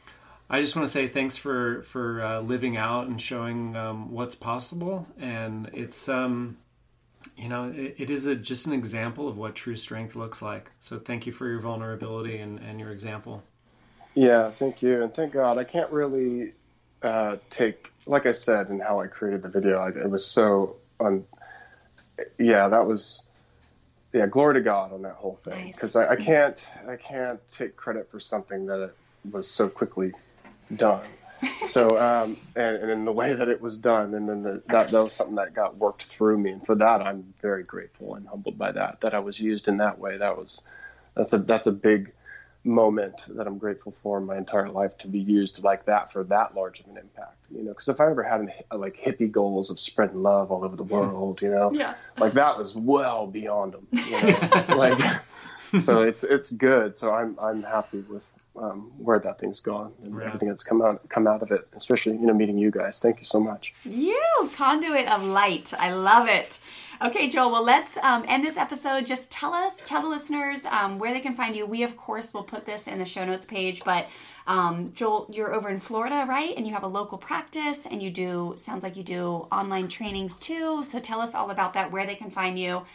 I 0.49 0.59
just 0.59 0.75
want 0.75 0.87
to 0.87 0.91
say 0.91 1.07
thanks 1.07 1.37
for 1.37 1.83
for 1.83 2.21
uh, 2.21 2.41
living 2.41 2.77
out 2.77 3.07
and 3.07 3.21
showing 3.21 3.75
um, 3.75 4.11
what's 4.11 4.35
possible, 4.35 5.07
and 5.19 5.69
it's 5.73 6.09
um, 6.09 6.57
you 7.37 7.47
know 7.47 7.71
it, 7.75 7.95
it 7.97 8.09
is 8.09 8.25
a, 8.25 8.35
just 8.35 8.65
an 8.65 8.73
example 8.73 9.27
of 9.27 9.37
what 9.37 9.55
true 9.55 9.77
strength 9.77 10.15
looks 10.15 10.41
like. 10.41 10.71
So 10.79 10.97
thank 10.97 11.25
you 11.25 11.31
for 11.31 11.47
your 11.47 11.59
vulnerability 11.59 12.37
and, 12.37 12.59
and 12.59 12.79
your 12.79 12.91
example. 12.91 13.43
Yeah, 14.13 14.51
thank 14.51 14.81
you, 14.81 15.03
and 15.03 15.13
thank 15.13 15.33
God. 15.33 15.57
I 15.57 15.63
can't 15.63 15.91
really 15.91 16.53
uh, 17.01 17.37
take, 17.49 17.91
like 18.05 18.25
I 18.25 18.33
said, 18.33 18.69
and 18.69 18.81
how 18.81 18.99
I 18.99 19.07
created 19.07 19.41
the 19.41 19.49
video. 19.49 19.79
I, 19.79 19.89
it 19.89 20.09
was 20.09 20.25
so 20.25 20.77
un. 20.99 21.25
Yeah, 22.37 22.67
that 22.67 22.85
was. 22.85 23.23
Yeah, 24.13 24.27
glory 24.27 24.55
to 24.55 24.61
God 24.61 24.91
on 24.91 25.03
that 25.03 25.15
whole 25.15 25.37
thing 25.37 25.67
Nice. 25.67 25.75
because 25.77 25.95
I, 25.95 26.09
I 26.09 26.15
can't, 26.17 26.67
I 26.85 26.97
can't 26.97 27.39
take 27.49 27.77
credit 27.77 28.11
for 28.11 28.19
something 28.19 28.65
that 28.65 28.91
was 29.31 29.49
so 29.49 29.69
quickly 29.69 30.11
done. 30.75 31.05
So, 31.67 31.99
um, 31.99 32.37
and, 32.55 32.75
and 32.77 32.91
in 32.91 33.05
the 33.05 33.11
way 33.11 33.33
that 33.33 33.47
it 33.47 33.61
was 33.61 33.77
done, 33.77 34.13
and 34.13 34.27
then 34.27 34.43
the, 34.43 34.61
that 34.67 34.91
that 34.91 35.03
was 35.03 35.13
something 35.13 35.35
that 35.35 35.55
got 35.55 35.77
worked 35.77 36.03
through 36.03 36.37
me, 36.37 36.51
and 36.51 36.63
for 36.65 36.75
that 36.75 37.01
I'm 37.01 37.33
very 37.41 37.63
grateful 37.63 38.13
and 38.15 38.27
humbled 38.27 38.57
by 38.57 38.71
that. 38.71 39.01
That 39.01 39.13
I 39.15 39.19
was 39.19 39.39
used 39.39 39.67
in 39.67 39.77
that 39.77 39.97
way. 39.97 40.17
That 40.17 40.37
was, 40.37 40.63
that's 41.15 41.33
a 41.33 41.39
that's 41.39 41.65
a 41.67 41.71
big 41.71 42.11
moment 42.63 43.15
that 43.29 43.47
I'm 43.47 43.57
grateful 43.57 43.93
for 44.03 44.19
in 44.19 44.25
my 44.25 44.37
entire 44.37 44.69
life 44.69 44.97
to 44.99 45.07
be 45.07 45.19
used 45.19 45.63
like 45.63 45.85
that 45.85 46.11
for 46.13 46.23
that 46.25 46.53
large 46.55 46.79
of 46.79 46.87
an 46.87 46.97
impact. 46.97 47.37
You 47.49 47.63
know, 47.63 47.71
because 47.71 47.89
if 47.89 47.99
I 47.99 48.09
ever 48.09 48.23
had 48.23 48.41
an, 48.41 48.51
like 48.73 48.95
hippie 48.95 49.31
goals 49.31 49.69
of 49.71 49.79
spreading 49.79 50.21
love 50.21 50.51
all 50.51 50.63
over 50.63 50.75
the 50.75 50.83
world, 50.83 51.41
you 51.41 51.49
know, 51.49 51.71
Yeah. 51.73 51.95
like 52.17 52.33
that 52.33 52.57
was 52.57 52.75
well 52.75 53.25
beyond 53.27 53.73
them. 53.73 53.87
You 53.91 54.11
know? 54.21 54.65
like, 54.77 54.99
so 55.79 56.01
it's 56.01 56.23
it's 56.23 56.51
good. 56.51 56.95
So 56.95 57.13
I'm 57.13 57.35
I'm 57.41 57.63
happy 57.63 57.99
with 58.01 58.23
um, 58.55 58.91
where 58.97 59.17
that 59.19 59.39
thing's 59.39 59.59
gone 59.59 59.93
and 60.03 60.15
Right. 60.15 60.27
everything 60.27 60.49
that's 60.49 60.63
come 60.63 60.81
out 60.81 61.07
come 61.09 61.25
out 61.27 61.41
of 61.41 61.51
it. 61.51 61.67
Especially 61.75 62.13
you 62.13 62.25
know 62.27 62.33
meeting 62.33 62.57
you 62.57 62.69
guys. 62.71 62.99
Thank 62.99 63.19
you 63.19 63.25
so 63.25 63.39
much. 63.39 63.73
You 63.85 64.21
conduit 64.55 65.07
of 65.11 65.23
light. 65.23 65.73
I 65.79 65.93
love 65.93 66.27
it. 66.27 66.59
Okay, 67.03 67.27
Joel. 67.29 67.51
Well, 67.51 67.65
let's 67.65 67.97
um, 67.97 68.23
end 68.27 68.43
this 68.43 68.57
episode. 68.57 69.07
Just 69.07 69.31
tell 69.31 69.55
us, 69.55 69.81
tell 69.83 70.03
the 70.03 70.07
listeners 70.07 70.65
um, 70.65 70.99
where 70.99 71.11
they 71.11 71.19
can 71.19 71.33
find 71.33 71.55
you. 71.55 71.65
We, 71.65 71.81
of 71.81 71.97
course, 71.97 72.31
will 72.31 72.43
put 72.43 72.67
this 72.67 72.85
in 72.87 72.99
the 72.99 73.05
show 73.05 73.25
notes 73.25 73.43
page. 73.43 73.83
But 73.83 74.07
um, 74.45 74.91
Joel, 74.93 75.27
you're 75.33 75.51
over 75.51 75.67
in 75.69 75.79
Florida, 75.79 76.27
right? 76.29 76.53
And 76.55 76.67
you 76.67 76.73
have 76.73 76.83
a 76.83 76.87
local 76.87 77.17
practice, 77.17 77.87
and 77.87 78.03
you 78.03 78.11
do 78.11 78.53
sounds 78.55 78.83
like 78.83 78.95
you 78.95 79.01
do 79.01 79.47
online 79.51 79.87
trainings 79.87 80.37
too. 80.37 80.83
So 80.83 80.99
tell 80.99 81.21
us 81.21 81.33
all 81.33 81.49
about 81.49 81.73
that, 81.73 81.91
where 81.91 82.05
they 82.05 82.13
can 82.13 82.29
find 82.29 82.59
you, 82.59 82.85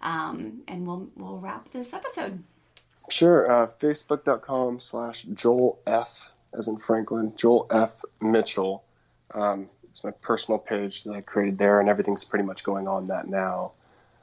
um, 0.00 0.62
and 0.68 0.86
we'll 0.86 1.08
we'll 1.16 1.38
wrap 1.38 1.72
this 1.72 1.92
episode. 1.92 2.44
Sure. 3.08 3.50
Uh, 3.50 3.66
Facebook.com 3.80 4.78
slash 4.78 5.24
Joel 5.34 5.80
F 5.88 6.30
as 6.56 6.68
in 6.68 6.76
Franklin, 6.76 7.32
Joel 7.34 7.66
F 7.70 8.04
Mitchell. 8.20 8.84
Um, 9.34 9.68
it's 9.96 10.04
my 10.04 10.10
personal 10.20 10.58
page 10.58 11.04
that 11.04 11.14
I 11.14 11.22
created 11.22 11.56
there, 11.56 11.80
and 11.80 11.88
everything's 11.88 12.22
pretty 12.22 12.44
much 12.44 12.62
going 12.64 12.86
on 12.86 13.06
that 13.06 13.28
now. 13.28 13.72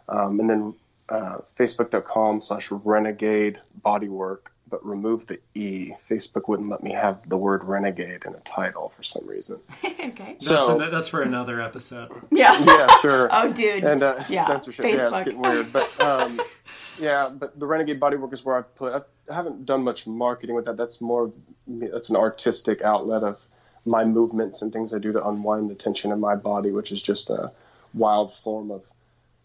Um, 0.07 0.39
and 0.39 0.47
then 0.47 0.75
uh, 1.09 1.37
facebook.com 1.57 2.41
slash 2.41 2.69
renegade 2.69 3.59
bodywork, 3.83 4.49
but 4.69 4.85
remove 4.85 5.25
the 5.25 5.39
E. 5.55 5.93
Facebook 6.07 6.47
wouldn't 6.47 6.69
let 6.69 6.83
me 6.83 6.91
have 6.91 7.27
the 7.27 7.37
word 7.37 7.63
renegade 7.63 8.23
in 8.23 8.35
a 8.35 8.39
title 8.41 8.89
for 8.89 9.01
some 9.01 9.27
reason. 9.27 9.59
okay. 9.83 10.35
So 10.37 10.77
that's, 10.77 10.91
that's 10.91 11.07
for 11.09 11.23
another 11.23 11.59
episode. 11.59 12.11
Yeah. 12.29 12.63
yeah, 12.63 12.99
sure. 12.99 13.29
oh, 13.31 13.51
dude. 13.51 13.83
and 13.83 14.03
uh, 14.03 14.23
yeah. 14.29 14.45
censorship. 14.45 14.85
Yeah, 14.85 15.07
it's 15.07 15.23
getting 15.23 15.41
weird. 15.41 15.73
But 15.73 15.99
um, 15.99 16.39
yeah, 16.99 17.29
but 17.29 17.59
the 17.59 17.65
Renegade 17.65 17.99
Bodywork 17.99 18.31
is 18.31 18.45
where 18.45 18.59
I've 18.59 18.75
put. 18.75 18.93
I've, 18.93 19.05
I 19.27 19.33
haven't 19.33 19.65
done 19.65 19.83
much 19.83 20.05
marketing 20.05 20.55
with 20.55 20.65
that. 20.65 20.77
That's 20.77 21.01
more. 21.01 21.33
That's 21.65 22.11
an 22.11 22.15
artistic 22.15 22.83
outlet 22.83 23.23
of 23.23 23.39
my 23.85 24.05
movements 24.05 24.61
and 24.61 24.71
things 24.71 24.93
I 24.93 24.99
do 24.99 25.11
to 25.11 25.27
unwind 25.27 25.69
the 25.69 25.75
tension 25.75 26.11
in 26.11 26.19
my 26.19 26.35
body, 26.35 26.71
which 26.71 26.91
is 26.91 27.01
just 27.01 27.29
a 27.29 27.51
wild 27.93 28.33
form 28.33 28.71
of 28.71 28.83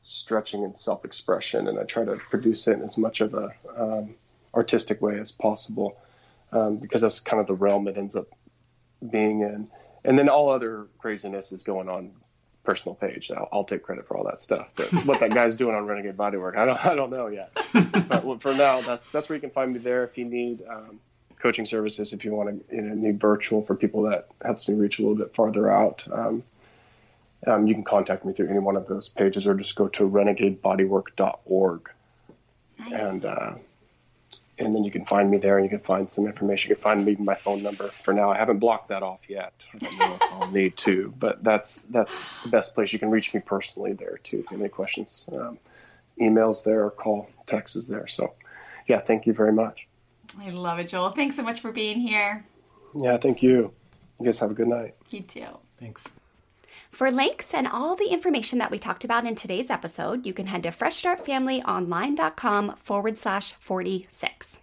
stretching 0.03 0.65
and 0.65 0.77
self-expression. 0.77 1.69
And 1.69 1.79
I 1.79 1.85
try 1.85 2.05
to 2.05 2.17
produce 2.17 2.67
it 2.69 2.75
in 2.75 2.83
as 2.83 2.97
much 2.97 3.21
of 3.21 3.35
a 3.35 3.53
um, 3.77 4.15
artistic 4.55 5.03
way 5.03 5.19
as 5.19 5.33
possible 5.33 5.99
um, 6.53 6.77
because 6.77 7.03
that's 7.03 7.21
kind 7.21 7.41
of 7.41 7.47
the 7.47 7.55
realm 7.55 7.89
it 7.89 7.97
ends 7.97 8.17
up 8.17 8.29
being 9.11 9.41
in. 9.41 9.69
And 10.05 10.19
then 10.19 10.29
all 10.29 10.49
other 10.49 10.87
craziness 10.99 11.53
is 11.53 11.63
going 11.63 11.89
on 11.89 12.13
personal 12.65 12.95
page. 12.95 13.31
I'll, 13.31 13.49
I'll 13.53 13.65
take 13.65 13.83
credit 13.83 14.07
for 14.07 14.17
all 14.17 14.25
that 14.25 14.43
stuff. 14.43 14.69
But 14.77 14.87
what 15.05 15.21
that 15.21 15.33
guy's 15.33 15.57
doing 15.57 15.75
on 15.75 15.87
Renegade 15.87 16.17
Bodywork, 16.17 16.57
I 16.57 16.67
don't, 16.67 16.87
I 16.87 16.95
don't 16.95 17.11
know 17.11 17.27
yet. 17.27 17.51
but 18.09 18.43
for 18.43 18.55
now, 18.55 18.83
that's 18.83 19.11
that's 19.11 19.29
where 19.29 19.37
you 19.37 19.41
can 19.41 19.51
find 19.51 19.73
me 19.73 19.79
there. 19.79 20.05
If 20.05 20.19
you 20.19 20.25
need 20.25 20.63
um, 20.69 21.01
coaching 21.39 21.67
services, 21.67 22.13
if 22.13 22.25
you 22.25 22.33
want 22.35 22.69
to 22.69 22.77
you 22.77 22.83
know, 22.83 22.95
need 22.95 23.21
virtual 23.21 23.63
for 23.63 23.75
people, 23.75 24.03
that 24.03 24.29
helps 24.45 24.69
me 24.69 24.75
reach 24.75 24.99
a 24.99 25.03
little 25.03 25.17
bit 25.17 25.35
farther 25.35 25.71
out. 25.71 26.07
Um, 26.11 26.43
um, 27.47 27.67
you 27.67 27.75
can 27.75 27.85
contact 27.85 28.25
me 28.25 28.33
through 28.33 28.49
any 28.49 28.59
one 28.59 28.77
of 28.77 28.89
those 28.89 29.09
pages, 29.09 29.47
or 29.47 29.55
just 29.55 29.77
go 29.77 29.89
to 29.89 30.09
renegadebodywork.org, 30.09 31.91
Nice. 32.81 33.01
and 33.01 33.25
uh, 33.25 33.55
and 34.59 34.75
then 34.75 34.83
you 34.83 34.91
can 34.91 35.05
find 35.05 35.31
me 35.31 35.39
there, 35.39 35.57
and 35.57 35.65
you 35.65 35.71
can 35.71 35.79
find 35.79 36.11
some 36.11 36.27
information. 36.27 36.71
You 36.71 36.75
can 36.75 36.83
find 36.83 37.05
me 37.05 37.17
my 37.17 37.35
phone 37.35 37.63
number. 37.63 37.85
For 37.85 38.13
now, 38.13 38.31
I 38.31 38.37
haven't 38.37 38.59
blocked 38.59 38.89
that 38.89 39.05
off 39.05 39.21
yet. 39.29 39.53
I 39.75 39.79
don't 39.79 39.99
know 39.99 40.15
if 40.17 40.33
I'll 40.33 40.51
need 40.51 40.77
to, 40.79 41.15
but 41.19 41.45
that's 41.45 41.83
that's 41.83 42.21
the 42.43 42.49
best 42.49 42.75
place 42.75 42.93
you 42.93 42.99
can 42.99 43.11
reach 43.11 43.33
me 43.33 43.41
personally 43.41 43.93
there 43.93 44.19
too. 44.25 44.41
If 44.41 44.51
you 44.51 44.57
have 44.57 44.61
any 44.61 44.69
questions, 44.69 45.25
um, 45.33 45.59
emails 46.21 46.65
there, 46.65 46.85
or 46.85 46.91
call, 46.91 47.31
text 47.47 47.77
is 47.77 47.87
there. 47.87 48.09
So, 48.09 48.35
yeah, 48.89 48.99
thank 48.99 49.27
you 49.27 49.33
very 49.33 49.53
much. 49.53 49.88
I 50.39 50.51
love 50.51 50.79
it, 50.79 50.89
Joel. 50.89 51.11
Thanks 51.11 51.37
so 51.37 51.43
much 51.43 51.61
for 51.61 51.73
being 51.73 52.01
here. 52.01 52.45
Yeah, 52.95 53.17
thank 53.17 53.43
you. 53.43 53.73
You 54.19 54.27
guys 54.27 54.39
have 54.41 54.51
a 54.51 54.55
good 54.55 54.69
night. 54.69 54.95
You 55.11 55.21
too. 55.21 55.47
Thanks. 55.79 56.09
For 56.91 57.11
links 57.11 57.55
and 57.55 57.67
all 57.69 57.97
the 57.97 58.09
information 58.09 58.59
that 58.59 58.71
we 58.71 58.79
talked 58.79 59.05
about 59.05 59.27
in 59.27 59.35
today's 59.35 59.71
episode, 59.71 60.25
you 60.27 60.33
can 60.33 60.47
head 60.47 60.63
to 60.65 60.71
freshstartfamilyonline.com 60.71 62.77
forward 62.83 63.19
slash 63.19 63.53
46. 63.53 64.59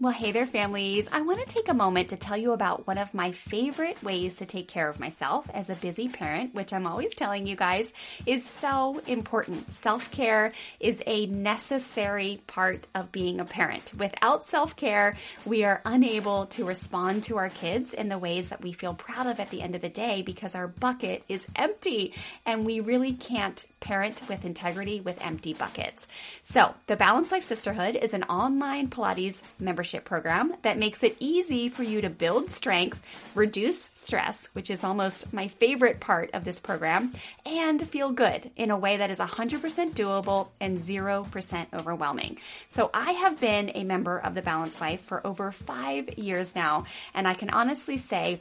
Well, 0.00 0.12
hey 0.12 0.32
there, 0.32 0.44
families. 0.44 1.06
I 1.12 1.20
want 1.20 1.38
to 1.38 1.46
take 1.46 1.68
a 1.68 1.74
moment 1.74 2.08
to 2.08 2.16
tell 2.16 2.36
you 2.36 2.50
about 2.50 2.84
one 2.84 2.98
of 2.98 3.14
my 3.14 3.30
favorite 3.30 4.02
ways 4.02 4.38
to 4.38 4.44
take 4.44 4.66
care 4.66 4.88
of 4.88 4.98
myself 4.98 5.48
as 5.54 5.70
a 5.70 5.76
busy 5.76 6.08
parent, 6.08 6.52
which 6.52 6.72
I'm 6.72 6.88
always 6.88 7.14
telling 7.14 7.46
you 7.46 7.54
guys 7.54 7.92
is 8.26 8.44
so 8.44 9.00
important. 9.06 9.70
Self 9.70 10.10
care 10.10 10.52
is 10.80 11.00
a 11.06 11.26
necessary 11.26 12.42
part 12.48 12.88
of 12.92 13.12
being 13.12 13.38
a 13.38 13.44
parent. 13.44 13.92
Without 13.96 14.48
self 14.48 14.74
care, 14.74 15.16
we 15.46 15.62
are 15.62 15.80
unable 15.84 16.46
to 16.46 16.64
respond 16.64 17.22
to 17.24 17.36
our 17.36 17.48
kids 17.48 17.94
in 17.94 18.08
the 18.08 18.18
ways 18.18 18.48
that 18.48 18.62
we 18.62 18.72
feel 18.72 18.94
proud 18.94 19.28
of 19.28 19.38
at 19.38 19.50
the 19.50 19.62
end 19.62 19.76
of 19.76 19.80
the 19.80 19.88
day 19.88 20.22
because 20.22 20.56
our 20.56 20.66
bucket 20.66 21.22
is 21.28 21.46
empty 21.54 22.14
and 22.44 22.66
we 22.66 22.80
really 22.80 23.12
can't 23.12 23.64
parent 23.78 24.22
with 24.28 24.44
integrity 24.44 25.00
with 25.00 25.24
empty 25.24 25.54
buckets. 25.54 26.08
So, 26.42 26.74
the 26.88 26.96
Balanced 26.96 27.30
Life 27.30 27.44
Sisterhood 27.44 27.94
is 27.94 28.12
an 28.12 28.24
online 28.24 28.88
Pilates 28.88 29.40
membership 29.60 29.83
program 30.04 30.54
that 30.62 30.78
makes 30.78 31.02
it 31.02 31.16
easy 31.20 31.68
for 31.68 31.82
you 31.82 32.00
to 32.00 32.10
build 32.10 32.50
strength, 32.50 33.00
reduce 33.34 33.90
stress, 33.92 34.48
which 34.52 34.70
is 34.70 34.82
almost 34.82 35.32
my 35.32 35.48
favorite 35.48 36.00
part 36.00 36.30
of 36.32 36.44
this 36.44 36.58
program, 36.58 37.12
and 37.44 37.86
feel 37.88 38.10
good 38.10 38.50
in 38.56 38.70
a 38.70 38.78
way 38.78 38.96
that 38.96 39.10
is 39.10 39.18
100% 39.18 39.92
doable 39.92 40.48
and 40.60 40.78
0% 40.78 41.66
overwhelming. 41.74 42.38
So, 42.68 42.90
I 42.94 43.12
have 43.12 43.40
been 43.40 43.72
a 43.74 43.84
member 43.84 44.18
of 44.18 44.34
the 44.34 44.42
Balanced 44.42 44.80
Life 44.80 45.02
for 45.02 45.26
over 45.26 45.52
five 45.52 46.18
years 46.18 46.54
now, 46.54 46.86
and 47.12 47.28
I 47.28 47.34
can 47.34 47.50
honestly 47.50 47.96
say, 47.96 48.40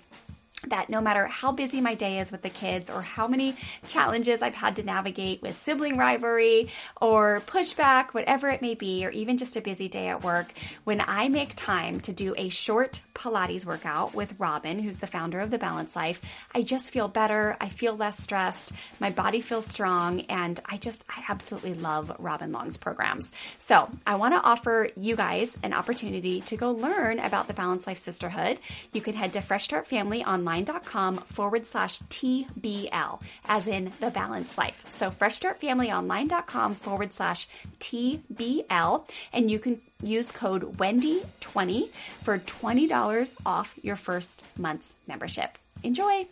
that 0.68 0.90
no 0.90 1.02
matter 1.02 1.28
how 1.28 1.52
busy 1.52 1.82
my 1.82 1.96
day 1.96 2.20
is 2.20 2.32
with 2.32 2.42
the 2.42 2.50
kids 2.50 2.90
or 2.90 3.02
how 3.02 3.28
many 3.28 3.56
challenges 3.88 4.42
I've 4.42 4.56
had 4.56 4.76
to 4.78 4.84
navigate 4.84 5.42
with 5.42 5.56
sibling 5.56 5.98
rivalry 5.98 6.70
or 7.02 7.42
pushback, 7.48 8.10
whatever 8.14 8.50
it 8.50 8.62
may 8.62 8.76
be, 8.76 9.06
or 9.06 9.10
even 9.10 9.38
just 9.38 9.56
a 9.56 9.62
busy 9.62 9.88
day 9.88 10.08
at 10.08 10.24
work, 10.24 10.54
when 10.84 11.02
I 11.06 11.30
make 11.30 11.56
time 11.56 12.00
to 12.02 12.14
do 12.14 12.34
a 12.38 12.50
short 12.50 13.02
Pilates 13.14 13.66
workout 13.66 14.14
with 14.14 14.34
Robin, 14.38 14.80
who's 14.80 14.98
the 14.98 15.08
founder 15.08 15.40
of 15.40 15.52
The 15.52 15.58
Balance 15.58 15.96
Life, 15.96 16.22
I 16.54 16.62
just 16.62 16.92
feel 16.92 17.08
better. 17.08 17.58
I 17.60 17.70
feel 17.70 17.96
less 17.96 18.18
stressed. 18.22 18.72
My 19.00 19.10
body 19.10 19.42
feels 19.42 19.66
strong. 19.66 20.22
And 20.22 20.60
I 20.66 20.78
just, 20.78 21.04
I 21.10 21.24
absolutely 21.30 21.74
love 21.74 22.16
Robin 22.20 22.52
Long's 22.52 22.78
programs. 22.78 23.32
So 23.58 23.90
I 24.06 24.16
want 24.16 24.34
to 24.34 24.42
offer 24.42 24.90
you 24.96 25.16
guys 25.16 25.58
an 25.64 25.74
opportunity 25.74 26.42
to 26.42 26.58
go 26.58 26.72
learn 26.72 27.20
about 27.20 27.48
the 27.48 27.54
Balance 27.54 27.88
Life 27.88 27.98
Sisterhood. 27.98 28.60
You 28.92 29.02
can 29.02 29.14
head 29.14 29.34
to 29.34 29.42
Fresh 29.42 29.66
Start 29.66 29.88
Family 29.88 30.24
online 30.24 30.53
online.com 30.54 31.18
forward 31.18 31.66
slash 31.66 32.00
TBL, 32.00 33.22
as 33.46 33.68
in 33.68 33.92
the 34.00 34.12
balance 34.12 34.58
life. 34.58 34.82
So 34.90 35.12
freshstartfamilyonline.com 35.12 36.76
forward 36.76 37.12
slash 37.14 37.50
TBL, 37.80 39.10
and 39.34 39.52
you 39.52 39.60
can 39.60 39.82
use 40.02 40.32
code 40.32 40.78
Wendy20 40.78 41.90
for 42.24 42.40
$20 42.40 43.36
off 43.46 43.78
your 43.82 43.96
first 43.96 44.42
month's 44.58 44.94
membership. 45.08 45.58
Enjoy! 45.84 46.26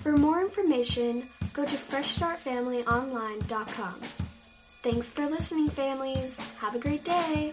For 0.00 0.16
more 0.16 0.40
information, 0.40 1.24
go 1.52 1.64
to 1.64 1.76
freshstartfamilyonline.com. 1.76 4.00
Thanks 4.82 5.12
for 5.12 5.26
listening, 5.26 5.68
families. 5.68 6.38
Have 6.60 6.76
a 6.76 6.78
great 6.78 7.02
day. 7.04 7.52